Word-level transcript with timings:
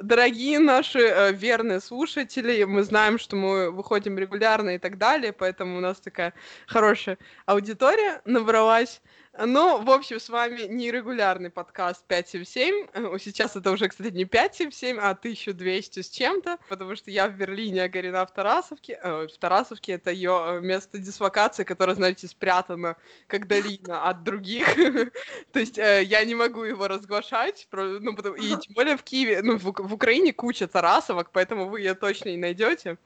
Дорогие 0.00 0.58
наши 0.58 1.00
э, 1.00 1.32
верные 1.32 1.80
слушатели, 1.80 2.64
мы 2.64 2.82
знаем, 2.82 3.18
что 3.18 3.36
мы 3.36 3.70
выходим 3.70 4.18
регулярно 4.18 4.70
и 4.70 4.78
так 4.78 4.98
далее, 4.98 5.32
поэтому 5.32 5.78
у 5.78 5.80
нас 5.80 6.00
такая 6.00 6.34
хорошая 6.66 7.18
аудитория 7.46 8.20
набралась. 8.24 9.00
Ну, 9.38 9.82
в 9.82 9.90
общем, 9.90 10.18
с 10.18 10.30
вами 10.30 10.62
нерегулярный 10.62 11.50
подкаст 11.50 12.04
577. 12.06 12.86
Э, 12.94 13.18
сейчас 13.20 13.54
это 13.54 13.70
уже, 13.70 13.88
кстати, 13.88 14.14
не 14.14 14.24
577, 14.24 14.98
а 14.98 15.10
1200 15.10 16.00
с 16.00 16.08
чем-то, 16.08 16.58
потому 16.70 16.96
что 16.96 17.10
я 17.10 17.28
в 17.28 17.36
Берлине, 17.36 17.84
а 17.84 17.88
Гарина 17.88 18.24
в 18.24 18.32
Тарасовке. 18.32 18.98
Э, 19.02 19.26
в 19.26 19.38
Тарасовке 19.38 19.92
это 19.92 20.10
ее 20.10 20.42
э, 20.46 20.60
место 20.60 20.98
дислокации, 20.98 21.64
которое, 21.64 21.94
знаете, 21.94 22.28
спрятано 22.28 22.96
как 23.26 23.46
долина 23.46 24.08
от 24.08 24.22
других. 24.22 24.74
То 25.52 25.58
есть 25.58 25.76
э, 25.76 26.02
я 26.04 26.24
не 26.24 26.34
могу 26.34 26.62
его 26.64 26.88
разглашать, 26.88 27.68
ну, 27.72 28.16
потому... 28.16 28.36
и 28.36 28.48
тем 28.56 28.74
более 28.74 28.96
в 28.96 29.02
Киеве, 29.02 29.42
ну, 29.42 29.58
в, 29.58 29.64
в 29.64 29.92
Украине 29.92 30.32
куча 30.32 30.66
Тарасовок, 30.66 31.30
поэтому 31.30 31.68
вы 31.68 31.80
ее 31.80 31.94
точно 31.94 32.30
не 32.30 32.38
найдете. 32.38 32.96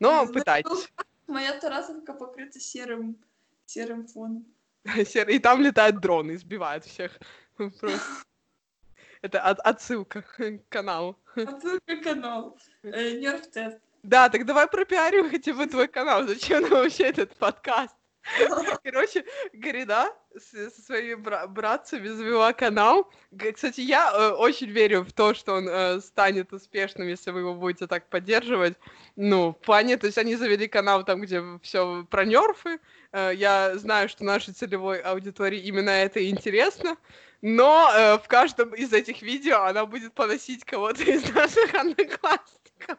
Но 0.00 0.26
пытайтесь. 0.26 0.90
Моя 1.26 1.52
Тарасовка 1.52 2.14
покрыта 2.14 2.60
серым, 2.60 3.18
серым 3.66 4.06
фоном. 4.06 4.46
И 5.28 5.38
там 5.38 5.60
летают 5.60 6.00
дроны 6.00 6.32
и 6.32 6.36
сбивают 6.36 6.84
всех. 6.84 7.18
Это 9.22 9.40
от, 9.40 9.58
отсылка 9.60 10.22
к 10.36 10.68
каналу. 10.68 11.18
Отсылка 11.34 11.96
к 11.96 12.02
каналу. 12.02 12.56
Э, 12.82 13.18
Нерв-тест. 13.18 13.78
Да, 14.02 14.28
так 14.28 14.46
давай 14.46 14.68
пропиарим 14.68 15.30
хотя 15.30 15.52
бы 15.52 15.66
твой 15.66 15.88
канал. 15.88 16.26
Зачем 16.28 16.62
нам 16.62 16.70
вообще 16.70 17.04
этот 17.04 17.34
подкаст? 17.36 17.95
Короче, 18.82 19.24
Горида 19.52 20.12
со 20.36 20.70
своими 20.70 21.14
бра- 21.14 21.46
братцами 21.46 22.08
завела 22.08 22.52
канал. 22.52 23.10
Кстати, 23.54 23.80
я 23.80 24.10
э, 24.12 24.30
очень 24.30 24.68
верю 24.68 25.02
в 25.04 25.12
то, 25.12 25.34
что 25.34 25.54
он 25.54 25.68
э, 25.68 26.00
станет 26.00 26.52
успешным, 26.52 27.08
если 27.08 27.30
вы 27.30 27.40
его 27.40 27.54
будете 27.54 27.86
так 27.86 28.08
поддерживать. 28.08 28.74
Ну, 29.16 29.50
в 29.50 29.58
плане, 29.58 29.96
то 29.96 30.06
есть 30.06 30.18
они 30.18 30.36
завели 30.36 30.68
канал 30.68 31.04
там, 31.04 31.20
где 31.20 31.42
все 31.62 32.06
про 32.10 32.24
нерфы. 32.24 32.80
Э, 33.12 33.32
я 33.34 33.76
знаю, 33.78 34.08
что 34.08 34.24
нашей 34.24 34.54
целевой 34.54 34.98
аудитории 35.00 35.60
именно 35.60 35.90
это 35.90 36.28
интересно. 36.28 36.96
Но 37.42 37.90
э, 37.94 38.18
в 38.18 38.26
каждом 38.28 38.74
из 38.74 38.92
этих 38.92 39.22
видео 39.22 39.62
она 39.62 39.86
будет 39.86 40.14
поносить 40.14 40.64
кого-то 40.64 41.02
из 41.02 41.22
наших 41.32 41.74
одноклассников. 41.74 42.98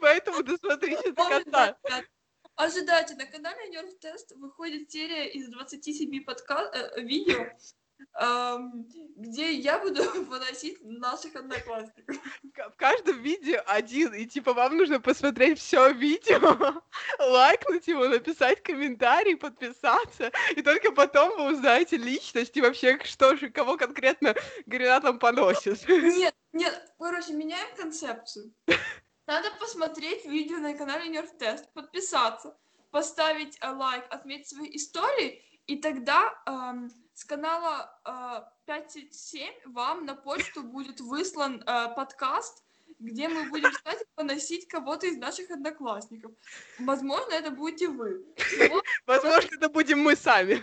Поэтому, 0.00 0.42
досмотрите 0.42 1.12
до 1.12 1.28
конца. 1.28 1.76
Ожидайте, 2.56 3.14
на 3.16 3.26
канале 3.26 3.68
Нерв 3.68 3.98
Тест 4.00 4.32
выходит 4.32 4.90
серия 4.90 5.28
из 5.28 5.48
27 5.48 6.24
подка... 6.24 6.70
э, 6.72 7.02
видео, 7.02 7.46
где 9.16 9.52
я 9.52 9.78
буду 9.78 10.02
выносить 10.24 10.78
наших 10.82 11.36
одноклассников. 11.36 12.16
В 12.54 12.76
каждом 12.76 13.20
видео 13.20 13.60
один, 13.66 14.14
и 14.14 14.24
типа 14.24 14.54
вам 14.54 14.76
нужно 14.76 15.00
посмотреть 15.00 15.58
все 15.58 15.92
видео, 15.92 16.82
лайкнуть 17.18 17.86
его, 17.88 18.08
написать 18.08 18.62
комментарий, 18.62 19.36
подписаться, 19.36 20.32
и 20.54 20.62
только 20.62 20.92
потом 20.92 21.36
вы 21.36 21.52
узнаете 21.52 21.98
личность 21.98 22.56
и 22.56 22.62
вообще, 22.62 22.98
что 23.04 23.36
же, 23.36 23.50
кого 23.50 23.76
конкретно 23.76 24.34
Гарина 24.64 25.00
там 25.00 25.18
поносит. 25.18 25.86
Нет, 25.88 26.34
нет, 26.56 26.94
короче, 26.98 27.32
меняем 27.32 27.76
концепцию. 27.76 28.52
Надо 29.26 29.50
посмотреть 29.60 30.24
видео 30.24 30.58
на 30.58 30.74
канале 30.74 31.10
Nerf 31.10 31.36
Test, 31.38 31.66
подписаться, 31.74 32.56
поставить 32.90 33.58
э, 33.60 33.70
лайк, 33.70 34.04
отметить 34.10 34.48
свои 34.48 34.76
истории, 34.76 35.42
и 35.66 35.76
тогда 35.76 36.32
эм, 36.46 36.92
с 37.12 37.24
канала 37.24 37.98
э, 38.04 38.70
5.7 38.70 39.72
вам 39.72 40.06
на 40.06 40.14
почту 40.14 40.62
будет 40.74 41.00
выслан 41.00 41.62
э, 41.66 41.94
подкаст, 41.94 42.62
где 42.98 43.28
мы 43.28 43.48
будем, 43.50 43.70
кстати, 43.72 44.06
поносить 44.14 44.68
кого-то 44.68 45.06
из 45.06 45.18
наших 45.18 45.50
одноклассников. 45.50 46.32
Возможно, 46.78 47.32
это 47.32 47.50
будете 47.50 47.88
вы. 47.88 48.24
Всего... 48.36 48.82
Возможно, 49.06 49.54
это 49.54 49.68
будем 49.68 50.00
мы 50.00 50.16
сами. 50.16 50.54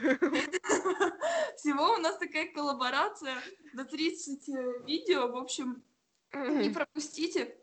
Всего 1.58 1.94
у 1.94 1.98
нас 1.98 2.18
такая 2.18 2.52
коллаборация 2.52 3.36
на 3.74 3.86
30 3.86 4.50
э, 4.50 4.54
видео. 4.86 5.28
В 5.28 5.38
общем, 5.38 5.84
не 6.34 6.70
пропустите. 6.70 7.56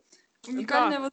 Уникальная 0.47 1.01
вот 1.01 1.13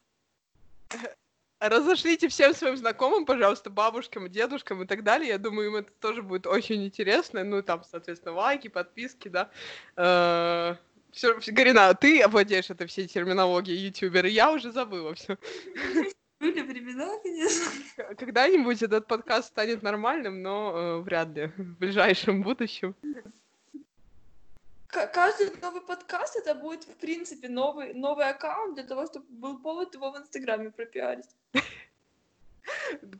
разошлите 1.60 2.28
всем 2.28 2.54
своим 2.54 2.76
знакомым, 2.76 3.26
пожалуйста, 3.26 3.70
бабушкам, 3.70 4.28
дедушкам 4.28 4.82
и 4.82 4.86
так 4.86 5.02
далее. 5.02 5.28
Я 5.28 5.38
думаю, 5.38 5.68
им 5.68 5.76
это 5.76 5.90
тоже 6.00 6.22
будет 6.22 6.46
очень 6.46 6.84
интересно. 6.84 7.44
Ну, 7.44 7.62
там, 7.62 7.82
соответственно, 7.84 8.34
лайки, 8.34 8.68
подписки, 8.68 9.28
да. 9.28 9.50
Э, 9.96 10.76
все, 11.10 11.38
Гарина, 11.48 11.94
ты 11.94 12.22
овладеешь 12.22 12.70
этой 12.70 12.86
всей 12.86 13.08
терминологией 13.08 13.86
ютубера, 13.86 14.28
я 14.28 14.52
уже 14.52 14.72
забыла 14.72 15.14
все. 15.14 15.36
Были 16.40 16.60
времена, 16.60 17.18
конечно. 17.22 18.14
Когда-нибудь 18.14 18.80
этот 18.82 19.08
подкаст 19.08 19.48
станет 19.48 19.82
нормальным, 19.82 20.40
но 20.40 20.72
э, 20.76 21.00
вряд 21.00 21.28
ли 21.30 21.46
в 21.56 21.78
ближайшем 21.78 22.42
будущем 22.42 22.94
каждый 24.88 25.50
новый 25.60 25.80
подкаст 25.80 26.36
это 26.36 26.54
будет, 26.54 26.84
в 26.84 26.94
принципе, 26.96 27.48
новый, 27.48 27.94
новый 27.94 28.28
аккаунт 28.28 28.74
для 28.74 28.84
того, 28.84 29.06
чтобы 29.06 29.26
был 29.28 29.58
повод 29.58 29.94
его 29.94 30.10
в 30.10 30.16
Инстаграме 30.16 30.70
пропиарить. 30.70 31.28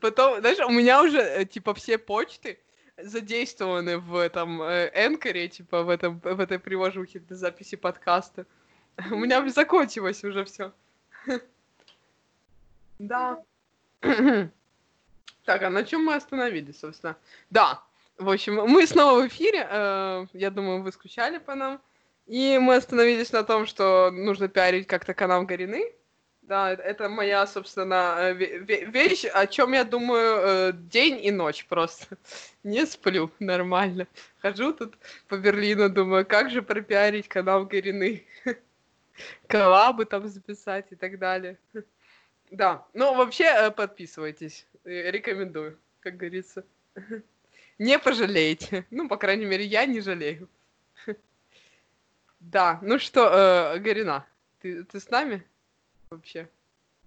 Потом, 0.01 0.39
знаешь, 0.39 0.59
у 0.59 0.69
меня 0.69 1.01
уже, 1.01 1.19
э, 1.19 1.45
типа, 1.45 1.73
все 1.73 1.97
почты 1.97 2.59
задействованы 2.97 3.97
в 3.97 4.15
этом 4.15 4.61
энкоре, 4.61 5.47
типа, 5.47 5.83
в, 5.83 5.89
этом, 5.89 6.19
в 6.19 6.39
этой 6.39 6.59
приложухе 6.59 7.19
для 7.19 7.35
записи 7.35 7.75
подкаста. 7.75 8.45
У 9.11 9.15
меня 9.15 9.47
закончилось 9.49 10.23
уже 10.23 10.43
все. 10.45 10.73
Да. 12.99 13.41
Так, 15.45 15.63
а 15.63 15.69
на 15.69 15.83
чем 15.83 16.05
мы 16.05 16.15
остановились, 16.15 16.79
собственно? 16.79 17.17
Да, 17.49 17.81
в 18.19 18.29
общем, 18.29 18.55
мы 18.55 18.85
снова 18.85 19.21
в 19.21 19.27
эфире. 19.27 19.65
Э, 19.69 20.25
я 20.33 20.49
думаю, 20.49 20.83
вы 20.83 20.91
скучали 20.91 21.37
по 21.37 21.55
нам. 21.55 21.81
И 22.27 22.59
мы 22.59 22.75
остановились 22.75 23.31
на 23.31 23.43
том, 23.43 23.65
что 23.65 24.11
нужно 24.11 24.47
пиарить 24.49 24.87
как-то 24.87 25.13
канал 25.13 25.43
Горины. 25.43 25.93
Да, 26.41 26.71
это 26.73 27.09
моя, 27.09 27.47
собственно, 27.47 28.17
э, 28.19 28.33
вещь, 28.33 29.25
о 29.25 29.47
чем 29.47 29.73
я 29.73 29.83
думаю 29.83 30.39
э, 30.41 30.73
день 30.73 31.23
и 31.23 31.31
ночь 31.31 31.65
просто. 31.65 32.17
Не 32.63 32.85
сплю 32.85 33.31
нормально. 33.39 34.05
Хожу 34.41 34.73
тут 34.73 34.95
по 35.27 35.37
Берлину, 35.37 35.89
думаю, 35.89 36.25
как 36.25 36.49
же 36.49 36.61
пропиарить 36.61 37.27
канал 37.29 37.65
Горины. 37.65 38.25
Коллабы 39.47 40.05
там 40.05 40.27
записать 40.27 40.87
и 40.91 40.95
так 40.95 41.19
далее. 41.19 41.57
Да, 42.51 42.83
ну 42.95 43.13
вообще 43.13 43.69
подписывайтесь. 43.69 44.65
Рекомендую, 44.83 45.77
как 45.99 46.17
говорится. 46.17 46.65
Не 47.79 47.97
пожалеете. 47.97 48.85
Ну, 48.91 49.07
по 49.07 49.17
крайней 49.17 49.45
мере, 49.45 49.65
я 49.65 49.85
не 49.85 50.01
жалею. 50.01 50.47
Да, 52.39 52.79
ну 52.81 52.99
что, 52.99 53.73
э, 53.75 53.79
Гарина, 53.79 54.25
ты, 54.59 54.83
ты 54.85 54.99
с 54.99 55.09
нами 55.09 55.43
вообще? 56.09 56.47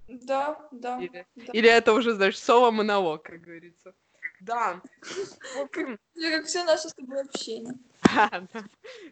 Да, 0.09 0.69
да. 0.71 1.00
Или, 1.00 1.27
да. 1.37 1.53
или 1.55 1.71
это 1.71 1.94
уже, 1.94 2.12
знаешь, 2.12 2.38
соло-монолог, 2.38 3.22
как 3.22 3.41
говорится. 3.41 3.94
Да. 4.41 4.83
Как 5.71 6.47
все 6.47 6.65
наше 6.65 6.89
с 6.89 6.94
тобой 6.94 7.22
общение. 7.22 7.75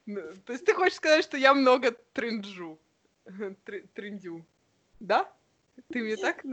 Ну, 0.06 0.21
то 0.44 0.53
есть 0.53 0.65
ты 0.65 0.75
хочешь 0.75 0.97
сказать, 0.97 1.25
что 1.25 1.37
я 1.37 1.54
много 1.54 1.92
тринджу? 2.12 2.78
Триндю. 3.94 4.44
Да? 4.98 5.32
Ты 5.92 6.03
мне 6.03 6.16
так 6.16 6.44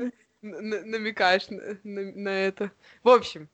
намекаешь 0.41 1.47
на 1.84 2.29
это? 2.29 2.72
В 3.03 3.09
общем, 3.09 3.50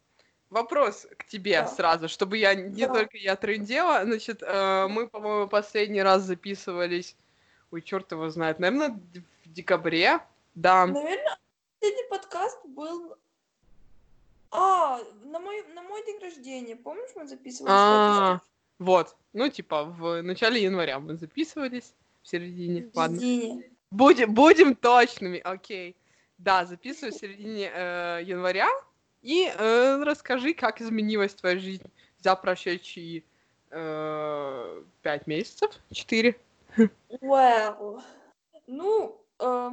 вопрос 0.53 1.07
к 1.17 1.25
тебе 1.25 1.61
да. 1.61 1.67
сразу, 1.67 2.07
чтобы 2.07 2.37
я 2.37 2.53
не 2.55 2.85
да. 2.85 2.93
только 2.93 3.17
я 3.17 3.35
трендела. 3.35 4.05
Значит, 4.05 4.41
э, 4.41 4.87
мы, 4.87 5.07
по-моему, 5.07 5.47
последний 5.47 6.01
раз 6.01 6.23
записывались. 6.23 7.15
Ой, 7.71 7.81
черт 7.81 8.11
его 8.11 8.29
знает, 8.29 8.59
наверное, 8.59 8.99
в 9.45 9.51
декабре. 9.51 10.19
Да. 10.55 10.85
Наверное, 10.85 11.37
последний 11.79 12.09
подкаст 12.09 12.59
был. 12.65 13.17
А, 14.51 14.99
на 15.23 15.39
мой, 15.39 15.63
на 15.73 15.81
мой 15.81 16.05
день 16.05 16.19
рождения. 16.21 16.75
Помнишь, 16.75 17.09
мы 17.15 17.27
записывались? 17.27 17.73
А, 17.75 18.39
вот. 18.77 19.15
Ну, 19.33 19.49
типа, 19.49 19.85
в 19.85 20.21
начале 20.21 20.61
января 20.61 20.99
мы 20.99 21.15
записывались. 21.17 21.93
В 22.21 22.27
середине. 22.27 22.89
В 22.93 22.95
Ладно. 22.95 23.19
Будем, 23.91 24.33
будем 24.33 24.75
точными, 24.75 25.39
окей. 25.39 25.95
Да, 26.37 26.65
записываюсь 26.65 27.15
в 27.15 27.19
середине 27.19 27.69
э, 27.73 28.21
января. 28.23 28.69
И 29.23 29.47
э, 29.47 30.03
расскажи, 30.03 30.53
как 30.53 30.79
изменилась 30.81 31.33
твоя 31.33 31.57
жизнь 31.57 31.89
за 32.19 32.35
прошедшие 32.35 33.23
э, 33.71 34.83
пять 35.01 35.25
месяцев? 35.27 35.71
Четыре? 35.91 36.35
Well, 37.21 38.03
ну, 38.67 39.25
э, 39.39 39.71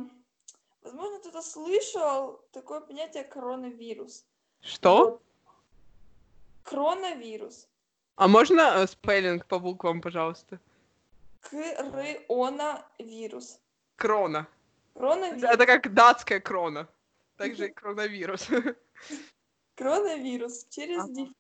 возможно, 0.82 1.18
кто-то 1.18 1.42
слышал 1.42 2.40
такое 2.52 2.80
понятие 2.80 3.24
коронавирус. 3.24 4.24
Что? 4.60 5.20
Коронавирус. 6.62 7.66
А 8.14 8.28
можно 8.28 8.74
э, 8.76 8.86
спеллинг 8.86 9.46
по 9.46 9.58
буквам, 9.58 10.00
пожалуйста? 10.00 10.60
Коронавирус. 11.40 13.58
Крона. 13.96 14.46
Коронавирус. 14.94 15.42
Это 15.42 15.66
как 15.66 15.92
датская 15.92 16.38
крона. 16.38 16.86
Также 17.36 17.66
и 17.66 17.72
коронавирус. 17.72 18.48
Коронавирус. 19.74 20.66
Через 20.68 21.04
Ага. 21.04 21.12
дефис. 21.12 21.34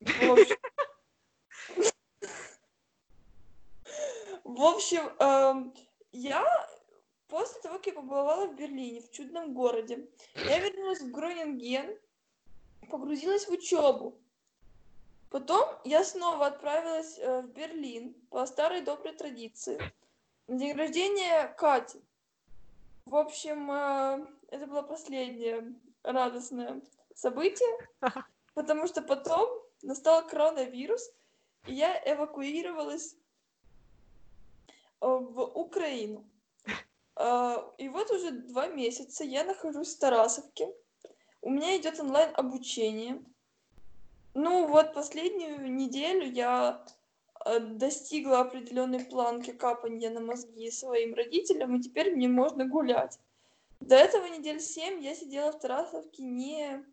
В 0.00 0.30
общем, 0.30 0.56
В 4.44 4.62
общем, 4.62 5.02
эм, 5.18 5.74
я 6.10 6.42
после 7.28 7.60
того, 7.60 7.76
как 7.76 7.86
я 7.86 7.92
побывала 7.92 8.46
в 8.46 8.56
Берлине, 8.56 9.02
в 9.02 9.10
чудном 9.10 9.52
городе, 9.52 10.08
я 10.34 10.58
вернулась 10.58 11.00
в 11.00 11.10
Гронинген, 11.10 11.98
погрузилась 12.90 13.46
в 13.46 13.50
учебу. 13.50 14.18
Потом 15.30 15.68
я 15.84 16.02
снова 16.02 16.46
отправилась 16.46 17.18
э, 17.18 17.42
в 17.42 17.52
Берлин 17.52 18.14
по 18.30 18.46
старой 18.46 18.80
доброй 18.80 19.12
традиции 19.12 19.78
на 20.46 20.58
день 20.58 20.74
рождения 20.74 21.48
Кати. 21.58 22.00
В 23.04 23.14
общем, 23.14 23.70
э, 23.70 24.26
это 24.48 24.66
было 24.66 24.80
последнее 24.80 25.74
радостное 26.02 26.80
событие, 27.18 27.68
потому 28.54 28.86
что 28.86 29.02
потом 29.02 29.48
настал 29.82 30.26
коронавирус, 30.26 31.10
и 31.66 31.74
я 31.74 32.00
эвакуировалась 32.04 33.16
э, 35.00 35.06
в 35.06 35.40
Украину. 35.40 36.24
Э, 37.20 37.56
И 37.78 37.88
вот 37.88 38.10
уже 38.12 38.30
два 38.30 38.68
месяца 38.68 39.24
я 39.24 39.42
нахожусь 39.44 39.96
в 39.96 39.98
Тарасовке. 39.98 40.72
У 41.42 41.50
меня 41.50 41.76
идет 41.76 41.98
онлайн 41.98 42.30
обучение. 42.34 43.20
Ну 44.34 44.68
вот 44.68 44.94
последнюю 44.94 45.68
неделю 45.72 46.30
я 46.30 46.84
э, 47.44 47.58
достигла 47.58 48.40
определенной 48.40 49.04
планки 49.04 49.50
капания 49.50 50.10
на 50.10 50.20
мозги 50.20 50.70
своим 50.70 51.14
родителям, 51.14 51.74
и 51.74 51.82
теперь 51.82 52.14
мне 52.14 52.28
можно 52.28 52.64
гулять. 52.64 53.18
До 53.80 53.96
этого 53.96 54.26
недель 54.26 54.60
семь 54.60 55.00
я 55.02 55.14
сидела 55.16 55.50
в 55.50 55.58
Тарасовке, 55.58 56.22
не 56.22 56.84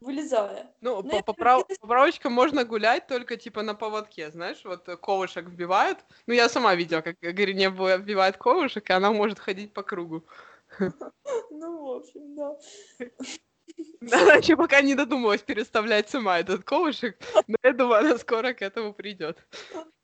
вылезая. 0.00 0.72
Ну, 0.80 1.02
Ну, 1.02 1.10
по 1.10 1.16
я 1.16 1.22
поправ- 1.22 1.60
практически- 1.60 1.80
поправочкам 1.80 2.32
можно 2.32 2.64
гулять 2.64 3.06
только 3.06 3.36
типа 3.36 3.62
на 3.62 3.74
поводке, 3.74 4.30
знаешь, 4.30 4.60
вот 4.64 4.88
э, 4.88 4.96
ковышек 4.96 5.46
вбивают. 5.46 5.98
Ну, 6.26 6.34
я 6.34 6.48
сама 6.48 6.74
видела, 6.74 7.00
как 7.02 7.18
Грине 7.20 7.68
вбивает 7.70 8.36
ковышек, 8.36 8.88
и 8.90 8.92
она 8.92 9.10
может 9.12 9.38
ходить 9.38 9.72
по 9.72 9.82
кругу. 9.82 10.24
Ну, 11.50 11.84
в 11.84 11.90
общем, 11.96 12.36
да. 12.36 12.56
Она 14.12 14.34
еще 14.34 14.56
пока 14.56 14.80
не 14.82 14.94
додумалась 14.94 15.42
переставлять 15.42 16.08
сама 16.08 16.38
этот 16.38 16.64
ковышек, 16.64 17.18
но 17.48 17.56
я 17.62 17.72
думаю, 17.72 18.00
она 18.00 18.18
скоро 18.18 18.52
к 18.54 18.62
этому 18.62 18.92
придет. 18.94 19.38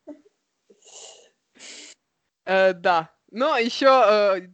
Э, 2.45 2.73
да. 2.73 3.11
Но 3.35 3.57
еще 3.57 3.87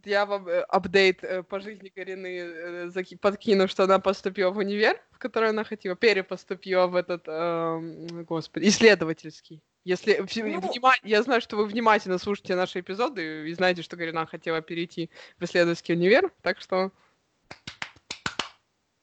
я 0.05 0.25
вам 0.25 0.47
э, 0.47 0.61
апдейт 0.61 1.21
э, 1.23 1.43
по 1.43 1.59
жизни 1.59 1.89
Карины 1.89 2.27
э, 2.27 2.87
заки- 2.87 3.17
подкину, 3.17 3.67
что 3.67 3.83
она 3.83 3.99
поступила 3.99 4.51
в 4.51 4.57
универ, 4.57 4.97
в 5.11 5.17
который 5.19 5.49
она 5.49 5.65
хотела, 5.65 5.97
перепоступила 5.97 6.87
в 6.87 6.95
этот, 6.95 7.23
эм, 7.27 8.23
господи, 8.23 8.69
исследовательский. 8.69 9.61
Если 9.83 10.15
Ну. 10.19 10.25
внима- 10.61 10.93
я 11.03 11.21
знаю, 11.23 11.41
что 11.41 11.57
вы 11.57 11.65
внимательно 11.65 12.17
слушаете 12.17 12.55
наши 12.55 12.79
эпизоды 12.79 13.49
и 13.49 13.53
знаете, 13.53 13.81
что 13.81 13.97
Карина 13.97 14.25
хотела 14.25 14.61
перейти 14.61 15.09
в 15.39 15.43
исследовательский 15.43 15.95
универ, 15.95 16.31
так 16.41 16.61
что 16.61 16.91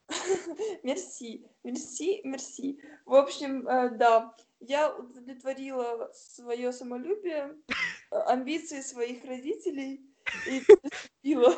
Мерси, 0.82 1.44
мерси, 1.64 2.20
мерси. 2.25 2.81
В 3.05 3.14
общем, 3.14 3.69
э, 3.69 3.90
да, 3.90 4.34
я 4.61 4.94
удовлетворила 4.94 6.11
свое 6.14 6.73
самолюбие, 6.73 7.56
э, 8.11 8.17
амбиции 8.26 8.81
своих 8.81 9.25
родителей 9.25 10.00
и 10.47 10.61
поступила. 10.61 11.56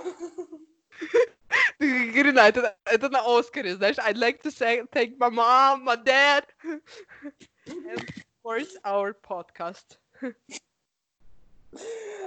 Карина, 1.79 2.41
это, 2.41 2.77
это 2.85 3.09
на 3.09 3.21
Оскаре, 3.21 3.77
знаешь, 3.77 3.99
I'd 3.99 4.17
like 4.17 4.43
to 4.43 4.51
say 4.51 4.85
thank 4.93 5.17
my 5.19 5.31
mom, 5.31 5.85
my 5.85 5.97
dad, 5.97 6.45
and 6.65 7.87
of 7.95 8.05
course 8.43 8.77
our 8.85 9.15
podcast. 9.15 9.99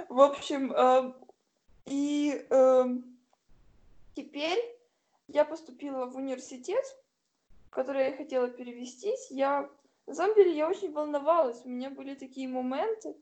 В 0.08 0.20
общем, 0.20 0.72
э, 0.72 1.12
и 1.86 2.46
эм, 2.50 3.18
теперь 4.14 4.58
я 5.28 5.44
поступила 5.44 6.06
в 6.06 6.16
университет, 6.16 6.84
в 7.66 7.70
который 7.70 8.06
я 8.10 8.16
хотела 8.16 8.48
перевестись. 8.48 9.30
Я, 9.30 9.68
на 10.12 10.16
самом 10.16 10.34
деле, 10.34 10.54
я 10.54 10.68
очень 10.68 10.92
волновалась. 10.92 11.64
У 11.64 11.70
меня 11.70 11.88
были 11.88 12.14
такие 12.14 12.46
моменты, 12.46 13.16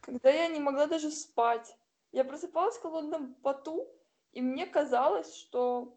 когда 0.00 0.30
я 0.30 0.48
не 0.48 0.58
могла 0.58 0.86
даже 0.86 1.10
спать. 1.10 1.76
Я 2.12 2.24
просыпалась 2.24 2.78
в 2.78 2.80
холодном 2.80 3.34
поту, 3.42 3.86
и 4.32 4.40
мне 4.40 4.66
казалось, 4.66 5.34
что 5.34 5.94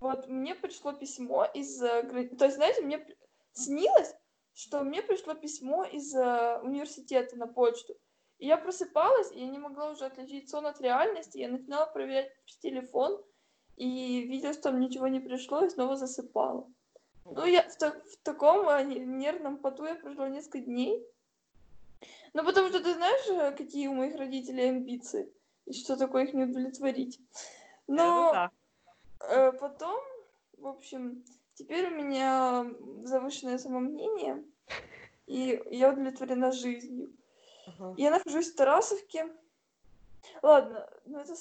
вот 0.00 0.26
мне 0.26 0.56
пришло 0.56 0.92
письмо 0.92 1.44
из... 1.44 1.80
э, 1.80 2.02
То 2.36 2.46
есть, 2.46 2.56
знаете, 2.56 2.82
мне 2.82 3.06
снилось, 3.52 4.12
что 4.54 4.82
мне 4.82 5.02
пришло 5.02 5.34
письмо 5.34 5.84
из 5.84 6.12
э, 6.12 6.58
университета 6.64 7.38
на 7.38 7.46
почту. 7.46 7.94
И 8.38 8.48
я 8.48 8.56
просыпалась, 8.56 9.30
и 9.30 9.38
я 9.38 9.46
не 9.46 9.58
могла 9.58 9.92
уже 9.92 10.06
отличить 10.06 10.50
сон 10.50 10.66
от 10.66 10.80
реальности. 10.80 11.38
Я 11.38 11.48
начинала 11.48 11.86
проверять 11.86 12.32
телефон, 12.58 13.24
и 13.76 14.22
видела, 14.22 14.52
что 14.52 14.62
там 14.62 14.80
ничего 14.80 15.06
не 15.06 15.20
пришло, 15.20 15.64
и 15.64 15.70
снова 15.70 15.94
засыпала. 15.94 16.68
Ну, 17.30 17.44
я 17.44 17.62
в, 17.68 17.76
в 17.76 18.16
таком 18.22 18.66
не- 18.88 19.00
нервном 19.00 19.58
поту 19.58 19.84
я 19.84 19.94
прожила 19.94 20.28
несколько 20.28 20.60
дней. 20.60 21.04
Ну, 22.34 22.44
потому 22.44 22.68
что 22.68 22.80
ты 22.82 22.94
знаешь, 22.94 23.26
э, 23.28 23.56
какие 23.56 23.88
у 23.88 23.94
моих 23.94 24.16
родителей 24.16 24.68
амбиции, 24.68 25.32
и 25.64 25.72
что 25.72 25.96
такое 25.96 26.24
их 26.24 26.34
не 26.34 26.44
удовлетворить. 26.44 27.18
Но 27.86 28.28
Это 28.28 28.50
да. 29.20 29.28
э, 29.28 29.52
потом, 29.52 30.00
в 30.58 30.66
общем, 30.66 31.24
теперь 31.54 31.86
у 31.88 31.96
меня 31.96 32.66
завышенное 33.04 33.58
самомнение, 33.58 34.44
и 35.26 35.62
я 35.70 35.90
удовлетворена 35.90 36.52
жизнью. 36.52 37.12
Ага. 37.66 37.94
Я 37.96 38.10
нахожусь 38.10 38.52
в 38.52 38.56
Тарасовке. 38.56 39.32
Ладно, 40.42 40.88
ну 41.06 41.18
это 41.18 41.34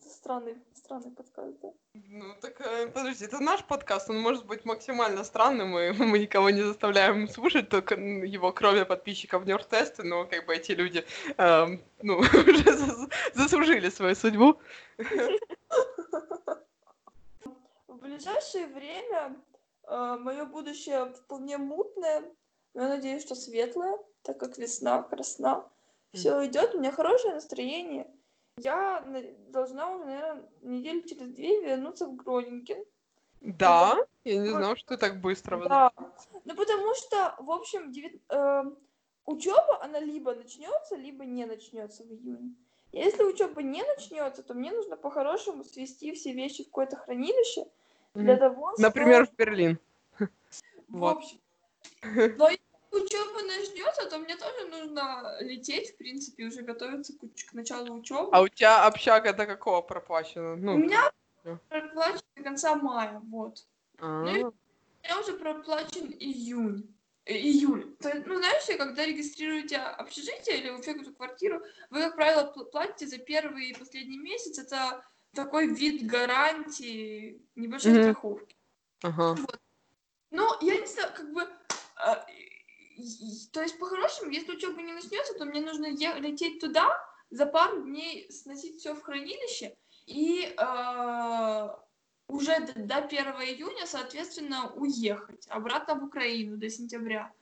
странный, 0.00 0.62
странный 0.84 1.10
подкаст, 1.10 1.54
да. 1.62 1.68
Ну 1.94 2.34
так 2.40 2.60
э, 2.60 2.88
подожди, 2.88 3.24
это 3.24 3.40
наш 3.40 3.64
подкаст, 3.64 4.10
он 4.10 4.20
может 4.20 4.46
быть 4.46 4.64
максимально 4.64 5.24
странным, 5.24 5.78
и 5.78 5.92
мы 6.04 6.18
никого 6.18 6.50
не 6.50 6.62
заставляем 6.62 7.28
слушать, 7.28 7.68
только 7.68 7.94
его 7.94 8.52
кроме 8.52 8.84
подписчиков 8.84 9.46
Нёртеста, 9.46 10.02
но 10.02 10.26
как 10.26 10.46
бы 10.46 10.54
эти 10.54 10.72
люди, 10.72 11.04
эм, 11.38 11.80
ну, 12.02 12.18
уже 12.20 12.64
зас- 12.64 13.12
заслужили 13.34 13.88
свою 13.90 14.14
судьбу. 14.14 14.58
В 17.86 17.96
ближайшее 17.96 18.66
время 18.66 19.36
мое 19.88 20.44
будущее 20.44 21.12
вполне 21.12 21.58
мутное, 21.58 22.22
но 22.74 22.82
я 22.82 22.88
надеюсь, 22.88 23.22
что 23.22 23.34
светлое, 23.34 23.98
так 24.22 24.38
как 24.38 24.58
весна, 24.58 25.02
красна. 25.02 25.64
Все 26.12 26.44
идет, 26.44 26.74
у 26.74 26.78
меня 26.78 26.92
хорошее 26.92 27.34
настроение. 27.34 28.06
Я 28.58 29.00
на- 29.06 29.22
должна 29.50 29.90
уже, 29.90 30.04
наверное, 30.04 30.48
недели 30.62 31.00
через 31.00 31.28
две 31.28 31.60
вернуться 31.62 32.06
в 32.06 32.16
Гронинген. 32.16 32.84
Да, 33.40 33.98
я 34.24 34.36
не 34.38 34.50
Вот. 34.50 34.58
знал, 34.58 34.76
что 34.76 34.88
ты 34.94 34.96
так 34.98 35.20
быстро. 35.20 35.56
Да. 35.68 35.90
Ну, 36.44 36.54
потому 36.54 36.94
что, 36.94 37.34
в 37.38 37.50
общем, 37.50 37.90
учеба, 39.26 39.82
она 39.82 40.00
либо 40.00 40.34
начнется, 40.34 40.96
либо 40.96 41.24
не 41.24 41.46
начнется 41.46 42.04
в 42.04 42.12
июне. 42.12 42.54
Если 42.92 43.24
учеба 43.24 43.62
не 43.62 43.82
начнется, 43.82 44.42
то 44.42 44.52
мне 44.54 44.70
нужно 44.70 44.96
по-хорошему 44.96 45.64
свести 45.64 46.12
все 46.12 46.32
вещи 46.32 46.62
в 46.62 46.66
какое-то 46.66 46.96
хранилище 46.96 47.64
для 48.14 48.34
Мгм. 48.34 48.40
того, 48.40 48.72
Например, 48.78 49.24
что... 49.24 49.32
в 49.32 49.36
Берлин. 49.36 49.78
В 50.88 50.98
вот. 50.98 51.16
общем, 51.16 51.38
но 52.36 52.50
учеба 52.92 53.42
начнется, 53.42 54.06
то 54.08 54.18
мне 54.18 54.36
тоже 54.36 54.66
нужно 54.68 55.36
лететь, 55.40 55.94
в 55.94 55.96
принципе, 55.96 56.44
уже 56.44 56.62
готовиться 56.62 57.12
к, 57.18 57.22
уч- 57.24 57.46
к 57.50 57.52
началу 57.54 57.94
учебы. 57.94 58.28
А 58.32 58.40
у 58.42 58.48
тебя 58.48 58.86
общага 58.86 59.32
до 59.32 59.46
какого 59.46 59.82
проплачена? 59.82 60.52
У 60.52 60.56
Ну, 60.56 60.78
меня 60.78 61.10
всё. 61.40 61.58
проплачен 61.68 62.22
до 62.36 62.42
конца 62.42 62.74
мая, 62.74 63.20
вот. 63.30 63.66
а, 63.98 64.20
У 64.20 64.24
меня 64.24 65.20
уже 65.20 65.32
проплачен 65.34 66.10
июнь. 66.20 66.94
э, 67.24 67.34
Июль. 67.34 67.94
То 68.00 68.12
ну, 68.26 68.36
знаешь, 68.36 68.64
когда 68.78 69.06
регистрируете 69.06 69.76
общежитие 69.76 70.58
или 70.58 70.70
вообще 70.70 70.92
какую-то 70.92 71.12
квартиру, 71.16 71.62
вы, 71.90 72.00
как 72.00 72.16
правило, 72.16 72.52
пл- 72.54 72.64
платите 72.64 73.06
за 73.06 73.18
первый 73.18 73.70
и 73.70 73.78
последний 73.78 74.18
месяц. 74.18 74.58
Это 74.58 75.04
такой 75.32 75.68
вид 75.68 76.04
гарантии, 76.06 77.40
небольшой 77.54 77.92
Мгм. 77.92 78.02
страховки. 78.02 78.56
ага. 79.02 79.36
Но 80.30 80.58
я 80.60 80.80
не 80.80 80.86
знаю, 80.86 81.12
как 81.14 81.32
бы... 81.32 81.48
То 83.52 83.62
есть, 83.62 83.78
по-хорошему, 83.78 84.30
если 84.30 84.52
учеба 84.52 84.80
не 84.82 84.92
начнется, 84.92 85.34
то 85.34 85.44
мне 85.44 85.60
нужно 85.60 85.86
лететь 85.86 86.60
туда, 86.60 86.88
за 87.30 87.46
пару 87.46 87.82
дней 87.82 88.30
сносить 88.30 88.78
все 88.78 88.94
в 88.94 89.02
хранилище 89.02 89.74
и 90.06 90.54
а, 90.58 91.82
уже 92.28 92.60
д- 92.60 92.82
до 92.82 92.96
1 92.98 93.18
июня, 93.18 93.86
соответственно, 93.86 94.72
уехать 94.74 95.46
обратно 95.48 95.94
в 95.94 96.04
Украину 96.04 96.58
до 96.58 96.68
сентября. 96.68 97.32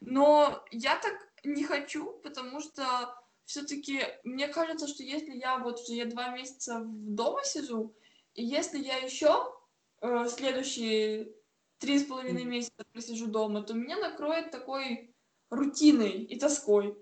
Но 0.00 0.62
я 0.70 0.96
так 0.98 1.14
не 1.44 1.64
хочу, 1.64 2.12
потому 2.22 2.60
что 2.60 3.14
все-таки 3.46 4.02
мне 4.24 4.48
кажется, 4.48 4.86
что 4.86 5.02
если 5.02 5.32
я 5.32 5.58
вот 5.58 5.80
уже 5.80 5.94
я 5.94 6.04
два 6.04 6.28
месяца 6.28 6.80
в 6.80 7.14
дома 7.14 7.42
сижу, 7.44 7.94
и 8.34 8.44
если 8.44 8.78
я 8.78 8.98
еще 8.98 9.52
э, 10.02 10.28
следующие 10.28 11.32
три 11.78 11.98
с 11.98 12.04
половиной 12.04 12.44
месяца 12.44 12.84
просижу 12.92 13.26
дома, 13.26 13.62
то 13.62 13.74
меня 13.74 13.96
накроет 13.98 14.50
такой 14.50 15.14
рутиной 15.50 16.22
и 16.24 16.38
тоской. 16.38 16.96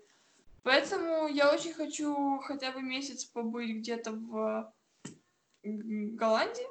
Поэтому 0.62 1.28
я 1.28 1.52
очень 1.52 1.72
хочу 1.72 2.38
хотя 2.40 2.72
бы 2.72 2.82
месяц 2.82 3.24
побыть 3.24 3.76
где-то 3.76 4.12
в 4.12 4.74
Голландии, 5.62 6.66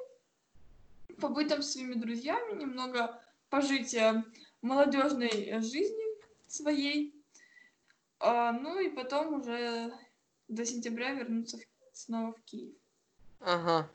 побыть 1.20 1.48
там 1.48 1.62
с 1.62 1.72
своими 1.72 1.94
друзьями, 1.94 2.60
немного 2.60 3.20
пожить 3.48 3.94
э, 3.94 4.22
молодежной 4.62 5.60
жизнью 5.60 6.18
своей. 6.46 7.14
А, 8.18 8.52
ну 8.52 8.78
и 8.78 8.88
потом 8.88 9.40
уже 9.40 9.92
до 10.48 10.64
сентября 10.64 11.12
вернуться 11.12 11.58
снова 11.92 12.32
в 12.32 12.42
Киев. 12.42 12.74
Ага. 13.40 13.88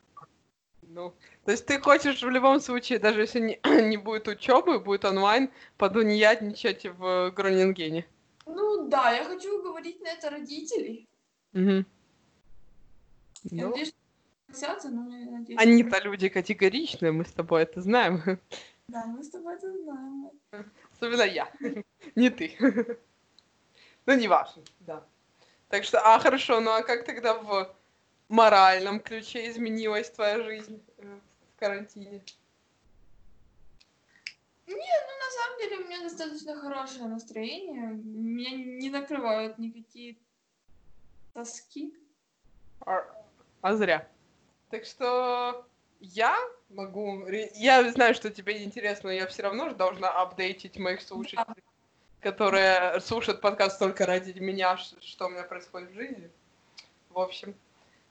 Ну, 0.84 1.14
то 1.46 1.52
есть 1.52 1.66
ты 1.66 1.80
хочешь 1.80 2.22
в 2.22 2.30
любом 2.30 2.60
случае, 2.60 3.00
даже 3.00 3.22
если 3.22 3.40
не, 3.40 3.60
не 3.90 3.98
будет 3.98 4.28
учебы, 4.28 4.80
будет 4.80 5.06
онлайн, 5.06 5.50
подуньятничать 5.78 6.86
в 6.86 7.32
Гронингене? 7.32 8.06
Ну 8.46 8.88
да, 8.88 9.12
я 9.12 9.24
хочу 9.24 9.62
говорить 9.62 10.02
на 10.02 10.10
это 10.10 10.30
родителей. 10.30 11.08
Угу. 11.54 11.86
Я 13.44 13.64
Ну, 13.64 13.70
надеюсь, 13.70 13.94
согласятся, 14.48 14.90
но 14.90 15.18
я 15.18 15.26
надеюсь... 15.32 15.60
они-то 15.60 16.00
люди 16.00 16.30
категоричные, 16.30 17.12
мы 17.12 17.26
с 17.26 17.32
тобой 17.32 17.64
это 17.64 17.82
знаем. 17.82 18.40
Да, 18.88 19.06
мы 19.06 19.24
с 19.24 19.30
тобой 19.30 19.56
это 19.56 19.72
знаем. 19.72 20.32
Особенно 20.92 21.24
я, 21.24 21.50
не 22.16 22.30
ты. 22.30 22.56
Ну, 24.08 24.18
не 24.18 24.28
важно, 24.28 24.64
да. 24.80 25.06
Так 25.70 25.84
что, 25.84 26.00
а 26.00 26.18
хорошо, 26.20 26.60
ну 26.60 26.72
а 26.72 26.82
как 26.82 27.06
тогда 27.06 27.36
в 27.36 27.72
моральном 28.32 29.00
ключе 29.00 29.50
изменилась 29.50 30.10
твоя 30.10 30.42
жизнь 30.42 30.82
э, 30.98 31.20
в 31.56 31.60
карантине? 31.60 32.24
Не, 34.68 34.76
ну 34.76 34.76
на 34.76 35.32
самом 35.32 35.60
деле 35.60 35.78
у 35.78 35.88
меня 35.88 36.02
достаточно 36.02 36.56
хорошее 36.56 37.06
настроение. 37.06 37.92
Меня 37.92 38.52
не 38.52 38.90
накрывают 38.90 39.58
никакие 39.58 40.18
тоски. 41.34 41.94
А, 42.86 43.06
а 43.62 43.76
зря. 43.76 44.08
Так 44.70 44.86
что 44.86 45.66
я 46.00 46.38
могу... 46.70 47.28
Я 47.28 47.92
знаю, 47.92 48.16
что 48.16 48.32
тебе 48.32 48.60
не 48.60 48.66
интересно, 48.66 49.10
но 49.10 49.14
я 49.14 49.28
все 49.28 49.44
равно 49.44 49.70
же 49.70 49.76
должна 49.76 50.10
апдейтить 50.10 50.78
моих 50.78 51.02
слушателей, 51.02 51.64
которые 52.22 53.00
слушают 53.02 53.42
подкаст 53.42 53.78
только 53.78 54.06
ради 54.06 54.38
меня, 54.40 54.78
что 54.78 55.26
у 55.26 55.30
меня 55.30 55.44
происходит 55.44 55.92
в 55.92 55.96
жизни. 55.96 56.32
В 57.10 57.20
общем, 57.20 57.54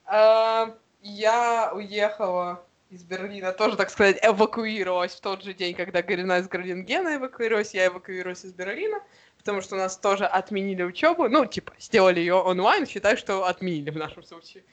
я 0.06 1.72
уехала 1.74 2.64
из 2.90 3.04
Берлина, 3.04 3.52
тоже, 3.52 3.76
так 3.76 3.90
сказать, 3.90 4.18
эвакуировалась 4.22 5.14
в 5.14 5.20
тот 5.20 5.42
же 5.42 5.54
день, 5.54 5.74
когда 5.74 6.02
Гарина 6.02 6.38
из 6.38 6.48
Гродингена 6.48 7.16
эвакуировалась, 7.16 7.72
я 7.72 7.86
эвакуировалась 7.86 8.44
из 8.44 8.52
Берлина, 8.52 9.00
потому 9.38 9.60
что 9.60 9.76
у 9.76 9.78
нас 9.78 9.96
тоже 9.96 10.26
отменили 10.26 10.82
учебу, 10.82 11.28
ну, 11.28 11.46
типа, 11.46 11.72
сделали 11.78 12.18
ее 12.18 12.34
онлайн, 12.34 12.86
считай, 12.86 13.16
что 13.16 13.46
отменили 13.46 13.90
в 13.90 13.96
нашем 13.96 14.24
случае 14.24 14.64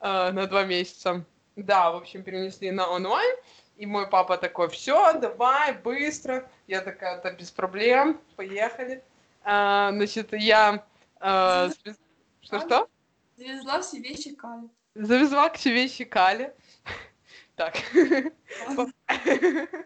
э, 0.00 0.30
на 0.32 0.46
два 0.46 0.64
месяца. 0.64 1.24
Да, 1.56 1.90
в 1.90 1.96
общем, 1.96 2.22
перенесли 2.22 2.70
на 2.70 2.88
онлайн. 2.88 3.36
И 3.76 3.86
мой 3.86 4.08
папа 4.08 4.38
такой, 4.38 4.68
все, 4.70 5.12
давай, 5.20 5.72
быстро. 5.72 6.50
Я 6.66 6.80
такая, 6.80 7.20
да, 7.20 7.32
без 7.32 7.50
проблем, 7.50 8.20
поехали. 8.34 9.04
А, 9.44 9.90
значит, 9.92 10.32
я... 10.32 10.84
э, 11.20 11.70
Что-что? 12.40 12.88
Завезла 13.38 13.80
все 13.80 14.00
вещи 14.00 14.34
Кали. 14.34 14.68
Завезла 14.94 15.48
к 15.48 15.56
себе 15.56 15.88
щекали. 15.88 16.54
Так. 17.54 17.74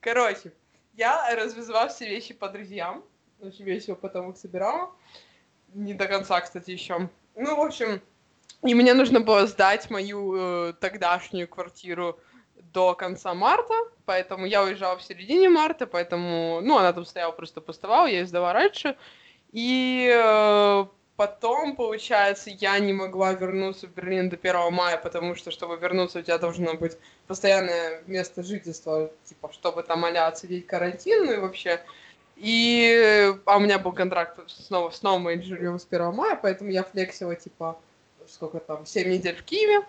Короче, 0.00 0.52
я 0.94 1.34
развезла 1.34 1.88
все 1.88 2.08
вещи 2.08 2.34
по 2.34 2.48
друзьям. 2.48 3.04
Очень 3.40 3.64
весело 3.64 3.96
потом 3.96 4.30
их 4.30 4.36
собирала. 4.36 4.92
Не 5.74 5.94
до 5.94 6.06
конца, 6.06 6.40
кстати, 6.40 6.70
еще. 6.70 7.08
Ну, 7.34 7.56
в 7.56 7.60
общем, 7.60 8.00
и 8.62 8.74
мне 8.74 8.94
нужно 8.94 9.20
было 9.20 9.46
сдать 9.46 9.90
мою 9.90 10.34
э, 10.36 10.72
тогдашнюю 10.74 11.48
квартиру 11.48 12.18
до 12.72 12.94
конца 12.94 13.34
марта, 13.34 13.74
поэтому 14.04 14.46
я 14.46 14.62
уезжала 14.62 14.96
в 14.96 15.02
середине 15.02 15.48
марта, 15.48 15.86
поэтому, 15.86 16.60
ну, 16.62 16.78
она 16.78 16.92
там 16.92 17.04
стояла, 17.04 17.32
просто 17.32 17.60
пустовала, 17.60 18.06
я 18.06 18.20
ее 18.20 18.26
сдала 18.26 18.52
раньше. 18.52 18.96
И 19.52 20.08
э, 20.12 20.86
потом, 21.20 21.76
получается, 21.76 22.48
я 22.48 22.78
не 22.78 22.94
могла 22.94 23.34
вернуться 23.34 23.86
в 23.86 23.90
Берлин 23.90 24.30
до 24.30 24.36
1 24.36 24.72
мая, 24.72 24.96
потому 24.96 25.34
что, 25.34 25.50
чтобы 25.50 25.76
вернуться, 25.76 26.20
у 26.20 26.22
тебя 26.22 26.38
должно 26.38 26.72
быть 26.72 26.96
постоянное 27.26 28.02
место 28.06 28.42
жительства, 28.42 29.10
типа, 29.24 29.52
чтобы 29.52 29.82
там 29.82 30.06
а 30.06 30.26
отсидеть 30.28 30.66
карантин, 30.66 31.26
ну 31.26 31.32
и 31.34 31.36
вообще. 31.36 31.78
И, 32.36 33.34
а 33.44 33.58
у 33.58 33.60
меня 33.60 33.78
был 33.78 33.92
контракт 33.92 34.40
снова 34.48 34.88
с 34.88 35.02
новым 35.02 35.42
жильем 35.42 35.78
с 35.78 35.86
1 35.90 36.14
мая, 36.14 36.38
поэтому 36.40 36.70
я 36.70 36.84
флексила, 36.84 37.36
типа, 37.36 37.78
сколько 38.26 38.58
там, 38.58 38.86
7 38.86 39.10
недель 39.10 39.36
в 39.36 39.42
Киеве. 39.42 39.84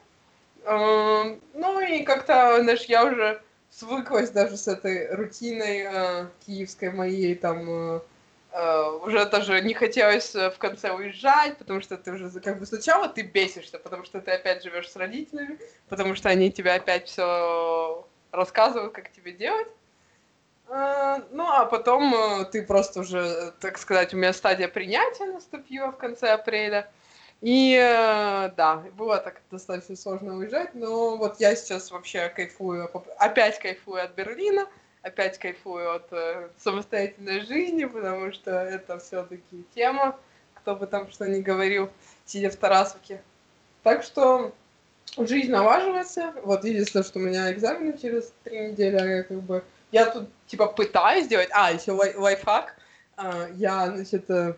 Эм, 0.65 1.39
Ну 1.53 1.79
и 1.79 2.03
как-то, 2.03 2.61
знаешь, 2.61 2.83
я 2.89 3.05
уже 3.05 3.41
свыклась 3.69 4.31
даже 4.31 4.57
с 4.57 4.67
этой 4.67 5.09
рутиной 5.15 5.85
э, 5.85 6.27
киевской 6.45 6.91
моей, 6.91 7.35
там, 7.35 7.69
э, 7.69 7.99
уже 8.53 9.25
даже 9.29 9.61
не 9.61 9.73
хотелось 9.73 10.35
э, 10.35 10.49
в 10.49 10.57
конце 10.57 10.91
уезжать, 10.91 11.57
потому 11.57 11.81
что 11.81 11.97
ты 11.97 12.11
уже, 12.11 12.29
как 12.41 12.59
бы, 12.59 12.65
сначала 12.65 13.07
ты 13.07 13.21
бесишься, 13.21 13.79
потому 13.79 14.03
что 14.05 14.19
ты 14.19 14.31
опять 14.31 14.63
живешь 14.63 14.89
с 14.91 14.95
родителями, 14.95 15.57
потому 15.89 16.15
что 16.15 16.29
они 16.29 16.51
тебе 16.51 16.73
опять 16.73 17.07
все 17.07 18.05
рассказывают, 18.31 18.93
как 18.93 19.11
тебе 19.11 19.31
делать. 19.31 19.67
Э, 20.67 21.19
Ну, 21.31 21.47
а 21.47 21.65
потом 21.65 22.13
э, 22.13 22.45
ты 22.45 22.63
просто 22.63 23.01
уже, 23.01 23.19
э, 23.19 23.51
так 23.59 23.77
сказать, 23.77 24.13
у 24.13 24.17
меня 24.17 24.33
стадия 24.33 24.67
принятия 24.67 25.25
наступила 25.25 25.91
в 25.91 25.97
конце 25.97 26.29
апреля. 26.33 26.91
И 27.41 27.75
э, 27.75 28.51
да, 28.55 28.83
было 28.97 29.17
так 29.17 29.41
достаточно 29.49 29.95
сложно 29.95 30.35
уезжать, 30.37 30.75
но 30.75 31.17
вот 31.17 31.39
я 31.39 31.55
сейчас 31.55 31.89
вообще 31.89 32.29
кайфую, 32.29 32.89
опять 33.17 33.59
кайфую 33.59 34.03
от 34.03 34.13
Берлина, 34.13 34.67
опять 35.01 35.37
кайфую 35.37 35.95
от 35.95 36.07
э, 36.11 36.49
самостоятельной 36.57 37.41
жизни, 37.41 37.85
потому 37.85 38.31
что 38.31 38.51
это 38.51 38.99
все-таки 38.99 39.65
тема, 39.73 40.17
кто 40.55 40.75
бы 40.75 40.87
там 40.87 41.09
что 41.11 41.27
ни 41.27 41.41
говорил, 41.41 41.89
сидя 42.25 42.49
в 42.49 42.55
Тарасовке. 42.55 43.21
Так 43.83 44.03
что 44.03 44.53
жизнь 45.17 45.51
налаживается. 45.51 46.33
Вот 46.43 46.63
единственное, 46.63 47.03
что 47.03 47.19
у 47.19 47.23
меня 47.23 47.51
экзамены 47.51 47.97
через 47.97 48.33
три 48.43 48.69
недели, 48.69 48.95
а 48.95 49.05
я 49.05 49.23
как 49.23 49.41
бы... 49.41 49.63
Я 49.91 50.05
тут, 50.05 50.29
типа, 50.47 50.67
пытаюсь 50.67 51.25
сделать... 51.25 51.49
А, 51.51 51.71
еще 51.71 51.91
лай- 51.91 52.15
лайфхак. 52.15 52.77
А, 53.17 53.47
Я, 53.55 53.87
значит, 53.87 54.29
э, 54.29 54.55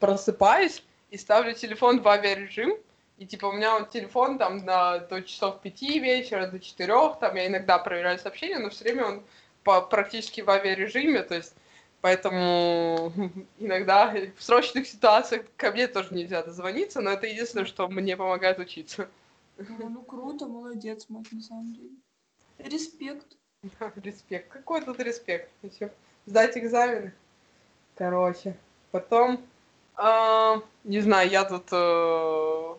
просыпаюсь 0.00 0.82
и 1.10 1.18
ставлю 1.18 1.54
телефон 1.54 2.00
в 2.00 2.08
авиарежим. 2.08 2.74
И, 3.18 3.26
типа, 3.26 3.46
у 3.46 3.52
меня 3.52 3.78
вот 3.78 3.90
телефон 3.90 4.38
там 4.38 4.64
на, 4.64 4.98
до 4.98 5.22
часов 5.22 5.60
пяти 5.60 5.98
вечера, 5.98 6.46
до 6.46 6.58
четырех. 6.58 7.18
Там 7.18 7.34
я 7.34 7.46
иногда 7.46 7.78
проверяю 7.78 8.18
сообщения, 8.18 8.58
но 8.58 8.70
все 8.70 8.84
время 8.84 9.06
он 9.06 9.22
по, 9.66 9.82
практически 9.82 10.40
в 10.42 10.48
авиарежиме. 10.48 11.22
То 11.24 11.34
есть, 11.34 11.54
поэтому 12.00 13.12
иногда 13.58 14.14
в 14.36 14.42
срочных 14.42 14.86
ситуациях 14.86 15.44
ко 15.56 15.72
мне 15.72 15.88
тоже 15.88 16.14
нельзя 16.14 16.42
дозвониться, 16.44 17.00
но 17.00 17.10
это 17.10 17.26
единственное, 17.26 17.66
что 17.66 17.88
мне 17.88 18.16
помогает 18.16 18.60
учиться. 18.60 19.08
Ну, 19.58 19.88
ну, 19.88 20.02
круто, 20.02 20.46
молодец, 20.46 21.06
мать, 21.08 21.32
на 21.32 21.40
самом 21.40 21.74
деле. 21.74 21.90
Респект. 22.58 23.26
Респект. 23.96 24.48
Какой 24.48 24.82
тут 24.82 25.00
респект? 25.00 25.50
Еще 25.62 25.90
сдать 26.26 26.56
экзамены. 26.56 27.12
Короче. 27.96 28.56
Потом, 28.92 29.40
а, 29.96 30.62
не 30.84 31.00
знаю, 31.00 31.28
я 31.28 31.44
тут 31.44 31.68
э, 31.72 32.74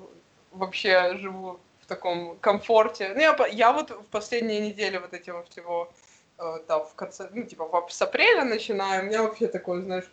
вообще 0.51 1.17
живу 1.17 1.59
в 1.81 1.85
таком 1.87 2.37
комфорте. 2.37 3.11
Ну, 3.13 3.19
я, 3.19 3.35
я 3.47 3.73
вот 3.73 3.91
в 3.91 4.05
последние 4.05 4.61
недели 4.61 4.97
вот 4.97 5.13
этим 5.13 5.43
всего, 5.49 5.91
э, 6.39 6.59
да, 6.67 6.79
в 6.79 6.93
конце, 6.95 7.29
ну, 7.33 7.43
типа, 7.43 7.85
с 7.89 8.01
апреля 8.01 8.43
начинаю, 8.43 9.03
у 9.03 9.05
меня 9.07 9.23
вообще 9.23 9.47
такое, 9.47 9.81
знаешь, 9.81 10.09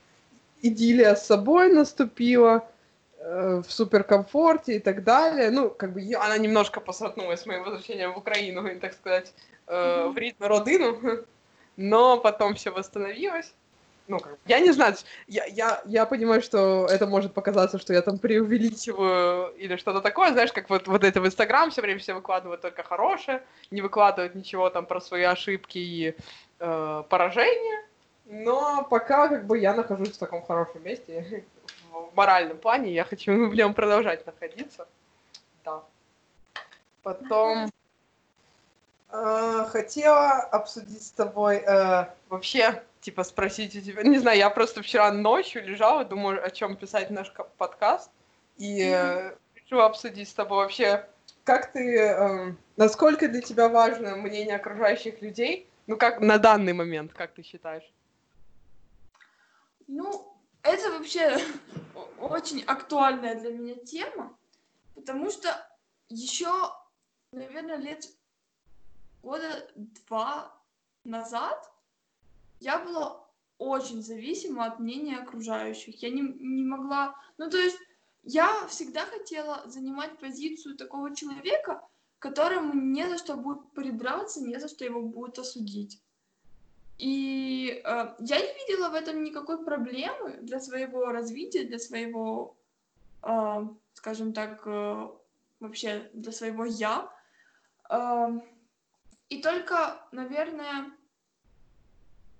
идиллия 0.62 1.14
с 1.14 1.26
собой 1.26 1.72
наступила, 1.72 2.68
э, 3.18 3.62
в 3.66 3.70
суперкомфорте 3.72 4.76
и 4.76 4.78
так 4.78 5.04
далее. 5.04 5.50
Ну, 5.50 5.70
как 5.70 5.92
бы 5.92 6.00
я- 6.00 6.22
она 6.22 6.38
немножко 6.38 6.80
посратнулась 6.80 7.40
с 7.40 7.46
моим 7.46 7.64
возвращением 7.64 8.12
в 8.14 8.18
Украину, 8.18 8.80
так 8.80 8.92
сказать, 8.92 9.32
э, 9.66 10.08
в 10.08 10.18
ритм 10.18 10.44
родину, 10.44 10.98
но 11.76 12.18
потом 12.18 12.54
все 12.54 12.70
восстановилось. 12.70 13.54
Ну, 14.06 14.18
как 14.18 14.36
я 14.46 14.60
не 14.60 14.70
знаю, 14.72 14.94
я, 15.26 15.46
я, 15.46 15.80
я 15.86 16.04
понимаю, 16.04 16.42
что 16.42 16.86
это 16.90 17.06
может 17.06 17.32
показаться, 17.32 17.78
что 17.78 17.94
я 17.94 18.02
там 18.02 18.18
преувеличиваю 18.18 19.54
или 19.56 19.76
что-то 19.76 20.02
такое, 20.02 20.32
знаешь, 20.32 20.52
как 20.52 20.68
вот, 20.68 20.86
вот 20.86 21.04
это 21.04 21.22
в 21.22 21.26
Инстаграм 21.26 21.70
все 21.70 21.80
время 21.80 22.00
все 22.00 22.12
выкладывают 22.12 22.60
только 22.60 22.82
хорошее, 22.82 23.42
не 23.70 23.80
выкладывают 23.80 24.34
ничего 24.34 24.68
там 24.68 24.84
про 24.84 25.00
свои 25.00 25.22
ошибки 25.22 25.78
и 25.78 26.14
э, 26.58 27.02
поражения, 27.08 27.84
но 28.26 28.84
пока 28.84 29.28
как 29.28 29.46
бы 29.46 29.58
я 29.58 29.74
нахожусь 29.74 30.12
в 30.12 30.18
таком 30.18 30.42
хорошем 30.42 30.82
месте, 30.82 31.44
в, 31.92 32.14
моральном 32.14 32.58
плане, 32.58 32.92
я 32.92 33.04
хочу 33.04 33.48
в 33.48 33.54
нем 33.54 33.74
продолжать 33.74 34.26
находиться. 34.26 34.86
Да. 35.64 35.82
Потом 37.02 37.70
э, 39.10 39.64
хотела 39.68 40.40
обсудить 40.40 41.06
с 41.06 41.10
тобой 41.10 41.56
э, 41.56 42.06
вообще, 42.28 42.82
типа 43.04 43.22
спросить 43.22 43.76
у 43.76 43.80
тебя, 43.82 44.02
не 44.02 44.18
знаю, 44.18 44.38
я 44.38 44.48
просто 44.48 44.82
вчера 44.82 45.12
ночью 45.12 45.62
лежала, 45.62 46.06
думаю, 46.06 46.44
о 46.44 46.50
чем 46.50 46.74
писать 46.74 47.10
наш 47.10 47.30
подкаст, 47.58 48.10
и 48.56 48.80
э, 48.80 49.36
решила 49.54 49.84
обсудить 49.84 50.26
с 50.26 50.32
тобой 50.32 50.64
вообще, 50.64 51.06
как 51.44 51.72
ты, 51.72 51.98
э, 51.98 52.54
насколько 52.76 53.28
для 53.28 53.42
тебя 53.42 53.68
важно 53.68 54.16
мнение 54.16 54.56
окружающих 54.56 55.20
людей, 55.20 55.68
ну 55.86 55.98
как 55.98 56.20
на 56.20 56.38
данный 56.38 56.72
момент, 56.72 57.12
как 57.12 57.34
ты 57.34 57.42
считаешь? 57.42 57.84
Ну, 59.86 60.34
это 60.62 60.90
вообще 60.92 61.36
очень 62.18 62.62
актуальная 62.62 63.34
для 63.34 63.50
меня 63.50 63.74
тема, 63.74 64.34
потому 64.94 65.30
что 65.30 65.50
еще, 66.08 66.72
наверное, 67.32 67.76
лет 67.76 68.08
года 69.22 69.68
два 69.74 70.50
назад 71.04 71.70
я 72.60 72.78
была 72.78 73.24
очень 73.58 74.02
зависима 74.02 74.66
от 74.66 74.78
мнения 74.78 75.18
окружающих. 75.18 76.02
Я 76.02 76.10
не, 76.10 76.22
не 76.22 76.64
могла... 76.64 77.14
Ну, 77.38 77.50
то 77.50 77.56
есть 77.56 77.78
я 78.22 78.66
всегда 78.68 79.04
хотела 79.06 79.62
занимать 79.66 80.18
позицию 80.18 80.76
такого 80.76 81.14
человека, 81.14 81.82
которому 82.18 82.72
не 82.74 83.08
за 83.08 83.18
что 83.18 83.36
будет 83.36 83.70
придраться, 83.72 84.42
не 84.42 84.58
за 84.58 84.68
что 84.68 84.84
его 84.84 85.02
будут 85.02 85.38
осудить. 85.38 86.00
И 86.96 87.82
э, 87.84 88.14
я 88.18 88.38
не 88.40 88.66
видела 88.66 88.88
в 88.88 88.94
этом 88.94 89.22
никакой 89.24 89.64
проблемы 89.64 90.38
для 90.42 90.60
своего 90.60 91.06
развития, 91.06 91.64
для 91.64 91.78
своего, 91.78 92.56
э, 93.22 93.66
скажем 93.94 94.32
так, 94.32 94.62
э, 94.66 95.08
вообще 95.60 96.08
для 96.14 96.32
своего 96.32 96.64
я. 96.64 97.12
Э, 97.90 98.28
и 99.28 99.42
только, 99.42 100.06
наверное, 100.12 100.92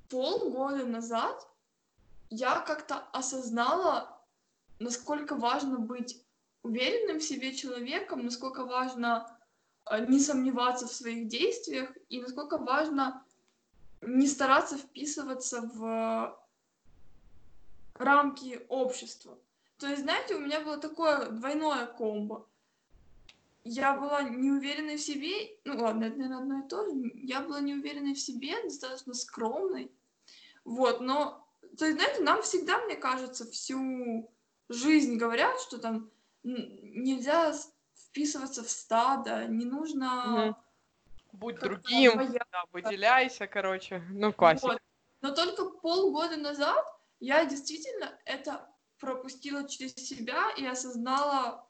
полгода 0.09 0.85
назад 0.87 1.49
я 2.31 2.61
как-то 2.61 2.99
осознала, 3.13 4.21
насколько 4.79 5.37
важно 5.37 5.79
быть 5.79 6.25
уверенным 6.63 7.19
в 7.19 7.23
себе 7.25 7.55
человеком, 7.55 8.25
насколько 8.25 8.65
важно 8.65 9.39
э, 9.91 10.07
не 10.07 10.19
сомневаться 10.19 10.87
в 10.87 10.93
своих 10.93 11.29
действиях 11.29 11.91
и 12.09 12.21
насколько 12.21 12.59
важно 12.59 13.25
не 14.01 14.27
стараться 14.27 14.77
вписываться 14.77 15.63
в 15.63 16.39
рамки 17.95 18.65
общества. 18.69 19.39
То 19.79 19.89
есть, 19.89 20.03
знаете, 20.03 20.35
у 20.35 20.41
меня 20.41 20.61
было 20.61 20.79
такое 20.79 21.31
двойное 21.31 21.87
комбо. 21.87 22.49
Я 23.65 23.95
была 23.95 24.23
неуверенной 24.23 24.97
в 24.97 25.01
себе, 25.01 25.59
ну 25.65 25.83
ладно, 25.83 26.05
это, 26.05 26.19
наверное, 26.19 26.39
одно 26.39 26.59
и 26.65 26.69
то 26.69 26.85
же. 26.85 26.93
Я 27.15 27.41
была 27.41 27.61
неуверенной 27.61 28.15
в 28.15 28.21
себе, 28.21 28.63
достаточно 28.63 29.15
скромной. 29.15 29.91
Вот, 30.65 31.01
но, 31.01 31.49
то 31.79 31.87
есть, 31.87 31.99
знаете, 31.99 32.23
нам 32.23 32.43
всегда, 32.43 32.79
мне 32.85 32.97
кажется, 32.97 33.51
всю 33.51 34.31
жизнь 34.69 35.17
говорят, 35.17 35.59
что 35.61 35.79
там 35.79 36.11
нельзя 36.43 37.55
вписываться 37.95 38.63
в 38.63 38.71
стадо, 38.71 39.47
не 39.47 39.65
нужно 39.65 40.49
угу 40.49 40.57
будь 41.35 41.59
другим, 41.59 42.13
да, 42.17 42.65
выделяйся, 42.73 43.47
короче, 43.47 44.03
ну, 44.11 44.33
классика. 44.33 44.67
Вот. 44.69 44.79
Но 45.21 45.35
только 45.35 45.65
полгода 45.65 46.37
назад 46.37 46.85
я 47.21 47.45
действительно 47.45 48.19
это 48.25 48.69
пропустила 48.99 49.69
через 49.69 49.95
себя 49.95 50.51
и 50.57 50.65
осознала 50.67 51.69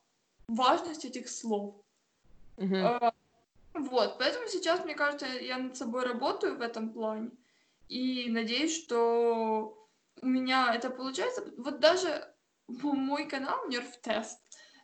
важность 0.49 1.05
этих 1.05 1.29
слов. 1.29 1.77
Угу. 2.57 2.75
Uh, 2.75 3.13
вот, 3.75 4.19
поэтому 4.19 4.47
сейчас, 4.49 4.85
мне 4.85 4.95
кажется, 4.95 5.27
я 5.27 5.59
над 5.59 5.77
собой 5.77 6.05
работаю 6.05 6.57
в 6.57 6.63
этом 6.63 6.93
плане. 6.93 7.31
И 7.89 8.31
надеюсь, 8.31 8.83
что 8.83 9.89
у 10.23 10.27
меня 10.27 10.75
это 10.75 10.91
получается. 10.91 11.45
Вот 11.57 11.81
даже 11.81 12.33
мой 12.69 13.29
канал 13.29 13.69
Test, 13.69 14.37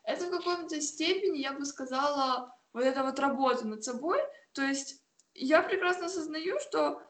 это 0.05 0.27
в 0.27 0.31
каком-то 0.31 0.81
степени, 0.81 1.39
я 1.39 1.53
бы 1.53 1.65
сказала, 1.65 2.55
вот 2.73 2.85
эта 2.85 3.03
вот 3.03 3.19
работа 3.19 3.67
над 3.67 3.85
собой, 3.85 4.19
то 4.53 4.63
есть 4.63 5.03
я 5.35 5.63
прекрасно 5.63 6.07
осознаю, 6.07 6.59
что 6.61 7.03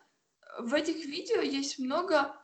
в 0.59 0.75
этих 0.75 1.05
видео 1.05 1.41
есть 1.41 1.79
много 1.79 2.37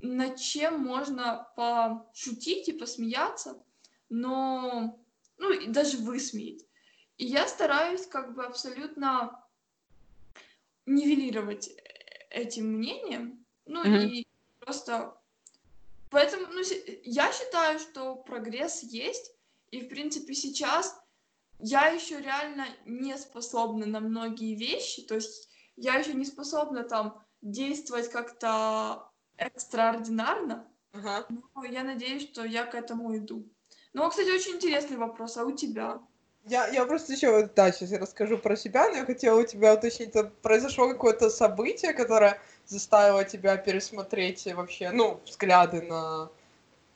над 0.00 0.36
чем 0.38 0.80
можно 0.80 1.48
пошутить 1.56 2.68
и 2.68 2.72
посмеяться, 2.72 3.62
но, 4.08 4.98
ну, 5.38 5.52
и 5.52 5.68
даже 5.68 5.98
высмеять. 5.98 6.64
И 7.18 7.26
я 7.26 7.46
стараюсь 7.48 8.06
как 8.06 8.34
бы 8.34 8.44
абсолютно 8.44 9.42
нивелировать 10.84 11.70
этим 12.30 12.66
мнением, 12.66 13.44
ну 13.64 13.84
mm-hmm. 13.84 14.06
и 14.06 14.26
просто 14.60 15.16
Поэтому 16.10 16.46
ну, 16.52 16.62
я 17.02 17.32
считаю, 17.32 17.78
что 17.78 18.16
прогресс 18.16 18.82
есть, 18.82 19.34
и 19.70 19.80
в 19.80 19.88
принципе 19.88 20.34
сейчас 20.34 20.98
я 21.58 21.88
еще 21.88 22.20
реально 22.20 22.66
не 22.84 23.16
способна 23.16 23.86
на 23.86 24.00
многие 24.00 24.54
вещи, 24.54 25.02
то 25.02 25.16
есть 25.16 25.48
я 25.76 25.96
еще 25.96 26.14
не 26.14 26.24
способна 26.24 26.84
там 26.84 27.22
действовать 27.42 28.10
как-то 28.10 29.10
экстраординарно, 29.36 30.66
ага. 30.92 31.26
но 31.28 31.64
я 31.64 31.82
надеюсь, 31.82 32.30
что 32.30 32.44
я 32.44 32.64
к 32.64 32.74
этому 32.74 33.16
иду. 33.16 33.48
Ну, 33.92 34.08
кстати, 34.08 34.30
очень 34.30 34.56
интересный 34.56 34.96
вопрос, 34.96 35.36
а 35.36 35.44
у 35.44 35.52
тебя? 35.52 36.00
Я, 36.46 36.68
я 36.68 36.84
просто 36.86 37.12
еще, 37.12 37.50
да, 37.56 37.72
сейчас 37.72 37.90
я 37.90 37.98
расскажу 37.98 38.38
про 38.38 38.56
себя, 38.56 38.88
но 38.88 38.98
я 38.98 39.04
хотела 39.04 39.40
у 39.40 39.44
тебя 39.44 39.74
уточнить, 39.74 40.14
произошло 40.42 40.88
какое-то 40.88 41.28
событие, 41.28 41.92
которое 41.92 42.40
заставило 42.66 43.24
тебя 43.24 43.56
пересмотреть 43.56 44.46
вообще, 44.54 44.90
ну, 44.92 45.20
взгляды 45.26 45.82
на 45.82 46.30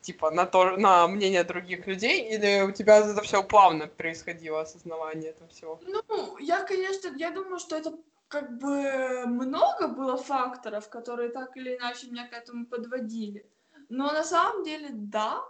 типа 0.01 0.31
на 0.31 0.45
то 0.45 0.77
на 0.77 1.07
мнение 1.07 1.43
других 1.43 1.87
людей? 1.87 2.33
Или 2.33 2.61
у 2.61 2.71
тебя 2.71 2.97
это 2.97 3.21
все 3.21 3.43
плавно 3.43 3.87
происходило 3.87 4.61
осознавание 4.61 5.31
этого 5.31 5.49
всего? 5.49 5.79
Ну 5.85 6.37
я 6.39 6.63
конечно 6.63 7.13
я 7.17 7.31
думаю 7.31 7.59
что 7.59 7.75
это 7.75 7.93
как 8.27 8.57
бы 8.57 9.25
много 9.27 9.87
было 9.87 10.17
факторов 10.17 10.89
которые 10.89 11.29
так 11.29 11.55
или 11.55 11.75
иначе 11.77 12.07
меня 12.07 12.27
к 12.27 12.33
этому 12.33 12.65
подводили. 12.65 13.45
Но 13.89 14.11
на 14.11 14.23
самом 14.23 14.63
деле 14.63 14.89
да 14.91 15.43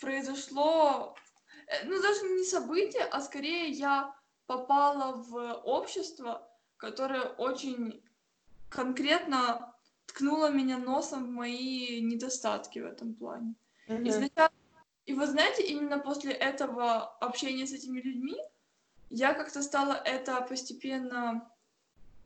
произошло 0.00 1.16
ну 1.84 2.00
даже 2.02 2.22
не 2.28 2.44
событие 2.44 3.04
а 3.04 3.20
скорее 3.20 3.68
я 3.68 4.14
попала 4.46 5.16
в 5.16 5.54
общество 5.64 6.48
которое 6.76 7.22
очень 7.22 8.02
конкретно 8.70 9.74
ткнуло 10.06 10.50
меня 10.50 10.78
носом 10.78 11.26
в 11.26 11.30
мои 11.30 12.00
недостатки 12.00 12.78
в 12.78 12.86
этом 12.86 13.14
плане 13.14 13.54
Mm-hmm. 13.88 14.08
Изначально... 14.08 14.52
И 15.06 15.14
вы 15.14 15.26
знаете, 15.26 15.62
именно 15.64 15.98
после 15.98 16.32
этого 16.32 17.02
общения 17.18 17.66
с 17.66 17.72
этими 17.72 18.00
людьми 18.00 18.36
я 19.08 19.32
как-то 19.32 19.62
стала 19.62 19.94
это 19.94 20.40
постепенно 20.42 21.50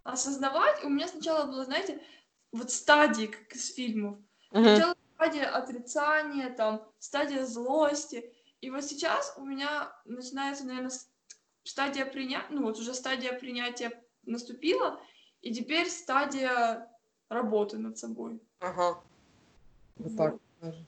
осознавать. 0.03 0.83
У 0.83 0.89
меня 0.89 1.07
сначала 1.07 1.47
было, 1.47 1.65
знаете, 1.65 2.03
вот 2.51 2.73
стадии, 2.73 3.27
как 3.27 3.55
из 3.55 3.73
фильмов. 3.73 4.19
Mm-hmm. 4.51 4.63
Сначала 4.63 4.97
стадия 5.15 5.49
отрицания, 5.49 6.51
там, 6.51 6.85
стадия 6.99 7.45
злости. 7.45 8.33
И 8.63 8.71
вот 8.71 8.85
сейчас 8.85 9.35
у 9.37 9.45
меня 9.45 9.93
начинается, 10.05 10.65
наверное, 10.65 10.93
стадия 11.65 12.07
принятия, 12.07 12.47
ну 12.49 12.63
вот 12.63 12.79
уже 12.79 12.95
стадия 12.95 13.39
принятия 13.39 13.91
наступила, 14.25 15.01
и 15.43 15.53
теперь 15.53 15.91
стадия 15.91 16.89
работы 17.29 17.79
над 17.79 17.99
собой. 17.99 18.41
Ага. 18.61 19.03
Вот 19.97 20.17
так 20.17 20.37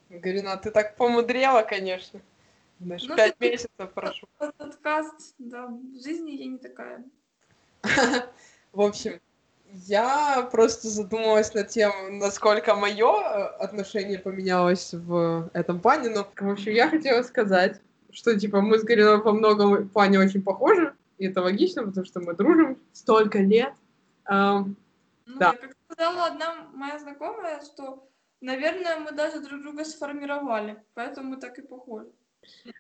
Галина, 0.08 0.56
ты 0.56 0.70
так 0.70 0.96
помудрела, 0.96 1.62
конечно. 1.62 2.20
Знаешь, 2.78 3.02
ну, 3.08 3.16
пять 3.16 3.40
месяцев 3.40 3.92
прошу. 3.92 4.28
Подкаст, 4.38 5.34
да, 5.38 5.66
в 5.66 6.00
жизни 6.00 6.30
я 6.30 6.46
не 6.46 6.58
такая. 6.58 7.04
В 8.72 8.80
общем, 8.80 9.20
я 9.87 10.48
просто 10.50 10.88
задумалась 10.88 11.52
над 11.54 11.68
тем, 11.68 12.18
насколько 12.18 12.74
мое 12.74 13.12
э, 13.12 13.42
отношение 13.58 14.18
поменялось 14.18 14.92
в 14.92 15.50
этом 15.52 15.80
плане. 15.80 16.10
Но, 16.10 16.24
в 16.37 16.50
общем, 16.50 16.72
я 16.72 16.88
хотела 16.88 17.22
сказать, 17.22 17.80
что, 18.10 18.38
типа, 18.38 18.60
мы 18.60 18.78
с 18.78 18.84
Галиной 18.84 19.22
во 19.22 19.32
многом 19.32 19.88
плане 19.88 20.20
очень 20.20 20.42
похожи, 20.42 20.94
и 21.18 21.26
это 21.26 21.42
логично, 21.42 21.84
потому 21.84 22.06
что 22.06 22.20
мы 22.20 22.34
дружим 22.34 22.78
столько 22.92 23.38
лет. 23.38 23.74
Um, 24.30 24.74
ну, 25.26 25.38
да. 25.38 25.52
как 25.52 25.74
сказала 25.90 26.26
одна 26.26 26.66
моя 26.72 26.98
знакомая, 26.98 27.60
что 27.60 28.08
Наверное, 28.44 28.98
мы 28.98 29.12
даже 29.12 29.40
друг 29.40 29.62
друга 29.62 29.87
сформировали, 29.87 30.84
поэтому 30.92 31.30
мы 31.30 31.37
так 31.38 31.58
и 31.58 31.62
похожи. 31.62 32.12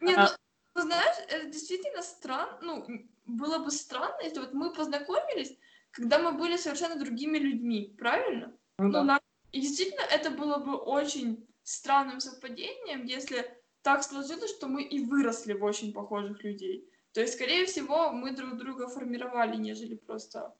Не, 0.02 0.14
ну, 0.14 0.26
ну, 0.74 0.82
знаешь, 0.82 1.16
это 1.30 1.46
действительно 1.46 2.02
странно, 2.02 2.58
ну, 2.60 2.86
было 3.24 3.58
бы 3.64 3.70
странно, 3.70 4.20
если 4.22 4.40
вот 4.40 4.52
мы 4.52 4.74
познакомились, 4.74 5.56
когда 5.94 6.18
мы 6.18 6.32
были 6.32 6.56
совершенно 6.56 6.96
другими 6.96 7.38
людьми, 7.38 7.94
правильно? 7.98 8.52
Ну, 8.78 8.90
да. 8.90 9.00
ну, 9.00 9.06
на... 9.06 9.20
И 9.52 9.60
действительно, 9.60 10.02
это 10.10 10.30
было 10.30 10.58
бы 10.58 10.76
очень 10.76 11.46
странным 11.62 12.20
совпадением, 12.20 13.04
если 13.04 13.44
так 13.82 14.02
сложилось, 14.02 14.50
что 14.50 14.66
мы 14.66 14.82
и 14.82 15.04
выросли 15.04 15.52
в 15.52 15.62
очень 15.62 15.92
похожих 15.92 16.42
людей. 16.42 16.88
То 17.12 17.20
есть, 17.20 17.34
скорее 17.34 17.64
всего, 17.66 18.10
мы 18.10 18.32
друг 18.32 18.56
друга 18.56 18.88
формировали, 18.88 19.56
нежели 19.56 19.94
просто 19.94 20.52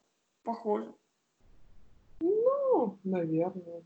похожи. 0.44 0.92
Ну, 2.20 2.98
наверное. 3.02 3.82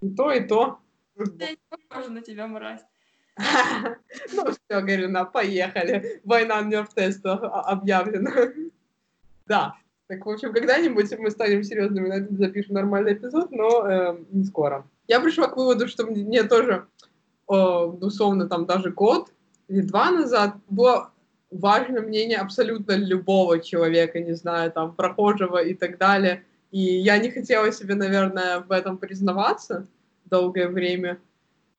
И 0.00 0.08
то, 0.10 0.30
и 0.30 0.46
то. 0.46 0.78
Я 1.16 1.50
не 1.50 1.58
похожа 1.68 2.10
на 2.10 2.22
тебя, 2.22 2.46
мразь. 2.46 2.82
Ну 4.32 4.44
все, 4.50 4.80
Гарина, 4.80 5.24
поехали. 5.24 6.20
Война 6.24 6.62
нерв-тестов 6.62 7.40
объявлена. 7.42 8.30
Да. 9.46 9.74
Так, 10.12 10.26
в 10.26 10.28
общем, 10.28 10.52
когда-нибудь 10.52 11.10
мы 11.18 11.30
станем 11.30 11.64
серьезными, 11.64 12.06
на 12.06 12.36
запишем 12.36 12.74
нормальный 12.74 13.14
эпизод, 13.14 13.50
но 13.50 13.86
э, 13.88 14.16
не 14.30 14.44
скоро. 14.44 14.86
Я 15.08 15.20
пришла 15.20 15.46
к 15.46 15.56
выводу, 15.56 15.88
что 15.88 16.04
мне 16.04 16.42
тоже, 16.42 16.84
э, 17.50 17.54
условно, 17.54 18.46
там 18.46 18.66
даже 18.66 18.90
год 18.90 19.32
или 19.68 19.80
два 19.80 20.10
назад 20.10 20.56
было 20.68 21.12
важно 21.50 22.02
мнение 22.02 22.36
абсолютно 22.36 22.92
любого 22.92 23.58
человека, 23.58 24.20
не 24.20 24.34
знаю, 24.34 24.70
там, 24.70 24.94
прохожего 24.94 25.62
и 25.62 25.72
так 25.72 25.96
далее. 25.96 26.44
И 26.72 26.80
я 26.80 27.16
не 27.16 27.30
хотела 27.30 27.72
себе, 27.72 27.94
наверное, 27.94 28.60
в 28.60 28.70
этом 28.70 28.98
признаваться 28.98 29.86
долгое 30.26 30.68
время. 30.68 31.20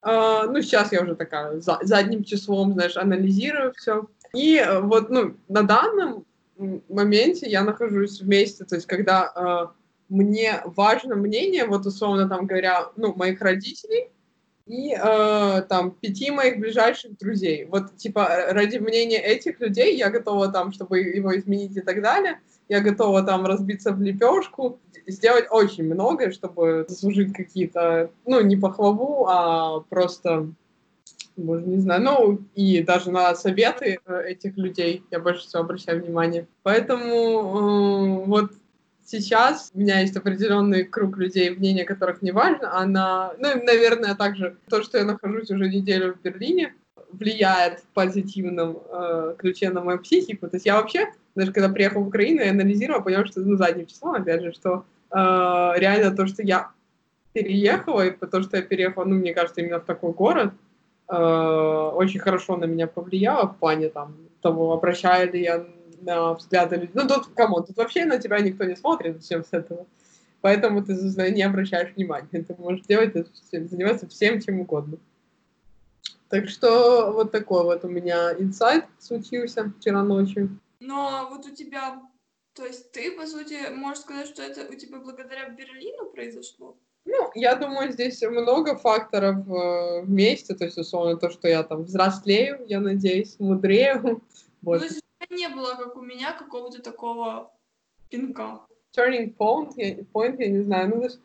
Uh, 0.01 0.49
ну, 0.49 0.59
сейчас 0.63 0.91
я 0.91 1.03
уже 1.03 1.15
такая 1.15 1.59
за, 1.59 1.77
задним 1.83 2.23
числом, 2.23 2.73
знаешь, 2.73 2.97
анализирую 2.97 3.73
все. 3.77 4.07
И 4.33 4.57
uh, 4.57 4.81
вот, 4.81 5.11
ну, 5.11 5.35
на 5.47 5.61
данном 5.61 6.25
моменте 6.57 7.49
я 7.49 7.63
нахожусь 7.63 8.21
вместе, 8.21 8.65
то 8.65 8.75
есть 8.75 8.87
когда 8.87 9.31
uh, 9.35 9.67
мне 10.09 10.61
важно 10.65 11.15
мнение, 11.15 11.65
вот 11.65 11.85
условно 11.85 12.29
там 12.29 12.45
говоря, 12.45 12.89
ну, 12.95 13.13
моих 13.15 13.41
родителей 13.41 14.09
и 14.65 14.95
там 15.67 15.91
пяти 15.91 16.31
моих 16.31 16.59
ближайших 16.59 17.17
друзей. 17.17 17.65
Вот, 17.65 17.97
типа, 17.97 18.45
ради 18.49 18.77
мнения 18.77 19.17
этих 19.17 19.59
людей 19.59 19.97
я 19.97 20.09
готова 20.09 20.49
там, 20.49 20.71
чтобы 20.71 20.99
его 20.99 21.37
изменить 21.37 21.75
и 21.75 21.81
так 21.81 22.01
далее, 22.01 22.39
я 22.69 22.79
готова 22.79 23.23
там 23.23 23.45
разбиться 23.45 23.91
в 23.91 24.01
лепешку, 24.01 24.79
сделать 25.05 25.45
очень 25.49 25.83
многое, 25.83 26.31
чтобы 26.31 26.85
заслужить 26.87 27.33
какие-то, 27.33 28.09
ну, 28.25 28.41
не 28.41 28.55
похвалу, 28.55 29.25
а 29.27 29.81
просто, 29.81 30.53
боже, 31.35 31.65
не 31.65 31.79
знаю, 31.79 32.01
ну, 32.01 32.41
и 32.55 32.81
даже 32.81 33.11
на 33.11 33.35
советы 33.35 33.99
э, 34.05 34.23
этих 34.27 34.57
людей 34.57 35.03
я 35.11 35.19
больше 35.19 35.47
всего 35.47 35.63
обращаю 35.63 36.03
внимание. 36.03 36.47
Поэтому 36.63 37.05
э, 37.05 38.25
вот 38.25 38.51
сейчас 39.05 39.71
у 39.73 39.79
меня 39.79 39.99
есть 39.99 40.15
определенный 40.15 40.83
круг 40.83 41.17
людей, 41.17 41.49
мнение 41.49 41.85
которых 41.85 42.21
не 42.21 42.31
важно, 42.31 42.77
а 42.77 42.85
на, 42.85 43.33
ну, 43.39 43.63
наверное, 43.63 44.15
также 44.15 44.57
то, 44.69 44.83
что 44.83 44.97
я 44.97 45.05
нахожусь 45.05 45.51
уже 45.51 45.67
неделю 45.67 46.13
в 46.13 46.21
Берлине, 46.21 46.73
влияет 47.11 47.79
в 47.79 47.85
позитивном 47.93 48.79
э, 48.89 49.35
ключе 49.37 49.69
на 49.69 49.81
мою 49.81 49.99
психику. 49.99 50.47
То 50.47 50.55
есть 50.55 50.65
я 50.65 50.75
вообще, 50.75 51.11
даже 51.35 51.51
когда 51.51 51.69
приехал 51.69 52.03
в 52.03 52.07
Украину, 52.07 52.41
я 52.41 52.51
анализировала, 52.51 53.01
поняла, 53.01 53.25
что, 53.25 53.41
ну, 53.41 53.55
задним 53.55 53.85
числом, 53.85 54.15
опять 54.15 54.41
же, 54.41 54.51
что 54.51 54.85
э, 55.11 55.15
реально 55.15 56.15
то, 56.15 56.25
что 56.25 56.41
я 56.43 56.71
переехала, 57.33 58.05
и 58.05 58.11
то, 58.11 58.41
что 58.41 58.57
я 58.57 58.63
переехала, 58.63 59.05
ну, 59.05 59.15
мне 59.15 59.33
кажется, 59.33 59.61
именно 59.61 59.79
в 59.79 59.85
такой 59.85 60.11
город, 60.13 60.53
э, 61.09 61.15
очень 61.15 62.19
хорошо 62.19 62.57
на 62.57 62.65
меня 62.65 62.87
повлияло 62.87 63.47
в 63.47 63.57
плане 63.57 63.89
там 63.89 64.15
того, 64.41 64.73
обращаю 64.73 65.31
ли 65.31 65.41
я 65.41 65.65
на 66.01 66.33
взгляды 66.33 66.75
людей. 66.75 66.91
Ну, 66.93 67.07
тут, 67.07 67.27
кому, 67.35 67.61
тут 67.61 67.77
вообще 67.77 68.05
на 68.05 68.19
тебя 68.19 68.39
никто 68.39 68.63
не 68.65 68.75
смотрит, 68.75 69.21
всем 69.21 69.43
с 69.43 69.49
этого. 69.51 69.85
Поэтому 70.41 70.83
ты 70.83 70.93
не 71.31 71.41
обращаешь 71.41 71.93
внимания. 71.95 72.43
Ты 72.43 72.55
можешь 72.57 72.85
делать, 72.85 73.13
заниматься 73.51 74.07
всем, 74.07 74.41
чем 74.41 74.59
угодно. 74.59 74.97
Так 76.27 76.49
что 76.49 77.11
вот 77.13 77.31
такой 77.31 77.63
вот 77.63 77.85
у 77.85 77.87
меня 77.87 78.33
инсайт 78.33 78.85
случился 78.99 79.71
вчера 79.79 80.03
ночью. 80.03 80.59
Но 80.79 81.29
вот 81.31 81.45
у 81.45 81.55
тебя, 81.55 82.01
то 82.53 82.65
есть 82.65 82.91
ты, 82.91 83.11
по 83.11 83.25
сути, 83.25 83.73
можешь 83.73 84.03
сказать, 84.03 84.27
что 84.27 84.41
это 84.41 84.69
у 84.69 84.75
тебя 84.75 84.99
благодаря 84.99 85.47
Берлину 85.49 86.07
произошло? 86.07 86.75
Ну, 87.05 87.31
я 87.35 87.55
думаю, 87.55 87.91
здесь 87.91 88.21
много 88.21 88.75
факторов 88.75 89.47
э, 89.49 90.01
вместе, 90.01 90.55
то 90.55 90.63
есть, 90.65 90.77
условно, 90.77 91.17
то, 91.17 91.29
что 91.29 91.47
я 91.47 91.63
там 91.63 91.83
взрослею, 91.83 92.63
я 92.67 92.79
надеюсь, 92.79 93.39
мудрею. 93.39 94.21
Вот. 94.61 94.81
Ну, 94.81 95.35
не 95.35 95.49
было, 95.49 95.75
как 95.75 95.97
у 95.97 96.01
меня, 96.01 96.31
какого-то 96.31 96.81
такого 96.81 97.51
пинка. 98.09 98.61
Turning 98.97 99.35
point, 99.35 99.73
я, 99.75 99.95
point, 100.13 100.37
я 100.39 100.47
не 100.47 100.61
знаю, 100.61 100.89
ну, 100.89 101.01
то 101.01 101.03
есть, 101.03 101.19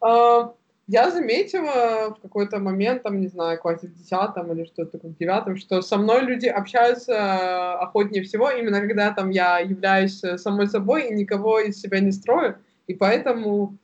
э, 0.00 0.54
я 0.86 1.10
заметила 1.10 2.14
в 2.14 2.20
какой-то 2.20 2.58
момент, 2.58 3.02
там, 3.02 3.20
не 3.20 3.28
знаю, 3.28 3.58
классе 3.58 3.86
в 3.88 3.94
десятом 3.94 4.52
или 4.52 4.64
что-то 4.64 4.92
такое, 4.92 5.12
в 5.12 5.16
девятом, 5.16 5.56
что 5.56 5.80
со 5.80 5.96
мной 5.96 6.22
люди 6.22 6.46
общаются 6.46 7.12
э, 7.12 7.82
охотнее 7.82 8.22
всего, 8.22 8.50
именно 8.50 8.80
когда 8.80 9.12
там 9.12 9.30
я 9.30 9.58
являюсь 9.60 10.22
э, 10.22 10.36
самой 10.36 10.66
собой 10.66 11.08
и 11.08 11.14
никого 11.14 11.58
из 11.60 11.80
себя 11.80 12.00
не 12.00 12.12
строю, 12.12 12.58
и 12.86 12.94
поэтому 12.94 13.78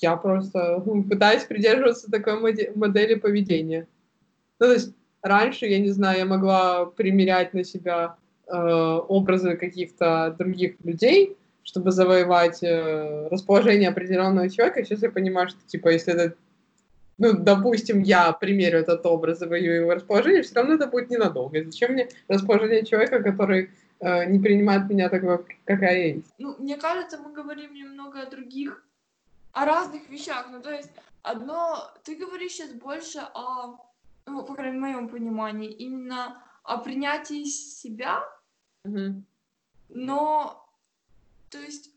я 0.00 0.16
просто 0.16 0.82
ну, 0.84 1.02
пытаюсь 1.04 1.44
придерживаться 1.44 2.10
такой 2.10 2.40
модели 2.74 3.14
поведения. 3.14 3.86
Ну, 4.58 4.66
то 4.66 4.72
есть 4.72 4.94
раньше, 5.22 5.66
я 5.66 5.78
не 5.78 5.90
знаю, 5.90 6.18
я 6.18 6.24
могла 6.24 6.86
примерять 6.86 7.54
на 7.54 7.64
себя 7.64 8.16
э, 8.46 8.52
образы 8.52 9.56
каких-то 9.56 10.34
других 10.38 10.76
людей, 10.84 11.36
чтобы 11.62 11.90
завоевать 11.90 12.62
э, 12.62 13.28
расположение 13.30 13.88
определенного 13.88 14.48
человека. 14.48 14.84
Сейчас 14.84 15.02
я 15.02 15.10
понимаю, 15.10 15.48
что, 15.48 15.58
типа, 15.66 15.88
если 15.88 16.14
это, 16.14 16.36
ну, 17.18 17.32
допустим, 17.34 18.02
я 18.02 18.32
примерю 18.32 18.80
этот 18.80 19.04
образ, 19.06 19.38
завоюю 19.38 19.82
его 19.82 19.94
расположение, 19.94 20.42
все 20.42 20.54
равно 20.54 20.74
это 20.74 20.86
будет 20.86 21.10
ненадолго. 21.10 21.64
Зачем 21.64 21.92
мне 21.92 22.08
расположение 22.28 22.84
человека, 22.84 23.22
который 23.22 23.70
э, 24.00 24.24
не 24.26 24.38
принимает 24.38 24.88
меня 24.88 25.08
такого, 25.08 25.44
какая 25.64 25.98
я 25.98 26.14
есть? 26.14 26.34
Ну, 26.38 26.56
мне 26.58 26.76
кажется, 26.76 27.18
мы 27.18 27.32
говорим 27.32 27.74
немного 27.74 28.22
о 28.22 28.30
других, 28.30 28.84
о 29.58 29.64
разных 29.64 30.08
вещах. 30.08 30.46
Ну, 30.50 30.62
то 30.62 30.70
есть, 30.70 30.90
одно, 31.22 31.90
ты 32.04 32.14
говоришь 32.14 32.52
сейчас 32.52 32.72
больше 32.72 33.18
о, 33.34 33.78
ну, 34.26 34.44
по 34.44 34.54
крайней 34.54 34.78
мере, 34.78 34.92
в 34.92 34.96
моем 34.96 35.08
понимании, 35.08 35.72
именно 35.72 36.42
о 36.62 36.78
принятии 36.78 37.42
себя, 37.44 38.22
mm-hmm. 38.86 39.22
но 39.88 40.64
то 41.50 41.58
есть 41.58 41.90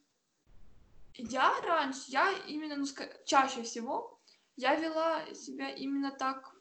я 1.13 1.53
раньше, 1.61 2.01
я 2.07 2.31
именно, 2.47 2.77
ну, 2.77 2.85
чаще 3.25 3.61
всего, 3.61 4.19
я 4.55 4.75
вела 4.75 5.21
себя 5.35 5.69
именно 5.69 6.11
так, 6.11 6.55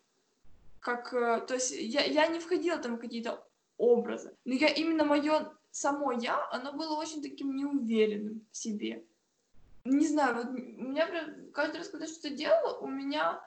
как, 0.80 1.14
э, 1.14 1.40
то 1.46 1.54
есть 1.54 1.70
я, 1.70 2.04
я 2.04 2.26
не 2.26 2.40
входила 2.40 2.76
там 2.76 2.96
в 2.96 3.00
какие-то 3.00 3.46
образы, 3.78 4.36
но 4.44 4.52
я 4.52 4.68
именно 4.68 5.04
мое 5.04 5.50
само 5.70 6.12
я, 6.12 6.46
оно 6.50 6.72
было 6.72 6.94
очень 6.96 7.22
таким 7.22 7.56
неуверенным 7.56 8.46
в 8.50 8.56
себе. 8.56 9.06
Не 9.84 10.06
знаю, 10.06 10.36
вот 10.36 10.46
у 10.48 10.52
меня 10.52 11.08
каждый 11.52 11.78
раз, 11.78 11.88
когда 11.88 12.06
что-то 12.06 12.30
делала, 12.30 12.78
у 12.78 12.88
меня 12.88 13.40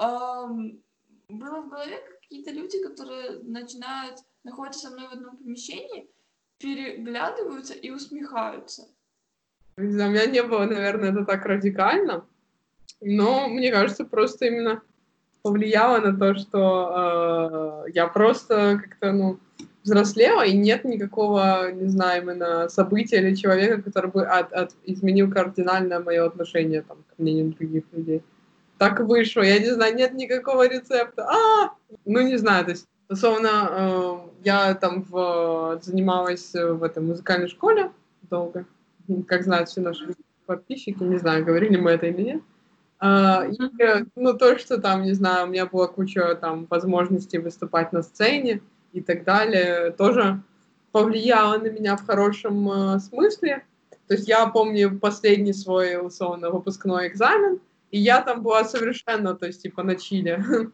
эм, 0.00 0.82
было 1.28 1.62
в 1.62 1.68
голове 1.68 2.00
какие-то 2.20 2.50
люди, 2.50 2.82
которые 2.82 3.40
начинают 3.42 4.18
находиться 4.44 4.88
со 4.88 4.90
мной 4.90 5.08
в 5.08 5.12
одном 5.12 5.36
помещении, 5.36 6.10
переглядываются 6.58 7.74
и 7.74 7.90
усмехаются. 7.90 8.88
Не 9.76 9.92
знаю, 9.92 10.10
у 10.10 10.14
меня 10.14 10.26
не 10.26 10.42
было, 10.42 10.64
наверное, 10.64 11.12
это 11.12 11.24
так 11.24 11.44
радикально, 11.44 12.26
но 13.00 13.48
мне 13.48 13.70
кажется, 13.70 14.04
просто 14.04 14.46
именно 14.46 14.82
повлияло 15.42 15.98
на 15.98 16.18
то, 16.18 16.34
что 16.34 17.84
э, 17.86 17.90
я 17.92 18.08
просто 18.08 18.80
как-то, 18.82 19.12
ну, 19.12 19.38
взрослела, 19.86 20.44
и 20.44 20.56
нет 20.56 20.84
никакого, 20.84 21.70
не 21.72 21.88
знаю, 21.88 22.22
именно 22.22 22.68
события 22.68 23.16
или 23.18 23.34
человека, 23.34 23.82
который 23.82 24.10
бы 24.10 24.26
от, 24.26 24.52
от, 24.52 24.72
изменил 24.84 25.30
кардинально 25.30 26.00
мое 26.00 26.26
отношение 26.26 26.82
там, 26.82 26.98
к 27.08 27.18
мнению 27.18 27.54
других 27.54 27.84
людей. 27.92 28.22
Так 28.78 29.00
вышло, 29.00 29.42
я 29.42 29.58
не 29.58 29.72
знаю, 29.72 29.94
нет 29.94 30.12
никакого 30.12 30.68
рецепта. 30.68 31.26
А, 31.26 31.70
ну 32.04 32.20
не 32.20 32.36
знаю, 32.36 32.64
то 32.64 32.72
есть 32.72 32.86
Условно, 33.08 33.68
э, 33.70 34.16
я 34.42 34.74
там 34.74 35.04
в, 35.08 35.78
занималась 35.80 36.52
в 36.52 36.82
этой 36.82 37.02
музыкальной 37.02 37.46
школе 37.46 37.92
долго, 38.22 38.64
как 39.28 39.44
знают 39.44 39.68
все 39.68 39.80
наши 39.80 40.16
подписчики, 40.46 41.02
не 41.02 41.18
знаю, 41.18 41.44
говорили 41.44 41.76
мы 41.76 41.92
это 41.92 42.06
или 42.06 42.22
нет. 42.22 42.42
Uh, 42.98 43.52
и, 43.52 44.06
ну, 44.16 44.32
то, 44.32 44.58
что 44.58 44.78
там, 44.78 45.02
не 45.02 45.12
знаю, 45.12 45.44
у 45.44 45.50
меня 45.50 45.66
была 45.66 45.86
куча 45.86 46.34
там 46.34 46.66
возможностей 46.70 47.36
выступать 47.36 47.92
на 47.92 48.02
сцене 48.02 48.62
и 48.96 49.02
так 49.02 49.24
далее, 49.24 49.90
тоже 49.92 50.42
повлияло 50.90 51.58
на 51.58 51.66
меня 51.66 51.96
в 51.96 52.06
хорошем 52.06 52.68
uh, 52.70 52.98
смысле. 52.98 53.64
То 54.08 54.14
есть 54.14 54.26
я 54.28 54.46
помню 54.46 54.98
последний 54.98 55.52
свой, 55.52 55.98
условно, 56.04 56.50
выпускной 56.50 57.08
экзамен, 57.08 57.60
и 57.90 57.98
я 57.98 58.22
там 58.22 58.42
была 58.42 58.64
совершенно, 58.64 59.34
то 59.34 59.46
есть, 59.46 59.62
типа, 59.62 59.82
на 59.82 59.96
чиле. 59.96 60.42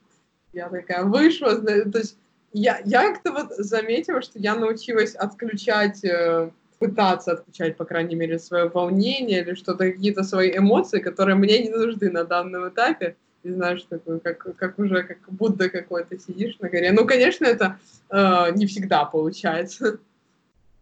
Я 0.53 0.69
такая 0.69 1.05
вышла, 1.05 1.59
то 1.63 1.99
есть 1.99 2.19
я, 2.53 2.83
я 2.85 3.11
как-то 3.11 3.33
вот 3.33 3.53
заметила, 3.57 4.21
что 4.21 4.39
я 4.39 4.55
научилась 4.55 5.15
отключать, 5.15 6.05
э, 6.05 6.51
пытаться 6.79 7.33
отключать, 7.33 7.79
по 7.79 7.87
крайней 7.87 8.17
мере, 8.17 8.39
свое 8.39 8.69
волнение 8.69 9.41
или 9.41 9.55
что-то, 9.55 9.91
какие-то 9.91 10.25
свои 10.25 10.55
эмоции, 10.55 11.01
которые 11.01 11.37
мне 11.37 11.63
не 11.63 11.71
нужны 11.71 12.11
на 12.11 12.25
данном 12.25 12.69
этапе. 12.69 13.17
И 13.43 13.51
знаешь, 13.51 13.83
такой, 13.85 14.21
как, 14.21 14.57
как 14.57 14.79
уже 14.79 15.03
как 15.03 15.19
Будда 15.31 15.69
какой-то 15.69 16.19
сидишь 16.19 16.59
на 16.59 16.69
горе. 16.69 16.93
Ну, 16.93 17.07
конечно, 17.07 17.45
это 17.45 17.79
э, 18.09 18.53
не 18.55 18.67
всегда 18.67 19.05
получается. 19.05 20.01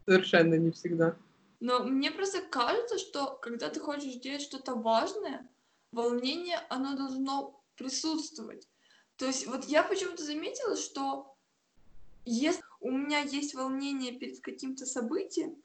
Совершенно 0.06 0.54
не 0.54 0.70
всегда. 0.70 1.16
Но 1.60 1.84
мне 1.84 2.10
просто 2.10 2.40
кажется, 2.42 2.98
что 2.98 3.38
когда 3.42 3.68
ты 3.68 3.80
хочешь 3.80 4.14
делать 4.16 4.42
что-то 4.42 4.74
важное, 4.74 5.48
волнение, 5.92 6.58
оно 6.68 6.96
должно 6.96 7.62
присутствовать. 7.76 8.68
То 9.16 9.26
есть 9.26 9.46
вот 9.46 9.64
я 9.66 9.82
почему-то 9.82 10.22
заметила, 10.22 10.76
что 10.76 11.36
если 12.24 12.62
у 12.80 12.90
меня 12.90 13.20
есть 13.20 13.54
волнение 13.54 14.12
перед 14.12 14.40
каким-то 14.40 14.86
событием, 14.86 15.56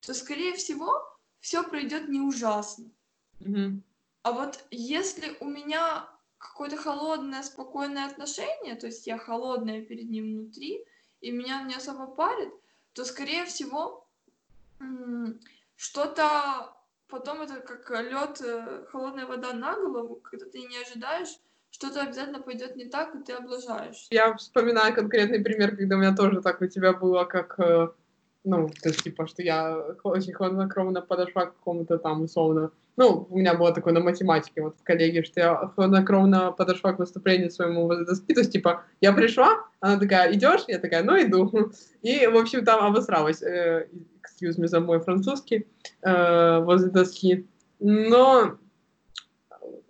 то, 0.00 0.14
скорее 0.14 0.54
всего, 0.54 1.02
все 1.40 1.62
пройдет 1.62 2.08
не 2.08 2.20
ужасно. 2.20 2.90
Мгм. 3.40 3.82
А 4.22 4.32
вот 4.32 4.64
если 4.70 5.36
у 5.40 5.46
меня 5.46 6.08
какое-то 6.42 6.76
холодное, 6.76 7.42
спокойное 7.42 8.06
отношение, 8.06 8.74
то 8.74 8.86
есть 8.86 9.06
я 9.06 9.16
холодная 9.16 9.82
перед 9.82 10.10
ним 10.10 10.34
внутри, 10.34 10.84
и 11.20 11.30
меня 11.30 11.62
не 11.62 11.74
особо 11.74 12.06
парит, 12.06 12.52
то, 12.92 13.04
скорее 13.04 13.44
всего, 13.44 14.06
что-то 15.76 16.74
потом 17.06 17.42
это 17.42 17.60
как 17.60 17.88
лед, 17.90 18.42
холодная 18.88 19.26
вода 19.26 19.52
на 19.52 19.74
голову, 19.76 20.16
когда 20.16 20.46
ты 20.46 20.62
не 20.62 20.78
ожидаешь, 20.78 21.38
что-то 21.70 22.02
обязательно 22.02 22.40
пойдет 22.40 22.76
не 22.76 22.86
так, 22.86 23.14
и 23.14 23.22
ты 23.22 23.32
облажаешься. 23.32 24.08
Я 24.10 24.34
вспоминаю 24.34 24.94
конкретный 24.94 25.40
пример, 25.40 25.76
когда 25.76 25.96
у 25.96 25.98
меня 25.98 26.14
тоже 26.14 26.42
так 26.42 26.60
у 26.60 26.66
тебя 26.66 26.92
было, 26.92 27.24
как, 27.24 27.58
э, 27.60 27.88
ну, 28.44 28.68
то 28.68 28.88
есть, 28.88 29.04
типа, 29.04 29.26
что 29.26 29.42
я 29.42 29.78
очень 30.02 30.32
хладнокровно 30.32 31.00
подошла 31.00 31.46
к 31.46 31.54
какому-то 31.54 31.98
там, 31.98 32.22
условно, 32.22 32.72
ну, 32.96 33.26
у 33.30 33.38
меня 33.38 33.54
было 33.54 33.72
такое 33.72 33.94
на 33.94 34.00
математике, 34.00 34.62
вот 34.62 34.76
в 34.78 34.82
коллеге, 34.82 35.22
что 35.24 35.40
я 35.40 35.54
хладнокровно 35.74 36.52
подошла 36.52 36.92
к 36.92 36.98
выступлению 36.98 37.50
своему 37.50 37.86
возле 37.86 38.04
доски, 38.04 38.34
то 38.34 38.40
есть, 38.40 38.52
типа, 38.52 38.84
я 39.00 39.12
пришла, 39.12 39.64
она 39.80 39.98
такая, 39.98 40.32
идешь? 40.34 40.64
Я 40.68 40.78
такая, 40.78 41.02
ну, 41.02 41.20
иду. 41.20 41.72
И, 42.02 42.26
в 42.26 42.36
общем, 42.36 42.64
там 42.64 42.84
обосралась, 42.84 43.42
э, 43.42 43.88
excuse 44.22 44.58
me 44.58 44.66
за 44.66 44.80
мой 44.80 45.00
французский, 45.00 45.66
э, 46.02 46.58
возле 46.60 46.90
доски. 46.90 47.46
Но, 47.80 48.58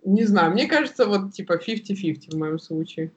не 0.05 0.23
знаю, 0.23 0.51
мне 0.53 0.67
кажется, 0.67 1.05
вот, 1.05 1.33
типа, 1.33 1.57
50-50 1.57 2.31
в 2.31 2.37
моем 2.37 2.59
случае. 2.59 3.11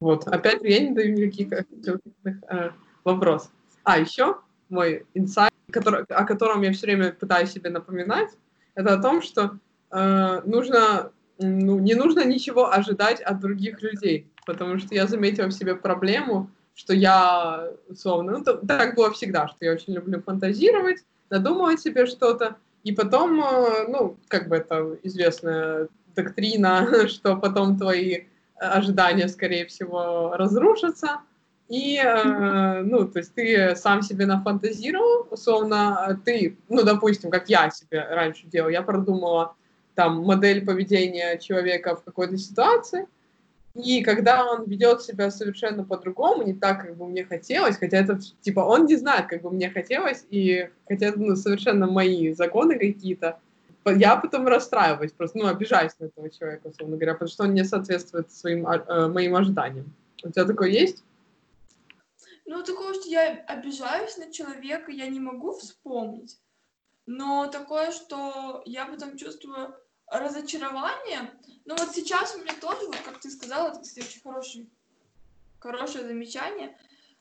Вот, 0.00 0.26
опять 0.26 0.62
же, 0.62 0.68
я 0.68 0.80
не 0.80 0.90
даю 0.90 1.14
никаких 1.14 1.52
э, 1.52 2.70
вопросов. 3.04 3.52
А, 3.84 3.98
еще 3.98 4.38
мой 4.68 5.06
инсайт, 5.14 5.52
который, 5.70 6.04
о 6.08 6.24
котором 6.24 6.62
я 6.62 6.72
все 6.72 6.86
время 6.86 7.12
пытаюсь 7.12 7.52
себе 7.52 7.70
напоминать, 7.70 8.30
это 8.74 8.94
о 8.94 9.02
том, 9.02 9.22
что 9.22 9.58
э, 9.90 10.40
нужно, 10.44 11.10
ну, 11.38 11.78
не 11.78 11.94
нужно 11.94 12.24
ничего 12.24 12.72
ожидать 12.72 13.20
от 13.20 13.40
других 13.40 13.82
людей, 13.82 14.26
потому 14.46 14.78
что 14.78 14.94
я 14.94 15.06
заметила 15.06 15.46
в 15.46 15.52
себе 15.52 15.74
проблему, 15.74 16.50
что 16.74 16.94
я, 16.94 17.68
условно, 17.88 18.38
ну, 18.38 18.44
то- 18.44 18.66
так 18.66 18.94
было 18.94 19.10
всегда, 19.12 19.48
что 19.48 19.64
я 19.64 19.72
очень 19.72 19.94
люблю 19.94 20.20
фантазировать, 20.22 21.04
надумывать 21.30 21.80
себе 21.80 22.06
что-то, 22.06 22.56
и 22.84 22.92
потом, 22.92 23.40
э, 23.42 23.86
ну, 23.88 24.16
как 24.28 24.48
бы 24.48 24.56
это 24.56 24.96
известная 25.02 25.88
доктрина, 26.14 26.86
что 27.08 27.36
потом 27.36 27.78
твои 27.78 28.24
ожидания, 28.56 29.28
скорее 29.28 29.66
всего, 29.66 30.32
разрушатся, 30.36 31.20
и, 31.70 32.02
э, 32.04 32.82
ну, 32.82 33.06
то 33.06 33.20
есть 33.20 33.32
ты 33.32 33.76
сам 33.76 34.02
себе 34.02 34.26
нафантазировал, 34.26 35.28
условно, 35.30 36.20
ты, 36.24 36.58
ну, 36.68 36.82
допустим, 36.82 37.30
как 37.30 37.48
я 37.48 37.70
себе 37.70 38.04
раньше 38.10 38.48
делал, 38.48 38.70
я 38.70 38.82
продумала 38.82 39.54
там 39.94 40.24
модель 40.24 40.66
поведения 40.66 41.38
человека 41.38 41.94
в 41.94 42.02
какой-то 42.02 42.36
ситуации, 42.38 43.06
и 43.76 44.02
когда 44.02 44.44
он 44.50 44.64
ведет 44.64 45.02
себя 45.02 45.30
совершенно 45.30 45.84
по-другому, 45.84 46.42
не 46.42 46.54
так, 46.54 46.82
как 46.82 46.96
бы 46.96 47.06
мне 47.06 47.24
хотелось, 47.24 47.76
хотя 47.76 47.98
это, 47.98 48.18
типа, 48.40 48.60
он 48.60 48.86
не 48.86 48.96
знает, 48.96 49.28
как 49.28 49.42
бы 49.42 49.52
мне 49.52 49.70
хотелось, 49.70 50.26
и 50.28 50.68
хотя 50.88 51.06
это, 51.06 51.20
ну, 51.20 51.36
совершенно 51.36 51.86
мои 51.86 52.32
законы 52.32 52.80
какие-то, 52.80 53.38
я 53.86 54.16
потом 54.16 54.48
расстраиваюсь, 54.48 55.12
просто, 55.12 55.38
ну, 55.38 55.46
обижаюсь 55.46 55.92
на 56.00 56.06
этого 56.06 56.30
человека, 56.30 56.66
условно 56.66 56.96
говоря, 56.96 57.12
потому 57.12 57.28
что 57.28 57.44
он 57.44 57.54
не 57.54 57.62
соответствует 57.62 58.32
своим, 58.32 58.66
а, 58.66 58.78
э, 58.78 59.06
моим 59.06 59.36
ожиданиям. 59.36 59.94
У 60.24 60.30
тебя 60.30 60.44
такое 60.44 60.70
есть? 60.70 61.04
Ну, 62.50 62.64
такое, 62.64 62.94
что 62.94 63.08
я 63.08 63.44
обижаюсь 63.46 64.16
на 64.16 64.32
человека, 64.32 64.90
я 64.90 65.06
не 65.06 65.20
могу 65.20 65.52
вспомнить. 65.52 66.40
Но 67.06 67.46
такое, 67.46 67.92
что 67.92 68.62
я 68.66 68.86
потом 68.86 69.16
чувствую 69.16 69.76
разочарование. 70.08 71.32
Ну, 71.64 71.76
вот 71.76 71.94
сейчас 71.94 72.34
у 72.34 72.40
меня 72.40 72.52
тоже, 72.60 72.88
вот 72.88 72.96
как 73.04 73.20
ты 73.20 73.30
сказала, 73.30 73.68
это, 73.68 73.78
кстати, 73.78 74.04
очень 74.04 74.20
хороший, 74.22 74.68
хорошее 75.60 76.04
замечание. 76.04 76.76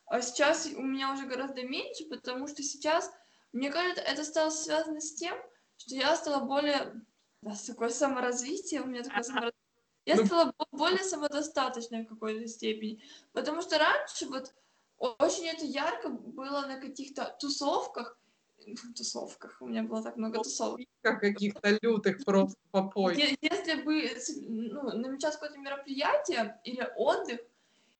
А 0.07 0.19
сейчас 0.23 0.65
у 0.65 0.81
меня 0.81 1.13
уже 1.13 1.27
гораздо 1.27 1.61
меньше, 1.61 2.05
потому 2.05 2.47
что 2.47 2.63
сейчас, 2.63 3.11
мне 3.53 3.69
кажется, 3.69 4.01
это 4.01 4.23
стало 4.23 4.49
связано 4.49 4.99
с 4.99 5.13
тем, 5.13 5.37
что 5.77 5.93
я 5.93 6.15
стала 6.15 6.43
более... 6.43 7.05
Да, 7.43 7.53
такое 7.67 7.89
саморазвитие, 7.89 8.81
у 8.81 8.87
меня 8.87 9.03
такое 9.03 9.21
саморазвитие. 9.21 9.61
Я 10.05 10.15
Ну. 10.15 10.25
стала 10.25 10.53
бо- 10.57 10.65
более 10.71 11.03
самодостаточной 11.03 12.03
в 12.03 12.09
какой-то 12.09 12.47
степени. 12.47 13.03
Потому 13.31 13.61
что 13.61 13.77
раньше 13.77 14.25
вот 14.25 14.55
очень 14.99 15.47
это 15.47 15.65
ярко 15.65 16.09
было 16.09 16.62
на 16.62 16.79
каких-то 16.79 17.35
тусовках. 17.39 18.17
Тусовках. 18.95 19.57
У 19.62 19.67
меня 19.67 19.83
было 19.83 20.03
так 20.03 20.17
много 20.17 20.39
тусовок. 20.39 20.81
Как 21.01 21.21
каких-то 21.21 21.79
лютых 21.81 22.23
просто 22.25 22.57
попой. 22.71 23.15
Если 23.41 23.81
бы 23.81 24.09
ну, 24.47 24.83
намечалось 24.97 25.38
какое-то 25.38 25.57
мероприятие 25.57 26.59
или 26.63 26.88
отдых, 26.97 27.39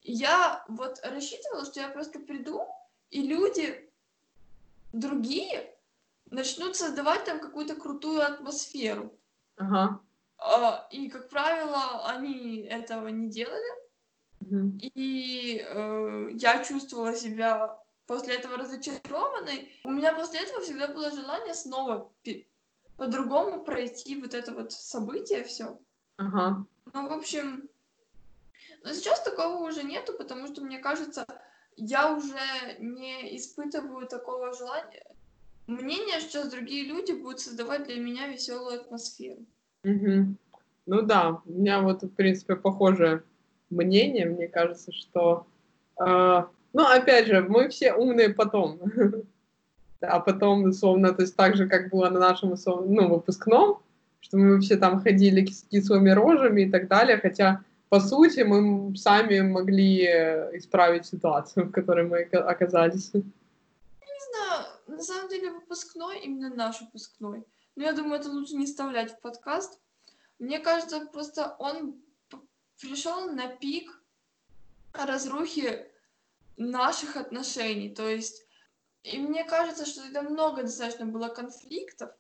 я 0.04 0.64
вот 0.68 1.00
рассчитывала, 1.04 1.66
что 1.66 1.80
я 1.82 1.90
просто 1.90 2.20
приду, 2.20 2.68
и 3.10 3.22
люди 3.22 3.90
другие 4.94 5.74
начнут 6.30 6.76
создавать 6.76 7.26
там 7.26 7.40
какую-то 7.40 7.76
крутую 7.76 8.22
атмосферу. 8.22 9.14
Ага. 9.58 10.00
А, 10.38 10.88
И, 10.92 11.10
как 11.10 11.30
правило, 11.30 12.08
они 12.08 12.62
этого 12.62 13.08
не 13.10 13.30
делали. 13.30 13.79
И 14.42 15.64
э, 15.68 16.30
я 16.34 16.64
чувствовала 16.64 17.16
себя 17.16 17.78
после 18.08 18.36
этого 18.36 18.58
разочарованной. 18.58 19.72
У 19.84 19.92
меня 19.92 20.14
после 20.14 20.40
этого 20.40 20.62
всегда 20.62 20.88
было 20.88 21.12
желание 21.12 21.54
снова 21.54 22.12
по-другому 22.98 23.64
пройти 23.64 24.20
вот 24.20 24.34
это 24.34 24.54
вот 24.54 24.72
событие 24.72 25.44
все. 25.44 25.80
Ага. 26.18 26.66
Ну, 26.94 27.08
в 27.08 27.14
общем, 27.14 27.70
но 28.84 28.94
сейчас 28.94 29.22
такого 29.22 29.68
уже 29.68 29.84
нету, 29.84 30.14
потому 30.14 30.48
что, 30.48 30.62
мне 30.62 30.80
кажется, 30.80 31.26
я 31.76 32.14
уже 32.14 32.40
не 32.80 33.38
испытываю 33.38 34.08
такого 34.08 34.54
желания. 34.54 35.06
Мнение, 35.68 36.20
что 36.20 36.30
сейчас 36.30 36.50
другие 36.50 36.86
люди 36.86 37.12
будут 37.12 37.40
создавать 37.40 37.86
для 37.86 38.00
меня 38.00 38.28
веселую 38.28 38.82
атмосферу. 38.82 39.46
Мгм. 39.84 40.38
Ну 40.86 41.02
да, 41.04 41.42
у 41.46 41.52
меня 41.52 41.82
вот, 41.82 42.02
в 42.02 42.10
принципе, 42.10 42.56
похожее 42.56 43.24
мнение. 43.70 44.26
Мне 44.26 44.48
кажется, 44.48 44.92
что... 44.92 45.48
э, 46.00 46.44
ну, 46.74 46.86
опять 46.86 47.28
же, 47.28 47.42
мы 47.42 47.70
все 47.70 47.94
умные 47.94 48.30
потом. 48.30 48.80
А 50.02 50.22
потом, 50.22 50.64
условно, 50.64 51.14
то 51.14 51.24
есть 51.24 51.36
так 51.36 51.58
же, 51.58 51.68
как 51.68 51.90
было 51.90 52.10
на 52.10 52.22
нашем 52.22 52.56
ну, 52.66 53.10
выпускном, 53.10 53.84
что 54.22 54.38
мы 54.38 54.62
все 54.62 54.78
там 54.78 55.02
ходили 55.02 55.46
с 55.46 55.64
кислыми 55.64 56.10
рожами 56.12 56.62
и 56.62 56.72
так 56.72 56.88
далее, 56.88 57.18
хотя, 57.18 57.66
по 57.90 58.00
сути, 58.00 58.42
мы 58.42 58.96
сами 58.96 59.42
могли 59.42 60.06
исправить 60.54 61.06
ситуацию, 61.06 61.66
в 61.68 61.72
которой 61.72 62.06
мы 62.06 62.22
ока- 62.22 62.48
оказались. 62.48 63.14
Не 63.14 63.22
знаю, 64.32 64.66
на 64.88 65.04
самом 65.04 65.30
деле 65.30 65.52
выпускной, 65.52 66.20
именно 66.20 66.56
наш 66.56 66.80
выпускной, 66.80 67.44
но 67.76 67.84
я 67.84 67.92
думаю, 67.94 68.22
это 68.22 68.30
лучше 68.30 68.56
не 68.56 68.66
вставлять 68.66 69.12
в 69.12 69.20
подкаст. 69.20 69.80
Мне 70.40 70.60
кажется, 70.60 71.06
просто 71.12 71.56
он 71.60 71.96
пришел 72.80 73.32
на 73.32 73.48
пик 73.48 74.02
разрухи 74.94 75.88
наших 76.58 77.16
отношений. 77.18 77.90
То 77.90 78.08
есть, 78.08 78.46
и 79.04 79.18
мне 79.18 79.44
кажется, 79.44 79.86
что 79.86 80.02
тогда 80.02 80.22
много 80.22 80.64
достаточно 80.64 81.06
было 81.06 81.30
конфликтов. 81.30 82.12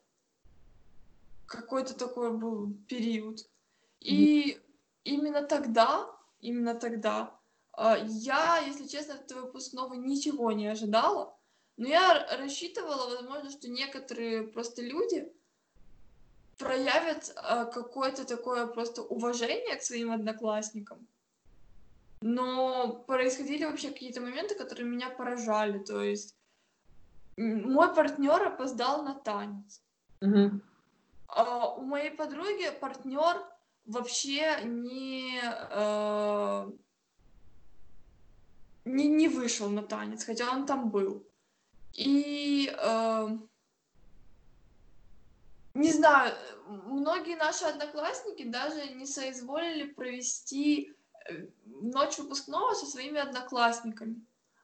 Какой-то 1.45 1.93
такой 1.97 2.37
был 2.37 2.73
период. 2.87 3.39
И 3.99 4.61
именно 5.03 5.41
тогда, 5.41 6.09
именно 6.39 6.75
тогда, 6.75 7.39
а, 7.73 7.97
я, 7.97 8.59
если 8.59 8.87
честно, 8.87 9.15
от 9.15 9.21
этого 9.21 9.45
выпускного 9.47 9.93
ничего 9.93 10.51
не 10.51 10.67
ожидала. 10.67 11.37
Но 11.77 11.87
я 11.87 12.37
рассчитывала, 12.37 13.15
возможно, 13.15 13.49
что 13.49 13.69
некоторые 13.69 14.43
просто 14.43 14.81
люди 14.81 15.31
проявят 16.59 17.33
а, 17.35 17.65
какое-то 17.65 18.25
такое 18.25 18.67
просто 18.67 19.01
уважение 19.01 19.75
к 19.77 19.81
своим 19.81 20.11
одноклассникам. 20.11 21.07
Но 22.21 23.03
происходили 23.07 23.63
вообще 23.65 23.89
какие-то 23.89 24.21
моменты, 24.21 24.55
которые 24.55 24.85
меня 24.85 25.09
поражали. 25.09 25.79
То 25.79 26.03
есть 26.03 26.35
мой 27.37 27.95
партнер 27.95 28.43
опоздал 28.43 29.03
на 29.03 29.15
танец. 29.15 29.81
Мгм. 30.21 30.61
А 31.27 31.75
у 31.75 31.81
моей 31.81 32.11
подруги 32.11 32.69
партнер 32.81 33.41
вообще 33.85 34.59
не, 34.65 35.39
э, 35.41 36.71
не, 38.83 39.07
не 39.07 39.29
вышел 39.29 39.69
на 39.69 39.81
танец, 39.81 40.25
хотя 40.25 40.51
он 40.51 40.65
там 40.65 40.89
был. 40.89 41.25
И 41.93 42.69
э, 42.69 43.37
не 45.73 45.91
знаю, 45.91 46.33
многие 46.67 47.35
наши 47.35 47.65
одноклассники 47.65 48.43
даже 48.43 48.93
не 48.93 49.05
соизволили 49.05 49.85
провести 49.91 50.93
э, 51.29 51.45
ночь 51.65 52.17
выпускного 52.17 52.73
со 52.73 52.85
своими 52.85 53.19
одноклассниками, 53.19 54.15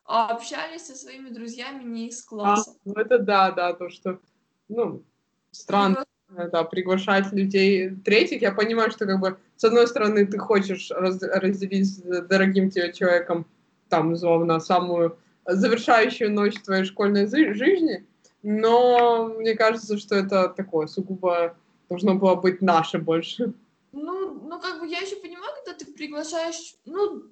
а 0.06 0.30
общались 0.30 0.88
со 0.88 0.96
своими 0.96 1.30
друзьями 1.30 1.84
не 1.84 2.10
из 2.10 2.24
класса. 2.24 2.72
А, 2.72 2.80
ну 2.86 2.94
это 2.94 3.20
да, 3.20 3.52
да, 3.52 3.74
то, 3.74 3.90
что, 3.90 4.20
ну, 4.68 5.04
странно, 5.52 6.06
Пригла... 6.28 6.50
да, 6.50 6.64
приглашать 6.64 7.32
людей 7.32 7.90
третьих. 8.04 8.42
Я 8.42 8.52
понимаю, 8.52 8.92
что, 8.92 9.06
как 9.06 9.20
бы, 9.20 9.40
с 9.56 9.64
одной 9.64 9.88
стороны, 9.88 10.26
ты 10.26 10.38
хочешь 10.38 10.92
раз, 10.92 11.22
разделить 11.22 11.88
с 11.88 12.02
дорогим 12.28 12.70
тебе 12.70 12.94
человеком, 12.94 13.46
там, 13.90 14.14
условно, 14.14 14.60
самую 14.60 15.18
завершающую 15.46 16.32
ночь 16.32 16.60
твоей 16.62 16.86
школьной 16.86 17.28
жизни, 17.28 18.06
но 18.48 19.26
мне 19.26 19.56
кажется, 19.56 19.98
что 19.98 20.14
это 20.14 20.50
такое 20.50 20.86
сугубо 20.86 21.58
должно 21.90 22.14
было 22.14 22.36
быть 22.36 22.62
наше 22.62 23.00
больше. 23.00 23.54
Ну, 23.92 24.36
ну 24.36 24.62
как 24.62 24.80
бы 24.80 24.88
я 24.88 25.00
еще 25.00 25.16
понимаю, 25.16 25.52
когда 25.56 25.74
ты 25.74 25.92
приглашаешь, 25.92 26.76
ну, 26.86 27.24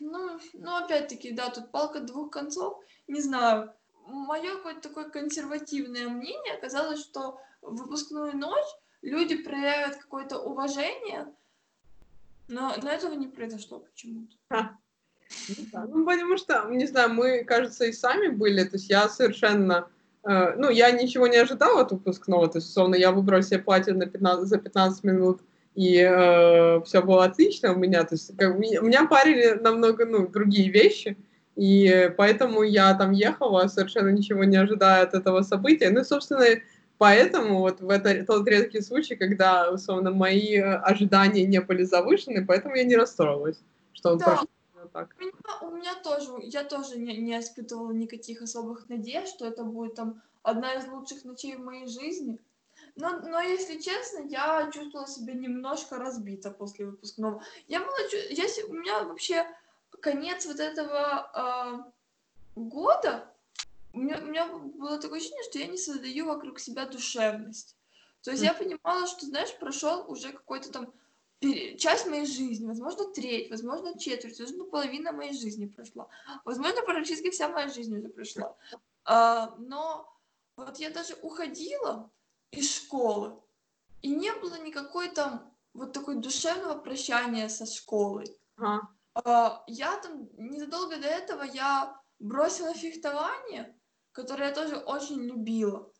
ну, 0.00 0.40
ну 0.54 0.76
опять-таки, 0.76 1.32
да, 1.32 1.50
тут 1.50 1.70
палка 1.72 2.00
двух 2.00 2.30
концов, 2.30 2.82
не 3.06 3.20
знаю. 3.20 3.70
Мое 4.06 4.56
какое-то 4.56 4.88
такое 4.88 5.10
консервативное 5.10 6.08
мнение 6.08 6.54
оказалось, 6.54 7.00
что 7.00 7.38
в 7.60 7.76
выпускную 7.76 8.34
ночь 8.34 8.72
люди 9.02 9.36
проявят 9.36 9.96
какое-то 9.96 10.38
уважение, 10.38 11.34
но, 12.48 12.72
но 12.82 12.88
этого 12.88 13.12
не 13.12 13.26
произошло 13.26 13.80
почему-то. 13.80 14.36
Ну, 14.48 14.68
ну, 15.72 16.04
потому 16.04 16.36
что, 16.36 16.66
не 16.70 16.86
знаю, 16.86 17.10
мы, 17.10 17.44
кажется, 17.44 17.84
и 17.84 17.92
сами 17.92 18.28
были, 18.28 18.64
то 18.64 18.76
есть 18.76 18.90
я 18.90 19.08
совершенно, 19.08 19.88
э, 20.24 20.54
ну, 20.56 20.70
я 20.70 20.90
ничего 20.90 21.26
не 21.26 21.36
ожидала 21.36 21.82
от 21.82 21.92
выпускного, 21.92 22.48
то 22.48 22.58
есть, 22.58 22.68
условно, 22.68 22.94
я 22.94 23.12
выбрала 23.12 23.42
себе 23.42 23.58
платье 23.58 23.94
на 23.94 24.06
15, 24.06 24.48
за 24.48 24.58
15 24.58 25.04
минут, 25.04 25.40
и 25.74 25.98
э, 25.98 26.80
все 26.84 27.02
было 27.02 27.24
отлично 27.24 27.72
у 27.72 27.76
меня, 27.76 28.04
то 28.04 28.14
есть, 28.14 28.36
как, 28.36 28.58
меня, 28.58 29.06
парили 29.06 29.58
намного, 29.60 30.06
ну, 30.06 30.26
другие 30.28 30.70
вещи, 30.70 31.16
и 31.56 32.12
поэтому 32.16 32.62
я 32.62 32.94
там 32.94 33.12
ехала, 33.12 33.66
совершенно 33.68 34.08
ничего 34.08 34.44
не 34.44 34.56
ожидая 34.56 35.02
от 35.02 35.14
этого 35.14 35.42
события, 35.42 35.90
ну, 35.90 36.04
собственно, 36.04 36.44
Поэтому 36.98 37.58
вот 37.58 37.80
в 37.80 37.90
это 37.90 38.24
тот 38.24 38.48
редкий 38.48 38.80
случай, 38.80 39.16
когда, 39.16 39.70
условно, 39.70 40.12
мои 40.12 40.56
ожидания 40.56 41.44
не 41.44 41.60
были 41.60 41.82
завышены, 41.82 42.44
поэтому 42.46 42.74
я 42.74 42.84
не 42.84 42.96
расстроилась, 42.96 43.58
что 43.92 44.12
он 44.12 44.18
да. 44.18 44.24
прошел 44.24 44.46
так. 44.96 45.14
У 45.18 45.24
меня, 45.24 45.32
у 45.60 45.70
меня 45.70 45.94
тоже, 45.96 46.32
я 46.42 46.64
тоже 46.64 46.98
не, 46.98 47.18
не 47.18 47.38
испытывала 47.38 47.90
никаких 47.90 48.40
особых 48.40 48.88
надежд, 48.88 49.28
что 49.28 49.46
это 49.46 49.62
будет 49.62 49.94
там 49.94 50.22
одна 50.42 50.74
из 50.74 50.88
лучших 50.88 51.24
ночей 51.24 51.56
в 51.56 51.64
моей 51.64 51.86
жизни. 51.86 52.38
Но, 52.94 53.20
но 53.20 53.40
если 53.40 53.78
честно, 53.78 54.20
я 54.20 54.70
чувствовала 54.72 55.06
себя 55.06 55.34
немножко 55.34 55.98
разбита 55.98 56.50
после 56.50 56.86
выпускного. 56.86 57.42
Я 57.68 57.80
была, 57.80 57.96
я, 58.30 58.46
у 58.68 58.72
меня 58.72 59.02
вообще 59.04 59.46
конец 60.00 60.46
вот 60.46 60.60
этого 60.60 61.30
э, 62.56 62.58
года, 62.58 63.30
у 63.92 63.98
меня, 63.98 64.18
у 64.18 64.26
меня 64.26 64.46
было 64.46 64.98
такое 64.98 65.18
ощущение, 65.18 65.44
что 65.44 65.58
я 65.58 65.66
не 65.66 65.76
создаю 65.76 66.26
вокруг 66.26 66.58
себя 66.58 66.86
душевность. 66.86 67.76
То 68.22 68.30
есть 68.30 68.42
mm. 68.42 68.46
я 68.46 68.54
понимала, 68.54 69.06
что, 69.06 69.26
знаешь, 69.26 69.54
прошел 69.58 70.10
уже 70.10 70.32
какой-то 70.32 70.72
там 70.72 70.92
часть 71.40 72.06
моей 72.06 72.26
жизни, 72.26 72.66
возможно, 72.66 73.04
треть, 73.12 73.50
возможно, 73.50 73.98
четверть, 73.98 74.40
возможно, 74.40 74.64
половина 74.64 75.12
моей 75.12 75.32
жизни 75.32 75.66
прошла. 75.66 76.08
Возможно, 76.44 76.82
практически 76.82 77.30
вся 77.30 77.48
моя 77.48 77.68
жизнь 77.68 77.96
уже 77.96 78.08
прошла. 78.08 78.56
А, 79.04 79.54
но 79.58 80.12
вот 80.56 80.78
я 80.78 80.90
даже 80.90 81.14
уходила 81.22 82.10
из 82.50 82.74
школы, 82.74 83.38
и 84.02 84.08
не 84.08 84.32
было 84.32 84.58
никакой 84.62 85.08
там 85.10 85.52
вот 85.74 85.92
такой 85.92 86.16
душевного 86.16 86.78
прощания 86.78 87.48
со 87.48 87.66
школой. 87.66 88.26
Ага. 88.56 88.88
А, 89.14 89.64
я 89.66 89.96
там 89.98 90.28
незадолго 90.36 90.96
до 90.96 91.08
этого 91.08 91.42
я 91.42 92.00
бросила 92.18 92.72
фехтование, 92.74 93.78
которое 94.12 94.48
я 94.48 94.54
тоже 94.54 94.76
очень 94.76 95.22
любила. 95.22 95.90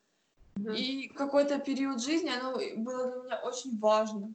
Угу. 0.56 0.70
И 0.70 1.08
какой-то 1.08 1.58
период 1.58 2.02
жизни 2.02 2.30
оно 2.30 2.52
было 2.82 3.12
для 3.12 3.22
меня 3.22 3.40
очень 3.42 3.78
важным. 3.78 4.34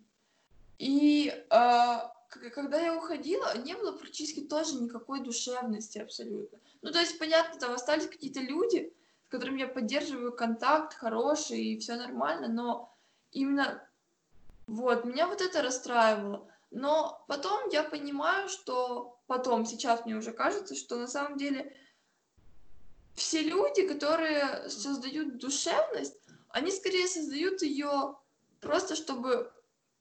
И 0.82 1.28
э, 1.28 2.00
когда 2.28 2.82
я 2.82 2.98
уходила, 2.98 3.56
не 3.56 3.76
было 3.76 3.92
практически 3.92 4.40
тоже 4.40 4.78
никакой 4.78 5.20
душевности 5.24 6.00
абсолютно. 6.00 6.58
Ну, 6.82 6.92
то 6.92 7.00
есть, 7.00 7.20
понятно, 7.20 7.60
там 7.60 7.74
остались 7.74 8.08
какие-то 8.08 8.40
люди, 8.40 8.92
с 9.28 9.30
которыми 9.30 9.60
я 9.60 9.68
поддерживаю 9.68 10.36
контакт 10.36 10.96
хороший, 10.96 11.62
и 11.62 11.80
все 11.80 11.98
нормально, 11.98 12.48
но 12.48 12.98
именно 13.32 13.88
вот, 14.66 15.06
меня 15.06 15.28
вот 15.28 15.42
это 15.42 15.62
расстраивало. 15.62 16.48
Но 16.72 17.24
потом 17.28 17.70
я 17.70 17.84
понимаю, 17.84 18.50
что 18.50 19.20
потом, 19.28 19.68
сейчас 19.68 20.04
мне 20.06 20.16
уже 20.16 20.32
кажется, 20.32 20.74
что 20.74 20.96
на 20.96 21.08
самом 21.08 21.38
деле 21.38 21.78
все 23.14 23.44
люди, 23.44 23.88
которые 23.88 24.68
создают 24.68 25.38
душевность, 25.38 26.18
они 26.50 26.72
скорее 26.72 27.08
создают 27.08 27.62
ее 27.62 28.16
просто, 28.62 28.96
чтобы 28.96 29.54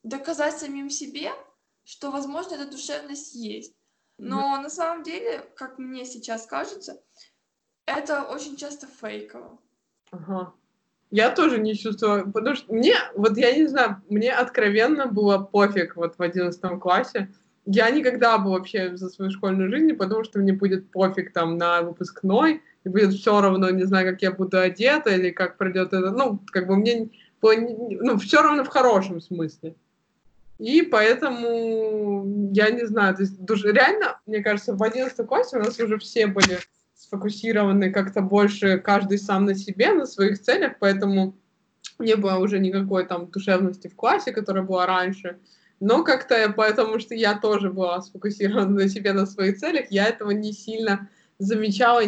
доказать 0.02 0.58
самим 0.58 0.90
себе, 0.90 1.30
что, 1.84 2.10
возможно, 2.10 2.54
эта 2.54 2.70
душевность 2.70 3.34
есть. 3.34 3.74
Но 4.18 4.56
mm-hmm. 4.56 4.62
на 4.62 4.70
самом 4.70 5.02
деле, 5.02 5.44
как 5.56 5.78
мне 5.78 6.04
сейчас 6.04 6.46
кажется, 6.46 7.00
это 7.86 8.22
очень 8.22 8.56
часто 8.56 8.86
фейково. 8.86 9.58
Ага. 10.10 10.52
Я 11.10 11.30
тоже 11.30 11.58
не 11.58 11.74
чувствую, 11.74 12.30
потому 12.30 12.54
что 12.54 12.72
мне, 12.72 12.94
вот 13.14 13.36
я 13.36 13.56
не 13.56 13.66
знаю, 13.66 14.00
мне 14.08 14.32
откровенно 14.32 15.06
было 15.06 15.38
пофиг 15.38 15.96
вот 15.96 16.16
в 16.16 16.22
одиннадцатом 16.22 16.78
классе. 16.78 17.32
Я 17.66 17.90
никогда 17.90 18.38
бы 18.38 18.50
вообще 18.50 18.96
за 18.96 19.08
свою 19.08 19.30
школьную 19.30 19.70
жизнь 19.70 19.94
потому 19.94 20.24
что 20.24 20.38
мне 20.38 20.52
будет 20.52 20.90
пофиг 20.90 21.32
там 21.32 21.58
на 21.58 21.82
выпускной, 21.82 22.62
и 22.84 22.88
будет 22.88 23.12
все 23.12 23.40
равно, 23.40 23.70
не 23.70 23.84
знаю, 23.84 24.10
как 24.10 24.22
я 24.22 24.30
буду 24.30 24.58
одета 24.58 25.10
или 25.10 25.30
как 25.30 25.56
пройдет 25.58 25.92
это. 25.92 26.10
Ну, 26.10 26.40
как 26.46 26.66
бы 26.66 26.76
мне 26.76 27.10
было, 27.42 27.54
ну, 27.58 28.16
все 28.18 28.42
равно 28.42 28.64
в 28.64 28.68
хорошем 28.68 29.20
смысле. 29.20 29.74
И 30.60 30.82
поэтому, 30.82 32.52
я 32.52 32.70
не 32.70 32.86
знаю, 32.86 33.16
то 33.16 33.22
есть 33.22 33.64
реально, 33.64 34.20
мне 34.26 34.42
кажется, 34.42 34.74
в 34.74 34.82
11 34.82 35.26
классе 35.26 35.56
у 35.56 35.60
нас 35.60 35.80
уже 35.80 35.98
все 35.98 36.26
были 36.26 36.58
сфокусированы 36.94 37.90
как-то 37.90 38.20
больше 38.20 38.76
каждый 38.76 39.16
сам 39.16 39.46
на 39.46 39.54
себе, 39.54 39.94
на 39.94 40.04
своих 40.04 40.38
целях, 40.38 40.74
поэтому 40.78 41.34
не 41.98 42.14
было 42.14 42.36
уже 42.36 42.58
никакой 42.58 43.06
там 43.06 43.30
душевности 43.30 43.88
в 43.88 43.96
классе, 43.96 44.32
которая 44.32 44.62
была 44.62 44.84
раньше. 44.84 45.38
Но 45.80 46.04
как-то 46.04 46.52
потому, 46.54 46.98
что 46.98 47.14
я 47.14 47.38
тоже 47.38 47.70
была 47.70 48.02
сфокусирована 48.02 48.68
на 48.68 48.88
себе, 48.90 49.14
на 49.14 49.24
своих 49.24 49.56
целях, 49.56 49.86
я 49.90 50.08
этого 50.08 50.30
не 50.32 50.52
сильно 50.52 51.08
замечала. 51.38 52.02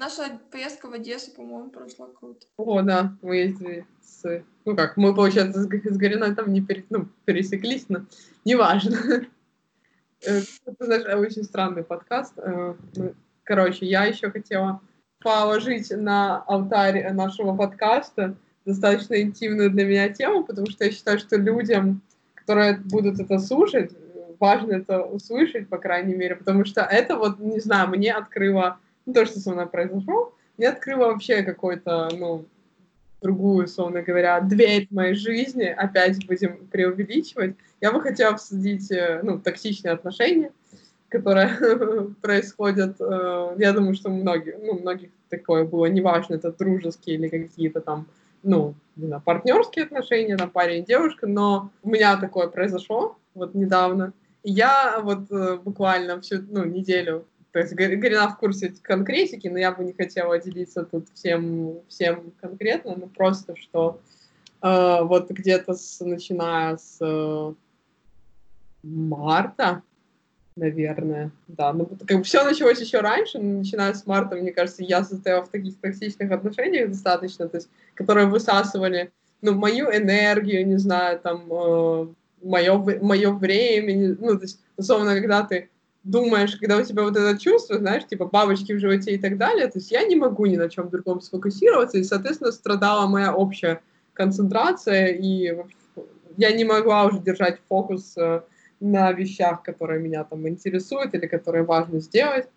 Наша 0.00 0.40
поездка 0.50 0.88
в 0.88 0.94
Одессу, 0.94 1.30
по-моему, 1.32 1.68
прошла 1.68 2.06
круто. 2.06 2.46
О, 2.56 2.80
да, 2.80 3.12
мы 3.20 3.36
ездили 3.36 3.86
с... 4.00 4.42
Ну 4.64 4.74
как, 4.74 4.96
мы, 4.96 5.14
получается, 5.14 5.62
с, 5.62 5.66
с 5.66 6.34
там 6.34 6.54
не 6.54 6.62
пере, 6.62 6.86
ну, 6.88 7.06
пересеклись, 7.26 7.84
но 7.88 8.00
неважно. 8.44 8.96
Э, 10.22 10.42
это, 10.66 10.84
знаешь, 10.84 11.04
очень 11.18 11.44
странный 11.44 11.82
подкаст. 11.82 12.34
Э, 12.36 12.74
короче, 13.42 13.86
я 13.86 14.04
еще 14.04 14.30
хотела 14.30 14.82
положить 15.22 15.90
на 15.90 16.42
алтарь 16.42 17.10
нашего 17.14 17.56
подкаста 17.56 18.36
достаточно 18.66 19.18
интимную 19.18 19.70
для 19.70 19.86
меня 19.86 20.10
тему, 20.10 20.44
потому 20.44 20.66
что 20.68 20.84
я 20.84 20.92
считаю, 20.92 21.18
что 21.18 21.36
людям, 21.36 22.02
которые 22.34 22.76
будут 22.76 23.18
это 23.18 23.38
слушать, 23.38 23.92
важно 24.38 24.72
это 24.72 25.02
услышать, 25.02 25.70
по 25.70 25.78
крайней 25.78 26.14
мере, 26.14 26.36
потому 26.36 26.66
что 26.66 26.82
это 26.82 27.16
вот, 27.16 27.38
не 27.38 27.60
знаю, 27.60 27.88
мне 27.88 28.12
открыло, 28.12 28.78
ну, 29.06 29.12
то, 29.12 29.26
что 29.26 29.40
со 29.40 29.52
мной 29.52 29.66
произошло, 29.66 30.34
мне 30.56 30.68
открыло 30.68 31.06
вообще 31.06 31.42
какой-то, 31.42 32.08
ну, 32.12 32.46
другую, 33.22 33.66
условно 33.66 34.02
говоря, 34.02 34.40
дверь 34.40 34.86
моей 34.90 35.14
жизни, 35.14 35.64
опять 35.64 36.26
будем 36.26 36.66
преувеличивать, 36.68 37.56
я 37.80 37.92
бы 37.92 38.00
хотела 38.00 38.34
обсудить, 38.34 38.90
э, 38.90 39.20
ну, 39.22 39.38
токсичные 39.38 39.92
отношения, 39.92 40.52
которые 41.08 41.48
происходят, 42.22 42.96
э, 43.00 43.56
я 43.58 43.72
думаю, 43.72 43.94
что 43.94 44.10
многие, 44.10 44.56
ну, 44.58 44.78
многих 44.78 45.10
такое 45.28 45.64
было, 45.64 45.86
неважно, 45.86 46.34
это 46.34 46.52
дружеские 46.52 47.16
или 47.16 47.28
какие-то 47.28 47.80
там, 47.80 48.06
ну, 48.42 48.74
не 48.96 49.06
знаю, 49.06 49.22
партнерские 49.24 49.84
отношения, 49.84 50.36
там, 50.36 50.50
парень 50.50 50.82
и 50.82 50.86
девушка, 50.86 51.26
но 51.26 51.70
у 51.82 51.90
меня 51.90 52.16
такое 52.16 52.48
произошло 52.48 53.16
вот 53.34 53.54
недавно, 53.54 54.12
я 54.42 55.00
вот 55.02 55.30
э, 55.30 55.56
буквально 55.56 56.20
всю, 56.20 56.42
ну, 56.48 56.64
неделю 56.64 57.26
то 57.52 57.58
есть 57.58 57.74
Гарина 57.74 58.28
в 58.28 58.38
курсе 58.38 58.72
конкретики, 58.82 59.48
но 59.48 59.58
я 59.58 59.72
бы 59.72 59.84
не 59.84 59.92
хотела 59.92 60.38
делиться 60.38 60.84
тут 60.84 61.08
всем, 61.14 61.80
всем 61.88 62.32
конкретно, 62.40 62.94
но 62.96 63.06
просто, 63.06 63.56
что 63.56 64.00
э, 64.62 65.02
вот 65.02 65.30
где-то 65.30 65.74
с, 65.74 66.04
начиная 66.04 66.76
с 66.76 66.98
э, 67.00 67.54
марта, 68.84 69.82
наверное, 70.54 71.32
да. 71.48 71.72
Ну, 71.72 71.86
как 72.06 72.18
бы 72.18 72.22
все 72.22 72.44
началось 72.44 72.80
еще 72.80 73.00
раньше, 73.00 73.38
начиная 73.38 73.94
с 73.94 74.06
марта, 74.06 74.36
мне 74.36 74.52
кажется, 74.52 74.84
я 74.84 75.02
состояла 75.02 75.44
в 75.44 75.48
таких 75.48 75.76
токсичных 75.80 76.30
отношениях 76.30 76.90
достаточно, 76.90 77.48
то 77.48 77.56
есть, 77.56 77.68
которые 77.94 78.26
высасывали, 78.26 79.10
ну, 79.42 79.54
мою 79.54 79.86
энергию, 79.86 80.66
не 80.66 80.76
знаю, 80.76 81.18
там, 81.18 81.46
э, 81.50 82.06
мое, 82.42 83.00
мое 83.00 83.32
время, 83.32 84.16
ну, 84.20 84.36
то 84.36 84.42
есть, 84.42 84.60
условно, 84.76 85.14
когда 85.14 85.42
ты 85.42 85.68
думаешь, 86.04 86.56
когда 86.56 86.78
у 86.78 86.82
тебя 86.82 87.02
вот 87.02 87.16
это 87.16 87.38
чувство, 87.38 87.78
знаешь, 87.78 88.06
типа 88.06 88.26
бабочки 88.26 88.72
в 88.72 88.80
животе 88.80 89.12
и 89.12 89.18
так 89.18 89.36
далее, 89.36 89.66
то 89.66 89.78
есть 89.78 89.90
я 89.90 90.02
не 90.04 90.16
могу 90.16 90.46
ни 90.46 90.56
на 90.56 90.68
чем 90.68 90.88
другом 90.88 91.20
сфокусироваться, 91.20 91.98
и, 91.98 92.04
соответственно, 92.04 92.52
страдала 92.52 93.06
моя 93.06 93.34
общая 93.34 93.82
концентрация, 94.14 95.08
и 95.08 95.56
я 96.36 96.52
не 96.52 96.64
могла 96.64 97.04
уже 97.04 97.20
держать 97.20 97.58
фокус 97.68 98.16
э, 98.16 98.42
на 98.80 99.12
вещах, 99.12 99.62
которые 99.62 100.00
меня 100.00 100.24
там 100.24 100.48
интересуют 100.48 101.14
или 101.14 101.26
которые 101.26 101.64
важно 101.64 102.00
сделать. 102.00 102.48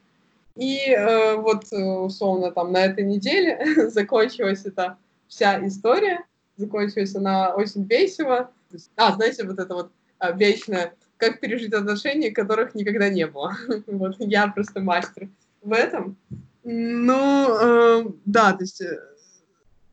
И 0.56 0.90
э, 0.90 1.36
вот, 1.36 1.66
э, 1.72 1.84
условно, 1.84 2.52
там 2.52 2.72
на 2.72 2.86
этой 2.86 3.04
неделе 3.04 3.90
закончилась 3.90 4.66
эта 4.66 4.98
вся 5.28 5.66
история, 5.66 6.24
закончилась 6.58 7.16
она 7.16 7.54
очень 7.56 7.84
весело. 7.84 8.52
А, 8.96 9.14
знаете, 9.14 9.44
вот 9.44 9.60
это 9.60 9.74
вот 9.74 9.92
э, 10.20 10.38
вечное, 10.38 10.94
как 11.18 11.40
пережить 11.40 11.74
отношения, 11.74 12.32
которых 12.32 12.76
никогда 12.76 13.10
не 13.10 13.28
было. 13.28 13.56
вот 13.88 14.16
я 14.20 14.48
просто 14.48 14.82
мастер 14.82 15.30
в 15.62 15.72
этом. 15.74 16.18
Ну, 16.64 18.04
э, 18.04 18.06
да, 18.26 18.54
то 18.54 18.64
есть 18.64 18.82
э, 18.82 19.00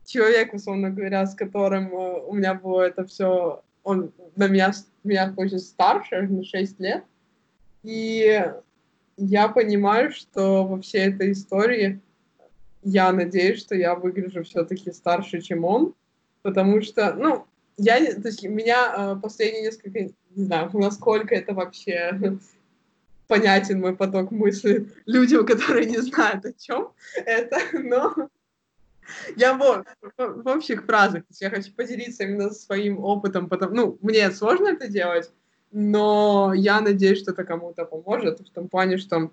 человек, 0.05 0.53
условно 0.53 0.89
говоря, 0.89 1.25
с 1.25 1.35
которым 1.35 1.93
э, 1.93 2.21
у 2.21 2.33
меня 2.33 2.53
было 2.53 2.81
это 2.81 3.05
все, 3.05 3.61
он 3.83 4.11
на 4.35 4.47
меня 4.47 4.71
меня 5.03 5.33
очень 5.35 5.59
старше, 5.59 6.21
на 6.21 6.43
6 6.43 6.79
лет. 6.79 7.03
И 7.83 8.45
я 9.17 9.47
понимаю, 9.47 10.11
что 10.11 10.65
во 10.65 10.81
всей 10.81 11.09
этой 11.09 11.31
истории 11.31 11.99
я 12.83 13.11
надеюсь, 13.11 13.59
что 13.59 13.75
я 13.75 13.95
выгляжу 13.95 14.43
все-таки 14.43 14.91
старше, 14.91 15.41
чем 15.41 15.65
он, 15.65 15.93
потому 16.41 16.81
что, 16.81 17.13
ну, 17.13 17.45
я, 17.77 18.13
то 18.15 18.27
есть 18.27 18.43
меня 18.43 18.93
э, 18.95 19.15
последние 19.21 19.63
несколько, 19.63 19.99
не 19.99 20.43
знаю, 20.45 20.69
насколько 20.73 21.35
это 21.35 21.53
вообще 21.53 22.37
понятен 23.27 23.79
мой 23.79 23.95
поток 23.95 24.31
мысли 24.31 24.89
людям, 25.05 25.45
которые 25.45 25.85
не 25.85 25.99
знают 25.99 26.45
о 26.45 26.53
чем 26.53 26.91
это, 27.15 27.59
но 27.73 28.29
я 29.35 29.53
в, 29.53 29.85
в, 30.17 30.43
в 30.43 30.47
общих 30.47 30.85
фразах, 30.85 31.23
я 31.39 31.49
хочу 31.49 31.71
поделиться 31.73 32.23
именно 32.23 32.51
своим 32.51 33.03
опытом, 33.03 33.47
потому, 33.49 33.75
ну, 33.75 33.97
мне 34.01 34.31
сложно 34.31 34.67
это 34.67 34.87
делать, 34.87 35.31
но 35.71 36.53
я 36.53 36.81
надеюсь, 36.81 37.19
что 37.19 37.31
это 37.31 37.43
кому-то 37.43 37.85
поможет, 37.85 38.41
в 38.41 38.51
том 38.51 38.67
плане, 38.67 38.97
что 38.97 39.31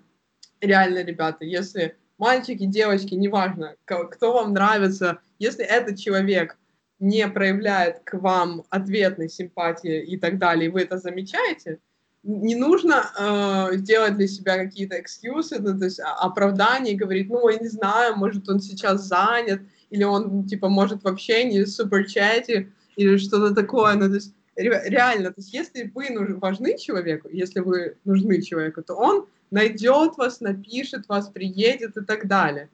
реально, 0.61 1.03
ребята, 1.03 1.43
если 1.45 1.97
мальчики, 2.17 2.65
девочки, 2.65 3.15
неважно, 3.15 3.75
кто 3.85 4.33
вам 4.33 4.53
нравится, 4.53 5.19
если 5.39 5.65
этот 5.65 5.97
человек 5.97 6.57
не 6.99 7.27
проявляет 7.27 8.01
к 8.03 8.15
вам 8.15 8.63
ответной 8.69 9.29
симпатии 9.29 10.03
и 10.03 10.17
так 10.17 10.37
далее, 10.37 10.67
и 10.67 10.71
вы 10.71 10.81
это 10.81 10.97
замечаете, 10.97 11.79
не 12.23 12.55
нужно 12.55 13.11
э, 13.17 13.77
делать 13.77 14.17
для 14.17 14.27
себя 14.27 14.57
какие-то 14.57 14.99
экскьюзы, 14.99 15.59
ну, 15.59 15.77
то 15.77 15.85
есть 15.85 16.01
оправдания, 16.03 16.91
и 16.91 16.97
говорить, 16.97 17.29
ну, 17.29 17.47
я 17.47 17.57
не 17.57 17.69
знаю, 17.69 18.17
может, 18.17 18.49
он 18.49 18.59
сейчас 18.59 19.05
занят, 19.05 19.61
или 19.89 20.03
он, 20.03 20.45
типа, 20.45 20.67
может 20.67 21.03
вообще 21.03 21.45
не 21.45 21.65
суперчате, 21.65 22.71
или 22.97 23.17
что-то 23.17 23.55
такое, 23.55 23.95
ну, 23.95 24.09
то 24.09 24.15
есть 24.15 24.33
реально, 24.57 25.29
то 25.29 25.35
есть 25.37 25.53
если 25.53 25.89
вы 25.95 26.09
нужны, 26.09 26.35
важны 26.35 26.77
человеку, 26.77 27.29
если 27.31 27.61
вы 27.61 27.95
нужны 28.03 28.41
человеку, 28.41 28.83
то 28.83 28.95
он 28.95 29.27
найдет 29.51 30.17
вас, 30.17 30.41
напишет 30.41 31.07
вас, 31.07 31.29
приедет 31.29 31.95
и 31.95 32.03
так 32.03 32.27
далее. 32.27 32.69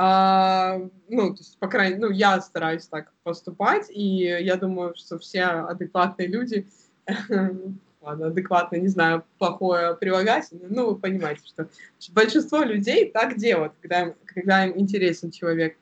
А, 0.00 0.78
ну, 1.08 1.34
то 1.34 1.40
есть, 1.40 1.58
по 1.58 1.66
крайней 1.66 1.96
мере, 1.96 2.06
ну, 2.06 2.12
я 2.12 2.40
стараюсь 2.40 2.86
так 2.86 3.12
поступать, 3.24 3.90
и 3.90 4.18
я 4.20 4.54
думаю, 4.54 4.94
что 4.96 5.18
все 5.18 5.42
адекватные 5.42 6.28
люди 6.28 6.68
ладно, 8.00 8.28
адекватно, 8.28 8.76
не 8.76 8.86
знаю, 8.86 9.24
плохое 9.38 9.96
прилагательное, 9.96 10.68
ну, 10.70 10.90
вы 10.90 10.96
понимаете, 10.96 11.42
что 11.44 11.68
большинство 12.12 12.62
людей 12.62 13.10
так 13.10 13.36
делают, 13.38 13.72
когда 13.80 14.02
им, 14.02 14.14
когда 14.24 14.66
им 14.66 14.78
интересен 14.78 15.32
человек. 15.32 15.76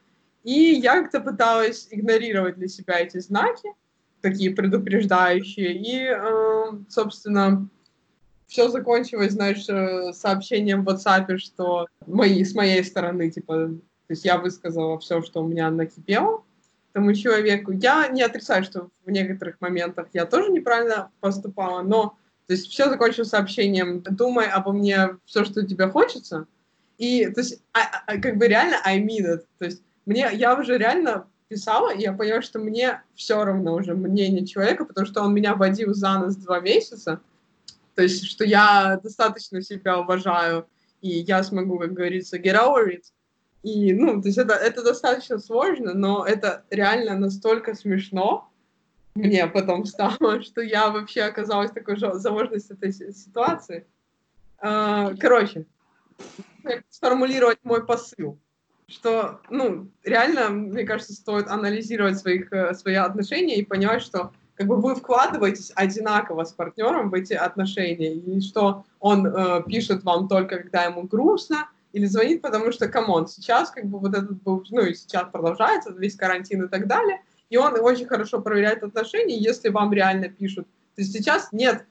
И 0.44 0.52
я 0.52 1.02
как-то 1.02 1.20
пыталась 1.20 1.88
игнорировать 1.90 2.56
для 2.56 2.68
себя 2.68 3.00
эти 3.00 3.18
знаки, 3.18 3.68
такие 4.22 4.50
предупреждающие, 4.50 5.74
и, 5.74 6.06
э, 6.08 6.78
собственно, 6.88 7.68
все 8.46 8.68
закончилось, 8.68 9.32
знаешь, 9.32 9.68
э, 9.68 10.12
сообщением 10.12 10.84
в 10.84 10.88
WhatsApp, 10.88 11.36
что 11.38 11.86
мои, 12.06 12.42
с 12.44 12.54
моей 12.54 12.82
стороны, 12.82 13.30
типа, 13.30 13.72
то 14.06 14.12
есть 14.12 14.24
я 14.24 14.38
высказала 14.38 14.98
все, 14.98 15.22
что 15.22 15.42
у 15.42 15.46
меня 15.46 15.70
накипело, 15.70 16.44
тому 16.92 17.12
человеку. 17.12 17.72
Я 17.72 18.08
не 18.08 18.22
отрицаю, 18.22 18.64
что 18.64 18.88
в 19.04 19.10
некоторых 19.10 19.60
моментах 19.60 20.06
я 20.14 20.24
тоже 20.24 20.50
неправильно 20.50 21.10
поступала, 21.20 21.82
но 21.82 22.16
то 22.46 22.54
есть 22.54 22.68
все 22.68 22.88
закончилось 22.88 23.28
сообщением 23.28 24.02
«думай 24.02 24.46
обо 24.46 24.72
мне 24.72 25.18
все, 25.26 25.44
что 25.44 25.66
тебе 25.66 25.88
хочется». 25.88 26.46
И 26.96 27.26
то 27.26 27.40
есть 27.40 27.60
а, 27.74 27.80
а, 28.06 28.18
как 28.18 28.38
бы 28.38 28.48
реально 28.48 28.76
I 28.84 29.00
mean 29.02 29.26
it. 29.26 29.44
То 29.58 29.66
есть 29.66 29.82
мне, 30.06 30.30
я 30.32 30.58
уже 30.58 30.78
реально 30.78 31.26
писала, 31.48 31.92
и 31.92 32.00
я 32.00 32.12
поняла, 32.12 32.40
что 32.40 32.58
мне 32.60 33.02
все 33.14 33.44
равно 33.44 33.74
уже 33.74 33.94
мнение 33.94 34.46
человека, 34.46 34.84
потому 34.84 35.06
что 35.06 35.22
он 35.22 35.34
меня 35.34 35.54
водил 35.54 35.92
за 35.92 36.18
нос 36.18 36.36
два 36.36 36.60
месяца. 36.60 37.20
То 37.94 38.02
есть, 38.02 38.24
что 38.24 38.44
я 38.44 38.98
достаточно 39.02 39.60
себя 39.60 39.98
уважаю, 39.98 40.66
и 41.00 41.08
я 41.08 41.42
смогу, 41.42 41.78
как 41.78 41.92
говорится, 41.92 42.38
get 42.38 42.54
over 42.54 42.88
it. 42.88 43.04
И, 43.66 43.92
ну, 43.92 44.22
то 44.22 44.28
есть 44.28 44.38
это, 44.38 44.54
это 44.54 44.84
достаточно 44.84 45.40
сложно, 45.40 45.92
но 45.92 46.24
это 46.24 46.64
реально 46.70 47.18
настолько 47.18 47.74
смешно 47.74 48.48
мне 49.16 49.48
потом 49.48 49.84
стало, 49.86 50.40
что 50.42 50.60
я 50.60 50.90
вообще 50.90 51.22
оказалась 51.22 51.72
такой 51.72 51.96
заложнице 51.98 52.74
этой 52.74 52.92
ситуации. 52.92 53.84
А, 54.58 55.14
короче, 55.18 55.66
сформулировать 56.90 57.58
мой 57.64 57.84
посыл, 57.84 58.38
что, 58.86 59.40
ну, 59.50 59.90
реально, 60.04 60.50
мне 60.50 60.84
кажется, 60.84 61.14
стоит 61.14 61.48
анализировать 61.48 62.18
своих, 62.18 62.52
э, 62.52 62.72
свои 62.74 62.94
отношения 62.94 63.56
и 63.56 63.64
понимать, 63.64 64.02
что 64.02 64.30
как 64.54 64.68
бы 64.68 64.76
вы 64.76 64.94
вкладываетесь 64.94 65.72
одинаково 65.74 66.44
с 66.44 66.52
партнером 66.52 67.10
в 67.10 67.14
эти 67.14 67.32
отношения, 67.32 68.14
и 68.14 68.40
что 68.40 68.84
он 69.00 69.26
э, 69.26 69.64
пишет 69.66 70.04
вам 70.04 70.28
только, 70.28 70.58
когда 70.58 70.84
ему 70.84 71.02
грустно, 71.02 71.68
или 71.96 72.04
звонит, 72.04 72.42
потому 72.42 72.72
что, 72.72 72.88
come 72.88 73.10
on, 73.10 73.26
сейчас 73.26 73.70
как 73.70 73.86
бы 73.86 73.98
вот 73.98 74.12
этот 74.12 74.42
был, 74.42 74.62
ну 74.68 74.82
и 74.82 74.92
сейчас 74.92 75.30
продолжается 75.32 75.94
весь 75.96 76.14
карантин 76.14 76.64
и 76.64 76.68
так 76.68 76.86
далее, 76.86 77.22
и 77.48 77.56
он 77.56 77.72
очень 77.80 78.04
хорошо 78.04 78.42
проверяет 78.42 78.82
отношения, 78.82 79.38
если 79.38 79.70
вам 79.70 79.94
реально 79.94 80.28
пишут. 80.28 80.66
То 80.94 81.00
есть 81.00 81.14
сейчас 81.14 81.52
нет 81.52 81.86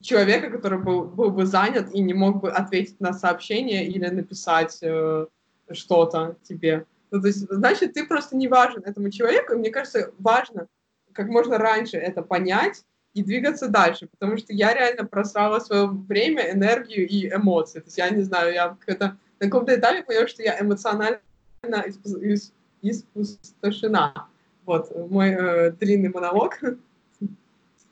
человека, 0.00 0.48
который 0.48 0.78
был, 0.78 1.04
был 1.04 1.30
бы 1.30 1.44
занят 1.44 1.92
и 1.92 2.00
не 2.00 2.14
мог 2.14 2.40
бы 2.40 2.50
ответить 2.50 2.98
на 2.98 3.12
сообщение 3.12 3.86
или 3.86 4.06
написать 4.08 4.78
э, 4.80 5.26
что-то 5.70 6.36
тебе. 6.44 6.86
Ну, 7.10 7.20
то 7.20 7.26
есть, 7.26 7.46
значит, 7.50 7.92
ты 7.92 8.06
просто 8.06 8.36
не 8.36 8.48
важен 8.48 8.82
этому 8.86 9.10
человеку, 9.10 9.52
и 9.52 9.56
мне 9.56 9.68
кажется, 9.68 10.12
важно 10.18 10.66
как 11.12 11.28
можно 11.28 11.58
раньше 11.58 11.98
это 11.98 12.22
понять 12.22 12.84
и 13.12 13.22
двигаться 13.22 13.68
дальше, 13.68 14.06
потому 14.06 14.38
что 14.38 14.54
я 14.54 14.72
реально 14.72 15.04
просрала 15.04 15.58
свое 15.58 15.88
время, 15.88 16.50
энергию 16.50 17.06
и 17.06 17.28
эмоции. 17.28 17.80
То 17.80 17.88
есть 17.88 17.98
я 17.98 18.08
не 18.08 18.22
знаю, 18.22 18.54
я 18.54 18.78
как-то 18.80 19.18
на 19.42 19.48
каком-то 19.48 19.74
этапе 19.74 20.04
поняла, 20.04 20.28
что 20.28 20.42
я 20.44 20.60
эмоционально 20.60 21.20
испустошена. 22.80 24.28
Вот, 24.64 24.94
мой 25.10 25.30
э, 25.30 25.72
длинный 25.72 26.10
монолог. 26.10 26.60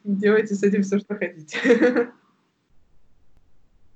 Делайте 0.04 0.54
с 0.54 0.62
этим 0.62 0.84
все, 0.84 1.00
что 1.00 1.16
хотите. 1.16 2.12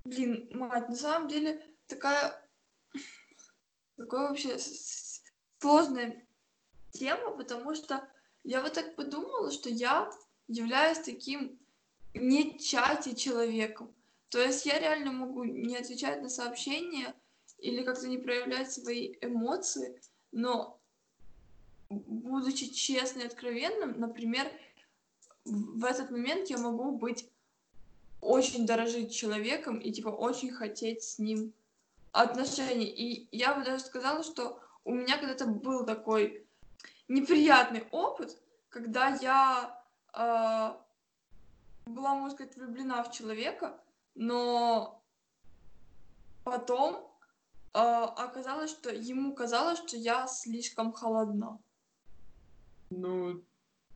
Блин, 0.04 0.48
мать, 0.52 0.88
на 0.88 0.96
самом 0.96 1.28
деле 1.28 1.60
такая... 1.86 2.34
Такая 3.96 4.28
вообще 4.28 4.56
сложная 5.60 6.26
тема, 6.90 7.30
потому 7.36 7.76
что 7.76 8.02
я 8.42 8.62
вот 8.62 8.72
так 8.72 8.96
подумала, 8.96 9.52
что 9.52 9.68
я 9.68 10.10
являюсь 10.48 10.98
таким 10.98 11.56
не 12.14 12.58
чате 12.58 13.14
человеком. 13.14 13.94
То 14.30 14.40
есть 14.40 14.66
я 14.66 14.80
реально 14.80 15.12
могу 15.12 15.44
не 15.44 15.76
отвечать 15.76 16.20
на 16.20 16.28
сообщения, 16.28 17.14
или 17.64 17.82
как-то 17.82 18.06
не 18.08 18.18
проявлять 18.18 18.70
свои 18.70 19.14
эмоции, 19.22 19.98
но 20.32 20.78
будучи 21.88 22.66
честным 22.66 23.24
и 23.24 23.26
откровенным, 23.26 23.98
например, 23.98 24.46
в 25.46 25.82
этот 25.84 26.10
момент 26.10 26.50
я 26.50 26.58
могу 26.58 26.92
быть 26.92 27.26
очень 28.20 28.66
дорожить 28.66 29.14
человеком 29.14 29.78
и 29.78 29.92
типа 29.92 30.08
очень 30.08 30.50
хотеть 30.50 31.02
с 31.04 31.18
ним 31.18 31.54
отношений. 32.12 32.84
И 32.86 33.28
я 33.34 33.54
бы 33.54 33.64
даже 33.64 33.84
сказала, 33.84 34.22
что 34.22 34.60
у 34.84 34.92
меня 34.92 35.16
когда-то 35.16 35.46
был 35.46 35.86
такой 35.86 36.46
неприятный 37.08 37.86
опыт, 37.92 38.38
когда 38.68 39.08
я 39.08 39.82
э, 40.12 41.90
была, 41.90 42.14
можно 42.14 42.30
сказать, 42.30 42.56
влюблена 42.56 43.02
в 43.02 43.10
человека, 43.10 43.80
но 44.14 45.02
потом 46.44 47.13
оказалось, 47.74 48.70
что 48.70 48.90
ему 48.90 49.34
казалось, 49.34 49.78
что 49.78 49.96
я 49.96 50.26
слишком 50.26 50.92
холодна. 50.92 51.58
Ну, 52.90 53.42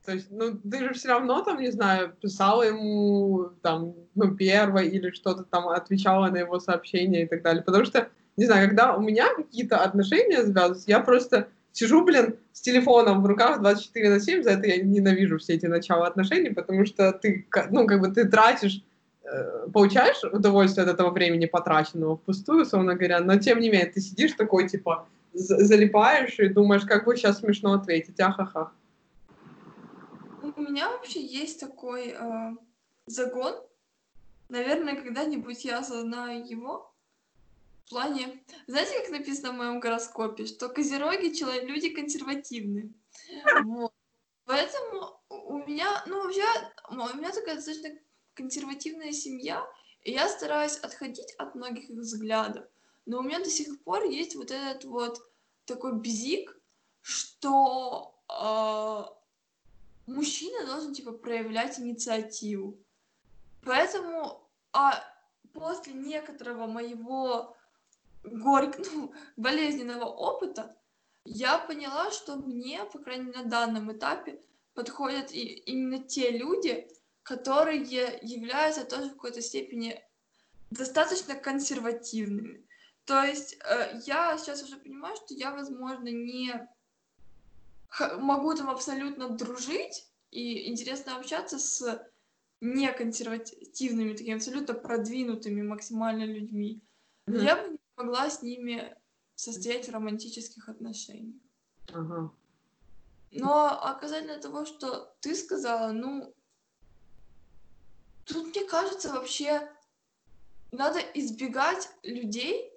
то 0.05 0.13
есть, 0.13 0.27
ну, 0.31 0.57
ты 0.57 0.79
же 0.79 0.93
все 0.93 1.09
равно 1.09 1.41
там, 1.41 1.59
не 1.59 1.71
знаю, 1.71 2.15
писала 2.19 2.63
ему 2.63 3.51
там, 3.61 3.95
ну, 4.15 4.35
первое 4.35 4.83
или 4.83 5.11
что-то 5.11 5.43
там, 5.43 5.69
отвечала 5.69 6.29
на 6.29 6.37
его 6.37 6.59
сообщения 6.59 7.23
и 7.23 7.27
так 7.27 7.41
далее. 7.41 7.63
Потому 7.63 7.85
что, 7.85 8.09
не 8.35 8.45
знаю, 8.45 8.67
когда 8.67 8.95
у 8.95 9.01
меня 9.01 9.33
какие-то 9.35 9.77
отношения 9.77 10.43
завязываются, 10.43 10.89
я 10.89 10.99
просто 10.99 11.49
сижу, 11.71 12.03
блин, 12.03 12.37
с 12.53 12.61
телефоном 12.61 13.21
в 13.21 13.25
руках 13.25 13.61
24 13.61 14.09
на 14.09 14.19
7, 14.19 14.43
за 14.43 14.51
это 14.51 14.67
я 14.67 14.83
ненавижу 14.83 15.37
все 15.37 15.53
эти 15.53 15.67
начала 15.67 16.07
отношений, 16.07 16.49
потому 16.49 16.85
что 16.85 17.11
ты, 17.13 17.47
ну, 17.69 17.85
как 17.85 18.01
бы 18.01 18.09
ты 18.09 18.27
тратишь, 18.27 18.81
получаешь 19.73 20.23
удовольствие 20.23 20.85
от 20.85 20.93
этого 20.93 21.11
времени 21.11 21.45
потраченного 21.45 22.17
впустую, 22.17 22.63
условно 22.63 22.95
говоря, 22.95 23.19
но 23.19 23.37
тем 23.37 23.59
не 23.59 23.69
менее 23.69 23.87
ты 23.87 24.01
сидишь 24.01 24.33
такой, 24.33 24.67
типа, 24.67 25.07
залипаешь 25.33 26.39
и 26.39 26.49
думаешь, 26.49 26.83
как 26.85 27.05
бы 27.05 27.15
сейчас 27.15 27.39
смешно 27.39 27.73
ответить, 27.73 28.19
ахахах. 28.19 28.73
У 30.41 30.61
меня 30.61 30.89
вообще 30.89 31.25
есть 31.25 31.59
такой 31.59 32.15
э, 32.17 32.51
загон. 33.05 33.55
Наверное, 34.49 34.95
когда-нибудь 34.95 35.63
я 35.63 35.79
осознаю 35.79 36.45
его. 36.45 36.93
В 37.85 37.89
плане, 37.89 38.43
знаете, 38.67 38.99
как 38.99 39.09
написано 39.09 39.51
в 39.51 39.57
моем 39.57 39.79
гороскопе, 39.79 40.45
что 40.45 40.69
козероги 40.69 41.33
человек, 41.33 41.67
люди 41.67 41.89
консервативные. 41.89 42.91
Вот. 43.63 43.91
Поэтому 44.45 45.21
у 45.29 45.57
меня, 45.59 46.03
ну, 46.07 46.23
вообще, 46.23 46.43
у 46.89 46.95
меня 46.95 47.31
такая 47.31 47.55
достаточно 47.55 47.91
консервативная 48.39 49.11
семья, 49.11 49.65
и 50.03 50.11
я 50.11 50.27
стараюсь 50.29 50.77
отходить 50.77 51.33
от 51.33 51.55
многих 51.55 51.89
их 51.89 51.99
взглядов. 51.99 52.65
Но 53.05 53.19
у 53.19 53.21
меня 53.21 53.39
до 53.39 53.49
сих 53.49 53.83
пор 53.83 54.05
есть 54.05 54.35
вот 54.35 54.51
этот 54.51 54.85
вот 54.85 55.19
такой 55.65 55.93
бзик, 55.99 56.57
что 57.01 58.15
э, 58.29 60.11
мужчина 60.11 60.65
должен, 60.65 60.93
типа, 60.93 61.11
проявлять 61.11 61.79
инициативу. 61.79 62.77
Поэтому 63.63 64.49
а 64.71 65.03
после 65.53 65.93
некоторого 65.93 66.67
моего 66.67 67.57
горьк... 68.23 68.77
ну, 68.93 69.13
болезненного 69.37 70.05
опыта 70.05 70.75
я 71.25 71.57
поняла, 71.57 72.11
что 72.11 72.37
мне, 72.37 72.83
по 72.85 72.99
крайней 72.99 73.25
мере, 73.25 73.39
на 73.39 73.49
данном 73.49 73.91
этапе 73.91 74.41
подходят 74.73 75.31
и, 75.31 75.41
именно 75.41 75.99
те 75.99 76.31
люди, 76.31 76.89
которые 77.29 77.83
являются 78.23 78.83
тоже 78.83 79.09
в 79.09 79.13
какой-то 79.13 79.39
степени 79.39 80.03
достаточно 80.71 81.35
консервативными. 81.35 82.65
То 83.05 83.21
есть 83.23 83.55
э, 83.63 84.01
я 84.07 84.35
сейчас 84.39 84.63
уже 84.63 84.77
понимаю, 84.77 85.15
что 85.15 85.35
я, 85.35 85.51
возможно, 85.51 86.07
не 86.07 86.67
могу 88.17 88.55
там 88.55 88.71
абсолютно 88.71 89.29
дружить, 89.29 90.07
и 90.31 90.71
интересно 90.71 91.17
общаться 91.17 91.59
с 91.59 92.03
неконсервативными, 92.61 94.13
такими 94.13 94.35
абсолютно 94.35 94.73
продвинутыми 94.73 95.61
максимально 95.61 96.23
людьми. 96.23 96.81
mm-hmm. 97.27 97.43
я 97.43 97.55
бы 97.57 97.69
не 97.73 97.79
могла 97.95 98.31
с 98.31 98.41
ними 98.41 98.97
состоять 99.35 99.87
в 99.87 99.91
романтических 99.91 100.67
отношениях. 100.67 101.35
Uh-huh. 101.87 102.29
Но 103.31 103.83
оказательно 103.83 104.39
того, 104.39 104.65
что 104.65 105.15
ты 105.21 105.35
сказала, 105.35 105.91
ну, 105.91 106.33
тут, 108.29 108.55
мне 108.55 108.63
кажется, 108.63 109.11
вообще 109.11 109.67
надо 110.71 110.99
избегать 110.99 111.89
людей, 112.03 112.71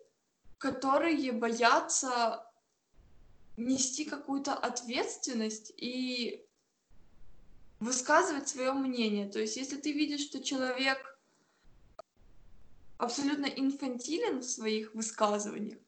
которые 0.59 1.33
боятся 1.33 2.47
нести 3.57 4.05
какую-то 4.05 4.55
ответственность 4.55 5.73
и 5.77 6.45
высказывать 7.81 8.49
свое 8.49 8.73
мнение. 8.73 9.29
То 9.29 9.41
есть, 9.41 9.57
если 9.57 9.77
ты 9.77 9.93
видишь, 9.93 10.23
что 10.23 10.43
человек 10.43 10.99
абсолютно 12.97 13.47
инфантилен 13.47 14.39
в 14.39 14.45
своих 14.45 14.95
высказываниях 14.95 15.79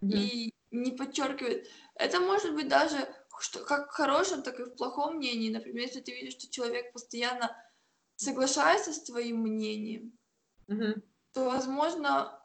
mm-hmm. 0.00 0.12
и 0.12 0.54
не 0.70 0.92
подчеркивает, 0.92 1.68
это 1.94 2.20
может 2.20 2.54
быть 2.54 2.68
даже 2.68 2.96
что, 3.40 3.64
как 3.64 3.90
в 3.90 3.94
хорошем, 3.94 4.42
так 4.42 4.60
и 4.60 4.64
в 4.64 4.76
плохом 4.76 5.16
мнении. 5.16 5.50
Например, 5.50 5.86
если 5.86 6.00
ты 6.00 6.12
видишь, 6.12 6.34
что 6.34 6.50
человек 6.50 6.92
постоянно 6.92 7.56
соглашается 8.20 8.92
с 8.92 9.02
твоим 9.02 9.40
мнением, 9.40 10.12
mm-hmm. 10.68 11.02
то, 11.32 11.44
возможно, 11.46 12.38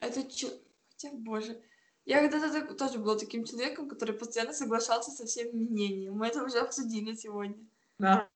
это... 0.00 0.22
Хотя, 0.22 1.14
боже, 1.14 1.60
я 2.04 2.20
когда-то 2.20 2.74
тоже 2.74 2.98
была 2.98 3.16
таким 3.16 3.44
человеком, 3.44 3.88
который 3.88 4.14
постоянно 4.14 4.52
соглашался 4.52 5.10
со 5.10 5.24
всем 5.26 5.48
мнением. 5.52 6.14
Мы 6.14 6.26
это 6.26 6.42
уже 6.42 6.58
обсудили 6.58 7.14
сегодня. 7.14 7.56
Да. 7.98 8.28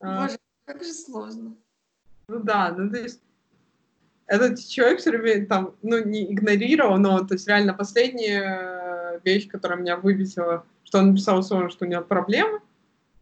А. 0.00 0.22
Боже, 0.22 0.38
как 0.64 0.84
же 0.84 0.92
сложно. 0.92 1.56
Ну 2.28 2.40
да, 2.40 2.72
ну 2.76 2.90
то 2.90 2.98
есть 2.98 3.20
этот 4.26 4.60
человек 4.60 5.00
все 5.00 5.10
время 5.10 5.46
там, 5.46 5.74
ну, 5.82 6.04
не 6.04 6.30
игнорировал, 6.32 6.98
но 6.98 7.24
то 7.24 7.34
есть 7.34 7.48
реально 7.48 7.74
последняя 7.74 9.20
вещь, 9.24 9.48
которая 9.48 9.78
меня 9.78 9.96
выбесила, 9.96 10.64
что 10.84 10.98
он 10.98 11.10
написал 11.10 11.38
условно, 11.38 11.70
что 11.70 11.86
у 11.86 11.88
него 11.88 12.02
проблемы, 12.02 12.60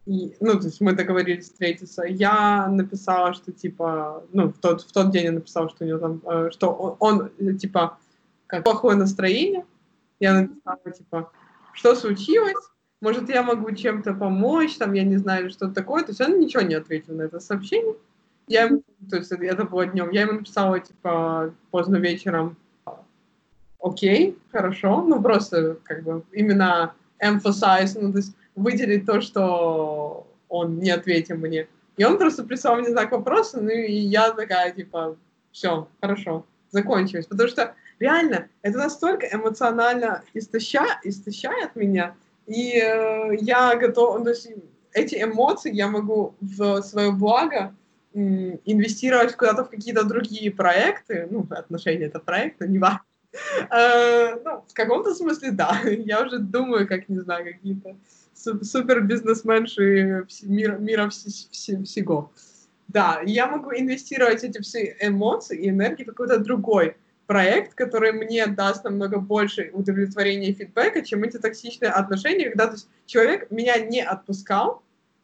и, 0.07 0.37
ну, 0.39 0.57
то 0.57 0.67
есть 0.67 0.79
мы 0.79 0.93
договорились 0.93 1.45
встретиться. 1.45 2.03
Я 2.03 2.67
написала, 2.69 3.33
что 3.33 3.51
типа, 3.51 4.23
ну, 4.31 4.53
в 4.53 4.57
тот, 4.57 4.81
в 4.81 4.91
тот 4.93 5.11
день 5.11 5.25
я 5.25 5.31
написала, 5.33 5.69
что 5.69 5.83
у 5.83 5.87
него 5.87 5.99
там, 5.99 6.21
э, 6.25 6.49
что 6.51 6.71
он, 6.71 7.29
он 7.39 7.57
типа, 7.57 7.97
как 8.47 8.63
плохое 8.63 8.95
настроение. 8.95 9.65
Я 10.21 10.33
написала, 10.41 10.79
типа, 10.97 11.31
что 11.73 11.93
случилось? 11.93 12.55
Может, 13.01 13.27
я 13.27 13.43
могу 13.43 13.69
чем-то 13.71 14.13
помочь, 14.13 14.77
там, 14.77 14.93
я 14.93 15.03
не 15.03 15.17
знаю, 15.17 15.49
что 15.49 15.67
такое. 15.69 16.03
То 16.03 16.11
есть 16.11 16.21
он 16.21 16.39
ничего 16.39 16.63
не 16.63 16.75
ответил 16.75 17.13
на 17.13 17.23
это 17.23 17.41
сообщение. 17.41 17.95
Я 18.47 18.63
ему, 18.63 18.83
то 19.09 19.17
есть 19.17 19.29
это 19.33 19.65
было 19.65 19.87
днем, 19.87 20.09
я 20.11 20.21
ему 20.21 20.33
написала, 20.39 20.79
типа, 20.79 21.53
поздно 21.69 21.97
вечером, 21.97 22.55
окей, 23.81 24.37
хорошо, 24.53 25.03
ну, 25.03 25.21
просто, 25.21 25.77
как 25.83 26.03
бы, 26.03 26.23
именно 26.31 26.93
emphasize, 27.19 27.97
ну, 27.99 28.11
то 28.11 28.17
есть 28.19 28.35
выделить 28.55 29.05
то, 29.05 29.21
что 29.21 30.27
он 30.49 30.79
не 30.79 30.91
ответил 30.91 31.37
мне. 31.37 31.67
И 31.97 32.03
он 32.03 32.17
просто 32.17 32.43
прислал 32.43 32.77
мне 32.77 32.89
знак 32.89 33.11
вопроса, 33.11 33.59
ну, 33.61 33.69
и 33.69 33.93
я 33.93 34.31
такая, 34.31 34.71
типа, 34.71 35.17
все, 35.51 35.87
хорошо, 36.01 36.45
закончилось. 36.69 37.25
Потому 37.27 37.49
что 37.49 37.73
реально 37.99 38.47
это 38.61 38.77
настолько 38.77 39.27
эмоционально 39.31 40.23
истоща, 40.33 40.99
истощает 41.03 41.75
меня, 41.75 42.15
и 42.45 42.79
э, 42.79 43.35
я 43.41 43.75
готова, 43.75 44.23
то 44.23 44.29
есть 44.29 44.49
эти 44.93 45.21
эмоции 45.21 45.73
я 45.73 45.87
могу 45.87 46.35
в 46.39 46.81
свое 46.81 47.11
благо 47.11 47.75
инвестировать 48.13 49.35
куда-то 49.35 49.65
в 49.65 49.69
какие-то 49.69 50.03
другие 50.03 50.49
проекты, 50.49 51.27
ну, 51.29 51.45
отношения 51.51 52.05
это 52.05 52.19
проект, 52.19 52.59
но 52.59 52.65
не 52.65 52.79
важно. 52.79 53.01
Э, 53.71 54.35
ну, 54.43 54.63
в 54.67 54.73
каком-то 54.73 55.13
смысле, 55.13 55.51
да. 55.51 55.81
Я 55.85 56.23
уже 56.23 56.39
думаю, 56.39 56.87
как, 56.87 57.09
не 57.09 57.19
знаю, 57.19 57.45
какие-то 57.45 57.95
супер 58.63 59.01
бизнесменши 59.01 60.25
мира, 60.43 61.09
всего. 61.09 62.31
Да, 62.87 63.21
я 63.25 63.47
могу 63.47 63.71
инвестировать 63.71 64.43
эти 64.43 64.61
все 64.61 64.95
эмоции 65.01 65.59
и 65.59 65.69
энергии 65.69 66.03
в 66.03 66.07
какой-то 66.07 66.39
другой 66.39 66.95
проект, 67.25 67.73
который 67.73 68.13
мне 68.13 68.47
даст 68.47 68.85
намного 68.85 69.19
больше 69.19 69.69
удовлетворения 69.73 70.49
и 70.49 70.53
фидбэка, 70.53 71.03
чем 71.03 71.23
эти 71.23 71.37
токсичные 71.37 71.91
отношения, 71.91 72.45
когда 72.45 72.67
то 72.67 72.73
есть, 72.73 72.87
человек 73.05 73.51
меня 73.51 73.77
не 73.79 74.01
отпускал, 74.01 74.81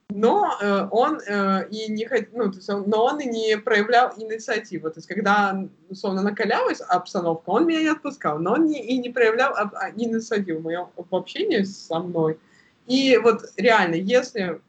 но 0.09 0.57
э, 0.61 0.87
он 0.91 1.19
э, 1.25 1.67
и 1.69 1.91
не 1.91 2.07
ну, 2.33 2.51
то 2.51 2.57
есть 2.57 2.69
он, 2.69 2.83
но 2.87 3.05
он 3.05 3.19
и 3.19 3.25
не 3.25 3.57
проявлял 3.57 4.13
инициативу. 4.17 4.89
То 4.89 4.99
есть, 4.99 5.07
когда, 5.07 5.67
условно, 5.89 6.21
накалялась 6.21 6.81
обстановка, 6.81 7.49
он 7.49 7.65
меня 7.65 7.81
не 7.81 7.87
отпускал, 7.87 8.39
но 8.39 8.53
он 8.53 8.65
не, 8.65 8.83
и 8.83 8.97
не 8.97 9.09
проявлял 9.09 9.55
об, 9.55 9.73
а, 9.75 9.91
инициативу 9.95 10.59
в 10.59 10.63
моем 10.63 10.87
в 10.95 11.15
общении 11.15 11.63
со 11.63 11.99
мной. 11.99 12.37
И 12.85 13.17
вот 13.17 13.41
реально, 13.57 13.95
если 13.95 14.61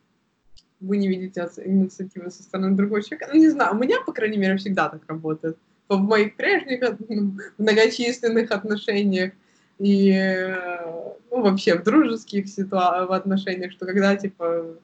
вы 0.81 0.97
не 0.99 1.09
видите 1.09 1.49
инициативы 1.65 2.31
со 2.31 2.43
стороны 2.43 2.77
другого 2.77 3.03
человека, 3.03 3.29
ну, 3.33 3.39
не 3.39 3.49
знаю, 3.49 3.75
у 3.75 3.79
меня, 3.79 4.01
по 4.07 4.13
крайней 4.13 4.39
мере, 4.39 4.57
всегда 4.57 4.89
так 4.89 5.03
работает 5.09 5.59
в 5.89 5.99
моих 5.99 6.37
прежних 6.37 6.99
многочисленных 7.59 8.51
отношениях 8.51 9.33
и 9.79 10.57
ну, 11.31 11.43
вообще 11.43 11.77
в 11.77 11.83
дружеских 11.83 12.49
ситуациях, 12.49 13.09
в 13.09 13.13
отношениях, 13.13 13.73
что 13.73 13.87
когда, 13.87 14.15
типа, 14.17 14.77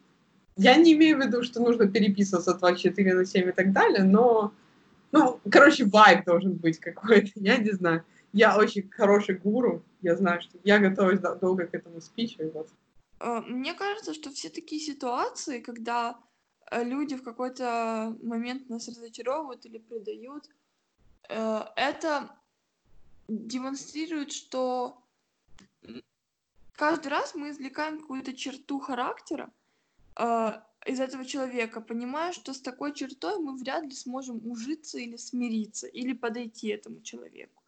я 0.61 0.77
не 0.77 0.93
имею 0.93 1.17
в 1.17 1.21
виду, 1.25 1.43
что 1.43 1.61
нужно 1.61 1.89
переписываться 1.89 2.55
24 2.55 3.15
на 3.15 3.25
7 3.25 3.49
и 3.49 3.53
так 3.53 3.73
далее, 3.73 4.05
но, 4.05 4.53
ну, 5.11 5.41
короче, 5.51 5.87
вайб 5.87 6.25
должен 6.27 6.55
быть 6.57 6.79
какой-то, 6.79 7.31
я 7.37 7.57
не 7.57 7.71
знаю. 7.71 8.05
Я 8.33 8.57
очень 8.59 8.89
хороший 8.91 9.37
гуру, 9.37 9.83
я 10.03 10.17
знаю, 10.17 10.41
что 10.43 10.59
я 10.63 10.79
готовлюсь 10.79 11.21
долго 11.41 11.67
к 11.67 11.75
этому 11.75 12.01
спичу, 12.01 12.51
вот. 12.53 12.69
э, 13.21 13.41
мне 13.49 13.73
кажется, 13.75 14.13
что 14.13 14.31
все 14.31 14.51
такие 14.51 14.81
ситуации, 14.81 15.61
когда 15.61 16.17
э, 16.71 16.85
люди 16.85 17.17
в 17.17 17.23
какой-то 17.23 18.17
момент 18.23 18.69
нас 18.69 18.87
разочаровывают 18.87 19.65
или 19.65 19.79
предают, 19.79 20.45
э, 21.31 21.61
это 21.75 22.31
демонстрирует, 23.29 24.31
что 24.31 25.03
каждый 26.77 27.09
раз 27.09 27.35
мы 27.35 27.51
извлекаем 27.51 28.01
какую-то 28.01 28.35
черту 28.35 28.79
характера 28.79 29.51
э, 30.21 30.61
из 30.87 31.01
этого 31.01 31.25
человека, 31.25 31.81
понимая, 31.81 32.33
что 32.33 32.53
с 32.53 32.61
такой 32.61 32.95
чертой 32.95 33.39
мы 33.39 33.57
вряд 33.57 33.85
ли 33.85 33.93
сможем 33.93 34.41
ужиться 34.51 34.99
или 34.99 35.17
смириться, 35.17 35.87
или 35.87 36.13
подойти 36.13 36.69
этому 36.69 37.01
человеку. 37.03 37.63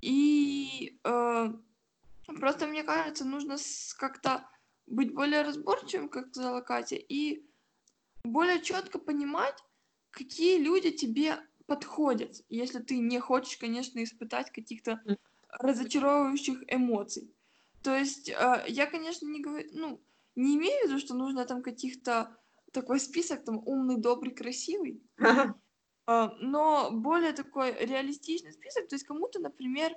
И 0.00 0.98
э, 1.04 1.52
просто, 2.26 2.66
мне 2.66 2.82
кажется, 2.82 3.24
нужно 3.24 3.56
как-то 3.96 4.48
быть 4.86 5.14
более 5.14 5.42
разборчивым, 5.42 6.08
как 6.08 6.28
сказала 6.28 6.60
Катя, 6.60 6.96
и 6.96 7.44
более 8.24 8.62
четко 8.62 8.98
понимать, 8.98 9.56
какие 10.10 10.58
люди 10.58 10.90
тебе 10.90 11.38
подходят, 11.66 12.44
если 12.48 12.80
ты 12.80 12.98
не 12.98 13.18
хочешь, 13.18 13.56
конечно, 13.56 14.02
испытать 14.02 14.52
каких-то 14.52 15.00
разочаровывающих 15.48 16.62
эмоций. 16.68 17.32
То 17.82 17.96
есть 17.96 18.28
э, 18.28 18.64
я, 18.68 18.86
конечно, 18.86 19.26
не 19.26 19.40
говорю, 19.40 19.68
ну, 19.72 20.00
не 20.36 20.56
имею 20.56 20.86
в 20.86 20.88
виду, 20.88 20.98
что 20.98 21.14
нужно 21.14 21.44
там 21.46 21.62
каких-то 21.62 22.36
такой 22.72 23.00
список, 23.00 23.44
там, 23.44 23.58
умный, 23.66 23.96
добрый, 23.96 24.34
красивый, 24.34 25.02
э, 25.18 26.28
но 26.40 26.90
более 26.92 27.32
такой 27.32 27.72
реалистичный 27.72 28.52
список, 28.52 28.88
то 28.88 28.94
есть 28.94 29.06
кому-то, 29.06 29.40
например, 29.40 29.92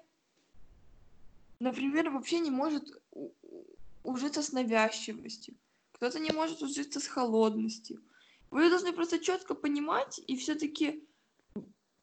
например, 1.60 2.10
вообще 2.10 2.40
не 2.40 2.52
может 2.52 2.86
ужиться 4.04 4.42
с 4.42 4.54
навязчивостью, 4.54 5.56
кто-то 5.92 6.20
не 6.20 6.32
может 6.32 6.62
ужиться 6.62 7.02
с 7.02 7.08
холодностью. 7.08 8.02
Вы 8.50 8.70
должны 8.70 8.94
просто 8.94 9.20
четко 9.20 9.54
понимать 9.54 10.22
и 10.26 10.38
все-таки 10.38 11.06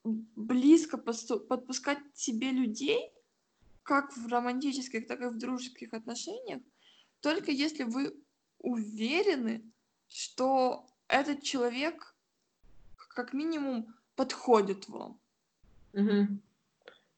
близко 0.05 0.99
подпускать 0.99 1.99
себе 2.15 2.51
людей, 2.51 3.11
как 3.83 4.17
в 4.17 4.29
романтических, 4.29 5.07
так 5.07 5.21
и 5.23 5.27
в 5.27 5.39
дружеских 5.39 5.95
отношениях, 5.95 6.61
только 7.21 7.51
если 7.51 7.85
вы 7.85 8.15
уверены, 8.61 9.63
что 10.09 10.87
этот 11.09 11.43
человек 11.43 12.15
как 13.09 13.33
минимум 13.33 13.95
подходит 14.15 14.89
вам. 14.89 15.19
Угу. 15.95 16.27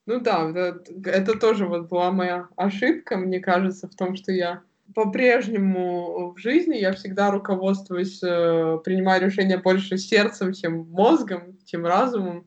Ну 0.06 0.20
да, 0.20 0.50
это, 0.50 0.82
это 1.04 1.38
тоже 1.38 1.66
вот 1.66 1.88
была 1.88 2.12
моя 2.12 2.48
ошибка, 2.56 3.16
мне 3.16 3.40
кажется, 3.40 3.88
в 3.88 3.94
том, 3.94 4.16
что 4.16 4.32
я 4.32 4.62
по-прежнему 4.94 6.32
в 6.34 6.38
жизни 6.38 6.76
я 6.76 6.92
всегда 6.92 7.30
руководствуюсь, 7.30 8.22
э, 8.22 8.78
принимаю 8.84 9.22
решения 9.22 9.58
больше 9.58 9.98
сердцем, 9.98 10.54
чем 10.54 10.88
мозгом, 10.90 11.58
чем 11.66 11.84
разумом. 11.84 12.46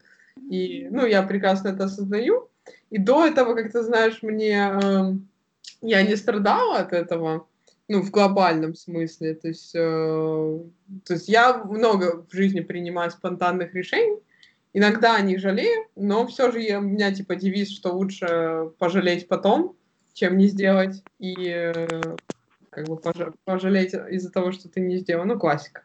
И, 0.50 0.88
ну, 0.90 1.06
я 1.06 1.22
прекрасно 1.22 1.70
это 1.70 1.84
осознаю. 1.84 2.50
И 2.90 2.98
до 2.98 3.26
этого, 3.26 3.54
как 3.54 3.72
ты 3.72 3.84
знаешь, 3.84 4.24
мне 4.24 4.72
э, 4.82 5.14
я 5.82 6.04
не 6.04 6.16
страдала 6.16 6.78
от 6.78 6.94
этого, 6.94 7.48
ну, 7.92 8.02
в 8.02 8.10
глобальном 8.10 8.74
смысле. 8.74 9.36
То 9.36 9.50
есть, 9.50 9.76
э, 9.76 10.60
то 11.06 11.14
есть 11.14 11.28
я 11.28 11.62
много 11.66 12.26
в 12.26 12.34
жизни 12.34 12.62
принимаю 12.62 13.12
спонтанных 13.12 13.74
решений. 13.74 14.18
Иногда 14.72 15.18
о 15.18 15.22
них 15.22 15.42
жалею, 15.42 15.88
но 15.98 16.26
все 16.26 16.52
же 16.52 16.62
я, 16.62 16.80
у 16.80 16.84
меня 16.84 17.14
типа 17.14 17.36
девиз, 17.36 17.70
что 17.70 17.92
лучше 17.92 18.72
пожалеть 18.78 19.28
потом, 19.28 19.76
чем 20.14 20.38
не 20.38 20.48
сделать. 20.48 21.04
И 21.20 21.36
э, 21.50 22.00
как 22.70 22.88
бы 22.88 22.98
пожалеть 23.44 23.94
из-за 23.94 24.32
того, 24.32 24.54
что 24.54 24.70
ты 24.70 24.80
не 24.80 24.98
сделал. 25.00 25.26
Ну, 25.26 25.38
классика. 25.38 25.84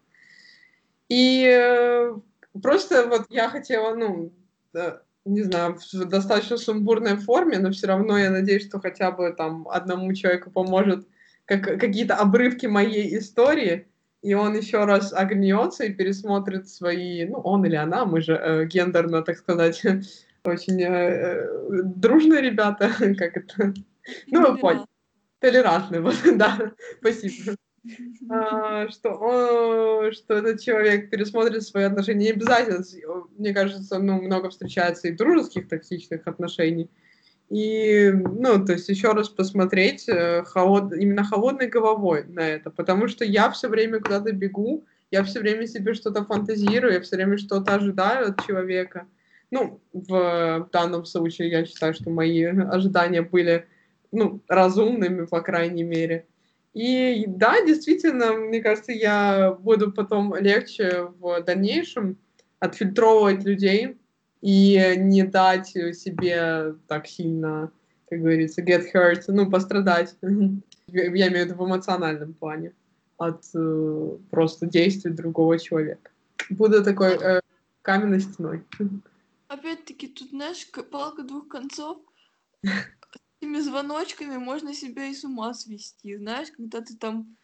И 1.08 1.44
э, 1.44 2.14
просто 2.62 3.08
вот 3.08 3.26
я 3.30 3.48
хотела, 3.48 3.96
ну, 3.96 4.32
не 5.24 5.42
знаю, 5.42 5.76
в 5.76 6.04
достаточно 6.04 6.56
сумбурной 6.56 7.16
форме, 7.16 7.58
но 7.58 7.72
все 7.72 7.88
равно 7.88 8.16
я 8.16 8.30
надеюсь, 8.30 8.68
что 8.68 8.78
хотя 8.78 9.10
бы 9.10 9.34
там 9.36 9.66
одному 9.68 10.14
человеку 10.14 10.52
поможет 10.52 11.08
как, 11.46 11.80
какие-то 11.80 12.16
обрывки 12.16 12.66
моей 12.66 13.16
истории, 13.18 13.86
и 14.22 14.34
он 14.34 14.56
еще 14.56 14.84
раз 14.84 15.12
огнется 15.12 15.84
и 15.84 15.94
пересмотрит 15.94 16.68
свои, 16.68 17.24
ну, 17.24 17.38
он 17.38 17.64
или 17.64 17.76
она, 17.76 18.04
мы 18.04 18.20
же 18.20 18.34
э, 18.34 18.66
гендерно, 18.66 19.22
так 19.22 19.38
сказать, 19.38 19.82
очень 20.44 20.82
э, 20.82 20.86
э, 20.86 21.82
дружные 21.84 22.42
ребята, 22.42 22.90
как 23.18 23.36
это, 23.36 23.74
ну, 24.26 24.52
вы 24.52 24.58
поняли, 24.58 24.86
толерантные, 25.38 26.00
вот, 26.00 26.16
да, 26.34 26.72
спасибо. 26.98 27.56
А, 28.28 28.88
что, 28.88 29.10
о, 29.10 30.10
что 30.10 30.34
этот 30.34 30.60
человек 30.60 31.08
пересмотрит 31.08 31.62
свои 31.62 31.84
отношения. 31.84 32.26
Не 32.26 32.30
обязательно, 32.32 32.82
мне 33.38 33.54
кажется, 33.54 34.00
ну, 34.00 34.20
много 34.20 34.50
встречается 34.50 35.06
и 35.06 35.12
дружеских 35.12 35.68
токсичных 35.68 36.26
отношений. 36.26 36.90
И, 37.48 38.10
ну, 38.12 38.64
то 38.64 38.72
есть 38.72 38.88
еще 38.88 39.12
раз 39.12 39.28
посмотреть 39.28 40.08
э, 40.08 40.42
холод, 40.44 40.92
именно 40.92 41.22
холодной 41.22 41.68
головой 41.68 42.24
на 42.26 42.40
это, 42.40 42.70
потому 42.70 43.06
что 43.06 43.24
я 43.24 43.50
все 43.50 43.68
время 43.68 44.00
куда-то 44.00 44.32
бегу, 44.32 44.84
я 45.12 45.22
все 45.22 45.38
время 45.38 45.68
себе 45.68 45.94
что-то 45.94 46.24
фантазирую, 46.24 46.94
я 46.94 47.00
все 47.00 47.16
время 47.16 47.38
что-то 47.38 47.74
ожидаю 47.74 48.30
от 48.30 48.44
человека. 48.44 49.06
Ну, 49.52 49.80
в 49.92 50.68
данном 50.72 51.04
случае 51.04 51.50
я 51.50 51.64
считаю, 51.64 51.94
что 51.94 52.10
мои 52.10 52.42
ожидания 52.42 53.22
были, 53.22 53.66
ну, 54.10 54.40
разумными, 54.48 55.26
по 55.26 55.40
крайней 55.40 55.84
мере. 55.84 56.26
И 56.74 57.24
да, 57.28 57.64
действительно, 57.64 58.32
мне 58.32 58.60
кажется, 58.60 58.90
я 58.90 59.56
буду 59.60 59.92
потом 59.92 60.34
легче 60.34 61.08
в 61.20 61.40
дальнейшем 61.42 62.18
отфильтровывать 62.58 63.44
людей 63.44 63.96
и 64.40 64.94
не 64.96 65.22
дать 65.24 65.68
себе 65.68 66.74
так 66.86 67.06
сильно, 67.06 67.70
как 68.08 68.20
говорится, 68.20 68.62
get 68.62 68.84
hurt, 68.92 69.24
ну, 69.28 69.50
пострадать. 69.50 70.14
Я 70.88 71.28
имею 71.28 71.46
в 71.46 71.48
виду 71.48 71.54
в 71.54 71.66
эмоциональном 71.66 72.34
плане 72.34 72.72
от 73.16 73.44
э, 73.54 74.16
просто 74.30 74.66
действий 74.66 75.10
другого 75.10 75.58
человека. 75.58 76.10
Буду 76.50 76.84
такой 76.84 77.16
э, 77.16 77.40
каменной 77.82 78.20
стеной. 78.20 78.62
Опять-таки, 79.48 80.08
тут, 80.08 80.30
знаешь, 80.30 80.68
палка 80.90 81.22
двух 81.22 81.48
концов 81.48 81.98
этими 83.40 83.60
звоночками 83.60 84.36
можно 84.36 84.74
себя 84.74 85.06
и 85.06 85.14
с 85.14 85.24
ума 85.24 85.54
свести. 85.54 86.16
Знаешь, 86.16 86.48
когда 86.56 86.80
ты 86.80 86.96
там... 86.96 87.36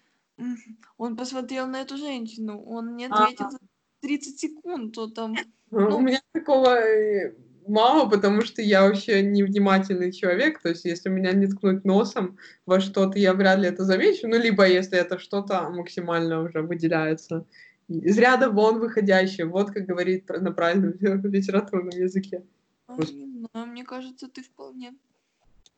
Он 0.96 1.16
посмотрел 1.16 1.66
на 1.66 1.82
эту 1.82 1.96
женщину, 1.96 2.60
он 2.62 2.96
не 2.96 3.04
ответил 3.04 3.50
за 3.50 3.58
30 4.02 4.38
секунд, 4.38 4.94
то 4.94 5.08
там... 5.08 5.34
Ну, 5.70 5.96
у 5.96 6.00
меня 6.00 6.20
такого 6.32 6.76
э, 6.78 7.34
мало, 7.66 8.08
потому 8.08 8.42
что 8.42 8.60
я 8.60 8.82
вообще 8.82 9.22
невнимательный 9.22 10.12
человек, 10.12 10.60
то 10.60 10.68
есть 10.68 10.84
если 10.84 11.08
меня 11.08 11.32
не 11.32 11.46
ткнуть 11.46 11.84
носом 11.84 12.36
во 12.66 12.80
что-то, 12.80 13.18
я 13.18 13.32
вряд 13.32 13.58
ли 13.60 13.68
это 13.68 13.84
замечу, 13.84 14.28
ну, 14.28 14.38
либо 14.38 14.68
если 14.68 14.98
это 14.98 15.18
что-то 15.18 15.70
максимально 15.70 16.42
уже 16.42 16.60
выделяется 16.60 17.46
из 17.88 18.18
ряда 18.18 18.50
вон 18.50 18.80
выходящее, 18.80 19.46
вот 19.46 19.70
как 19.70 19.86
говорит 19.86 20.28
на 20.28 20.52
правильном 20.52 20.92
литературном 21.32 21.88
языке. 21.88 22.44
А, 22.86 22.96
не 22.96 23.46
знаю, 23.52 23.68
мне 23.68 23.84
кажется, 23.84 24.28
ты 24.28 24.42
вполне 24.42 24.92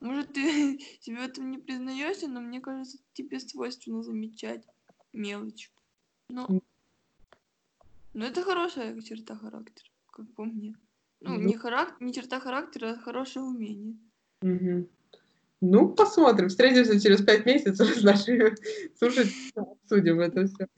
может, 0.04 0.34
ты 0.34 0.78
себе 1.00 1.16
в 1.16 1.22
этом 1.22 1.50
не 1.50 1.58
признаешься, 1.58 2.28
но 2.28 2.40
мне 2.40 2.60
кажется, 2.60 2.98
тебе 3.14 3.40
свойственно 3.40 4.02
замечать 4.02 4.62
мелочь. 5.12 5.72
Но, 6.28 6.46
но 8.14 8.24
это 8.26 8.42
хорошая 8.42 9.00
черта 9.00 9.36
характера, 9.36 9.88
как 10.12 10.32
по 10.34 10.44
мне. 10.44 10.74
Ну, 11.20 11.36
не, 11.36 11.56
характер, 11.56 11.96
не 12.00 12.12
черта 12.12 12.40
характера, 12.40 12.92
а 12.92 13.00
хорошее 13.00 13.44
умение. 13.44 13.96
Угу. 14.42 14.88
Ну, 15.62 15.88
посмотрим. 15.88 16.48
Встретимся 16.48 17.00
через 17.00 17.22
пять 17.22 17.46
месяцев 17.46 17.88
с 17.88 18.02
нашими 18.02 18.54
слушателями, 18.98 19.72
обсудим 19.82 20.20
это 20.20 20.46
все. 20.46 20.68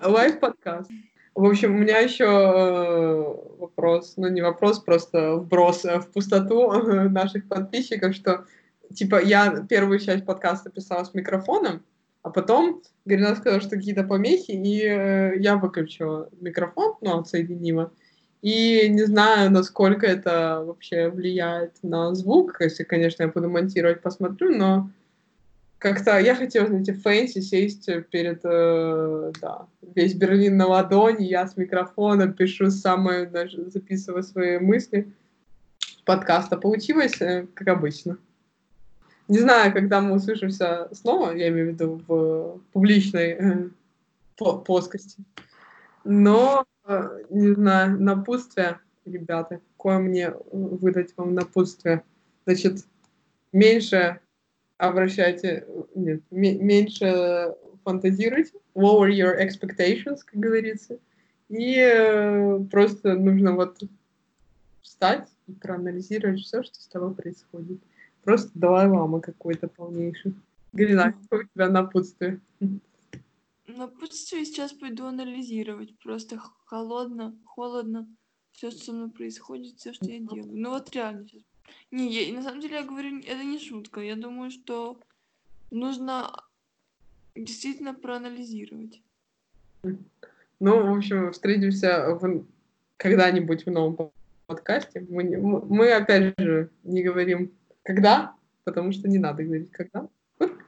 Лайв-подкаст. 0.00 0.90
В 1.34 1.44
общем, 1.46 1.74
у 1.74 1.78
меня 1.78 1.98
еще 1.98 2.24
э, 2.24 3.58
вопрос, 3.58 4.14
ну 4.18 4.28
не 4.28 4.42
вопрос, 4.42 4.80
просто 4.80 5.36
вброс 5.36 5.82
в 5.84 6.10
пустоту 6.12 6.70
наших 7.08 7.48
подписчиков, 7.48 8.14
что 8.14 8.44
типа 8.94 9.22
я 9.22 9.64
первую 9.68 9.98
часть 9.98 10.26
подкаста 10.26 10.70
писала 10.70 11.04
с 11.04 11.14
микрофоном, 11.14 11.82
а 12.22 12.30
потом 12.30 12.82
Гарина 13.04 13.34
сказала, 13.34 13.60
что 13.60 13.76
какие-то 13.76 14.04
помехи, 14.04 14.52
и 14.52 14.82
э, 14.84 15.38
я 15.38 15.56
выключила 15.56 16.28
микрофон, 16.40 16.94
ну, 17.00 17.18
отсоединила. 17.18 17.92
И 18.42 18.88
не 18.88 19.04
знаю, 19.04 19.50
насколько 19.50 20.06
это 20.06 20.62
вообще 20.64 21.08
влияет 21.08 21.74
на 21.82 22.14
звук. 22.14 22.56
Если, 22.60 22.84
конечно, 22.84 23.22
я 23.24 23.28
буду 23.28 23.48
монтировать, 23.48 24.02
посмотрю, 24.02 24.56
но 24.56 24.90
как-то 25.78 26.18
я 26.18 26.36
хотела, 26.36 26.68
знаете, 26.68 26.92
fancy 26.92 27.40
сесть 27.40 27.88
перед, 28.10 28.40
э, 28.44 29.32
да, 29.40 29.66
весь 29.94 30.14
Берлин 30.14 30.56
на 30.56 30.68
ладони, 30.68 31.24
я 31.24 31.46
с 31.46 31.56
микрофоном 31.56 32.34
пишу 32.34 32.70
самые, 32.70 33.28
записываю 33.66 34.22
свои 34.22 34.58
мысли. 34.58 35.12
Подкаста 36.04 36.56
получилось, 36.56 37.20
э, 37.20 37.46
как 37.54 37.66
обычно. 37.66 38.18
Не 39.28 39.38
знаю, 39.38 39.72
когда 39.72 40.00
мы 40.00 40.16
услышимся 40.16 40.88
снова, 40.92 41.32
я 41.32 41.48
имею 41.48 41.70
в 41.70 41.72
виду 41.74 42.02
в 42.06 42.60
публичной 42.72 43.30
э, 43.30 43.68
плоскости. 44.36 45.22
Но, 46.04 46.64
э, 46.86 47.22
не 47.30 47.54
знаю, 47.54 48.00
напутствие, 48.00 48.80
ребята, 49.04 49.60
какое 49.72 49.98
мне 49.98 50.32
выдать 50.50 51.16
вам 51.16 51.34
напутствие. 51.34 52.02
Значит, 52.44 52.84
меньше 53.52 54.20
обращайте, 54.76 55.66
нет, 55.94 56.22
меньше 56.30 57.54
фантазируйте, 57.84 58.52
lower 58.74 59.10
your 59.10 59.38
expectations, 59.38 60.18
как 60.24 60.40
говорится, 60.40 60.98
и 61.48 61.76
э, 61.76 62.60
просто 62.70 63.14
нужно 63.14 63.54
вот 63.54 63.78
встать 64.80 65.28
и 65.46 65.52
проанализировать 65.52 66.40
все, 66.40 66.62
что 66.62 66.74
с 66.74 66.88
тобой 66.88 67.14
происходит. 67.14 67.80
Просто 68.24 68.50
давай 68.54 68.88
лама 68.88 69.20
какой-то 69.20 69.68
полнейший. 69.68 70.34
Галина, 70.72 71.12
какое 71.12 71.44
у 71.44 71.48
тебя 71.48 71.68
напутствие? 71.68 72.40
Напутствие 73.66 74.44
сейчас 74.44 74.72
пойду 74.72 75.06
анализировать. 75.06 75.96
Просто 75.98 76.38
холодно, 76.66 77.36
холодно. 77.44 78.06
Все, 78.52 78.70
что 78.70 78.84
со 78.84 78.92
мной 78.92 79.10
происходит, 79.10 79.78
все, 79.78 79.92
что 79.92 80.06
я 80.06 80.18
делаю. 80.18 80.50
Ну 80.52 80.70
вот 80.70 80.94
реально 80.94 81.26
сейчас. 81.26 81.42
Не, 81.90 82.12
я, 82.12 82.34
на 82.34 82.42
самом 82.42 82.60
деле 82.60 82.76
я 82.76 82.82
говорю, 82.84 83.18
это 83.20 83.42
не 83.44 83.58
шутка. 83.58 84.00
Я 84.00 84.16
думаю, 84.16 84.50
что 84.50 84.98
нужно 85.70 86.44
действительно 87.34 87.94
проанализировать. 87.94 89.00
Ну, 89.82 90.86
в 90.86 90.96
общем, 90.96 91.32
встретимся 91.32 92.14
в... 92.14 92.44
когда-нибудь 92.98 93.66
в 93.66 93.70
новом 93.70 94.10
подкасте. 94.46 95.04
Мы, 95.08 95.24
не... 95.24 95.36
мы, 95.36 95.92
опять 95.92 96.34
же, 96.38 96.70
не 96.84 97.02
говорим 97.02 97.52
когда, 97.82 98.34
потому 98.64 98.92
что 98.92 99.08
не 99.08 99.18
надо 99.18 99.42
говорить 99.42 99.70
когда. 99.70 100.08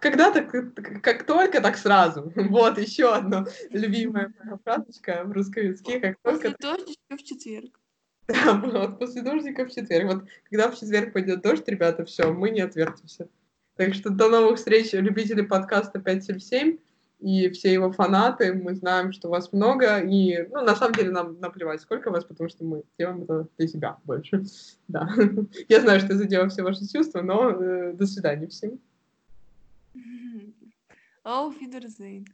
Когда-то, 0.01 0.43
как 0.43 1.25
только, 1.25 1.61
так 1.61 1.77
сразу. 1.77 2.33
Вот 2.37 2.79
еще 2.79 3.12
одно 3.12 3.47
любимая 3.71 4.33
фразочка 4.62 5.23
в 5.25 5.33
русском 5.33 5.65
языке. 5.65 5.99
Как 5.99 6.21
после 6.21 6.51
только... 6.51 6.62
дождичка 6.62 7.17
в 7.17 7.23
четверг. 7.23 7.81
Да, 8.27 8.55
вот, 8.55 8.99
после 8.99 9.23
дождика 9.23 9.67
в 9.67 9.71
четверг. 9.71 10.12
Вот, 10.12 10.25
когда 10.45 10.71
в 10.71 10.79
четверг 10.79 11.12
пойдет 11.12 11.43
дождь, 11.43 11.67
ребята, 11.67 12.05
все, 12.05 12.33
мы 12.33 12.51
не 12.51 12.61
отвертимся. 12.61 13.29
Так 13.77 13.95
что 13.95 14.11
до 14.11 14.29
новых 14.29 14.59
встреч, 14.59 14.93
любители 14.93 15.43
подкаста 15.43 15.99
577 15.99 16.79
и 17.25 17.49
все 17.51 17.72
его 17.72 17.91
фанаты. 17.91 18.53
Мы 18.53 18.75
знаем, 18.75 19.12
что 19.12 19.31
вас 19.31 19.53
много, 19.53 19.99
и, 20.01 20.47
ну, 20.51 20.62
на 20.62 20.77
самом 20.77 20.95
деле 20.95 21.11
нам 21.11 21.41
наплевать, 21.41 21.81
сколько 21.81 22.11
вас, 22.11 22.25
потому 22.25 22.51
что 22.51 22.64
мы 22.64 22.85
делаем 22.99 23.22
это 23.22 23.49
для 23.57 23.68
себя 23.68 23.97
больше. 24.05 24.45
Да. 24.87 25.09
Я 25.68 25.81
знаю, 25.81 26.01
что 26.01 26.14
задела 26.14 26.49
все 26.49 26.62
ваши 26.62 26.87
чувства, 26.87 27.22
но 27.22 27.51
э, 27.51 27.95
до 27.95 28.07
свидания 28.07 28.49
всем. 28.49 28.79
Auf 31.25 31.55
Wiedersehen. 31.59 32.27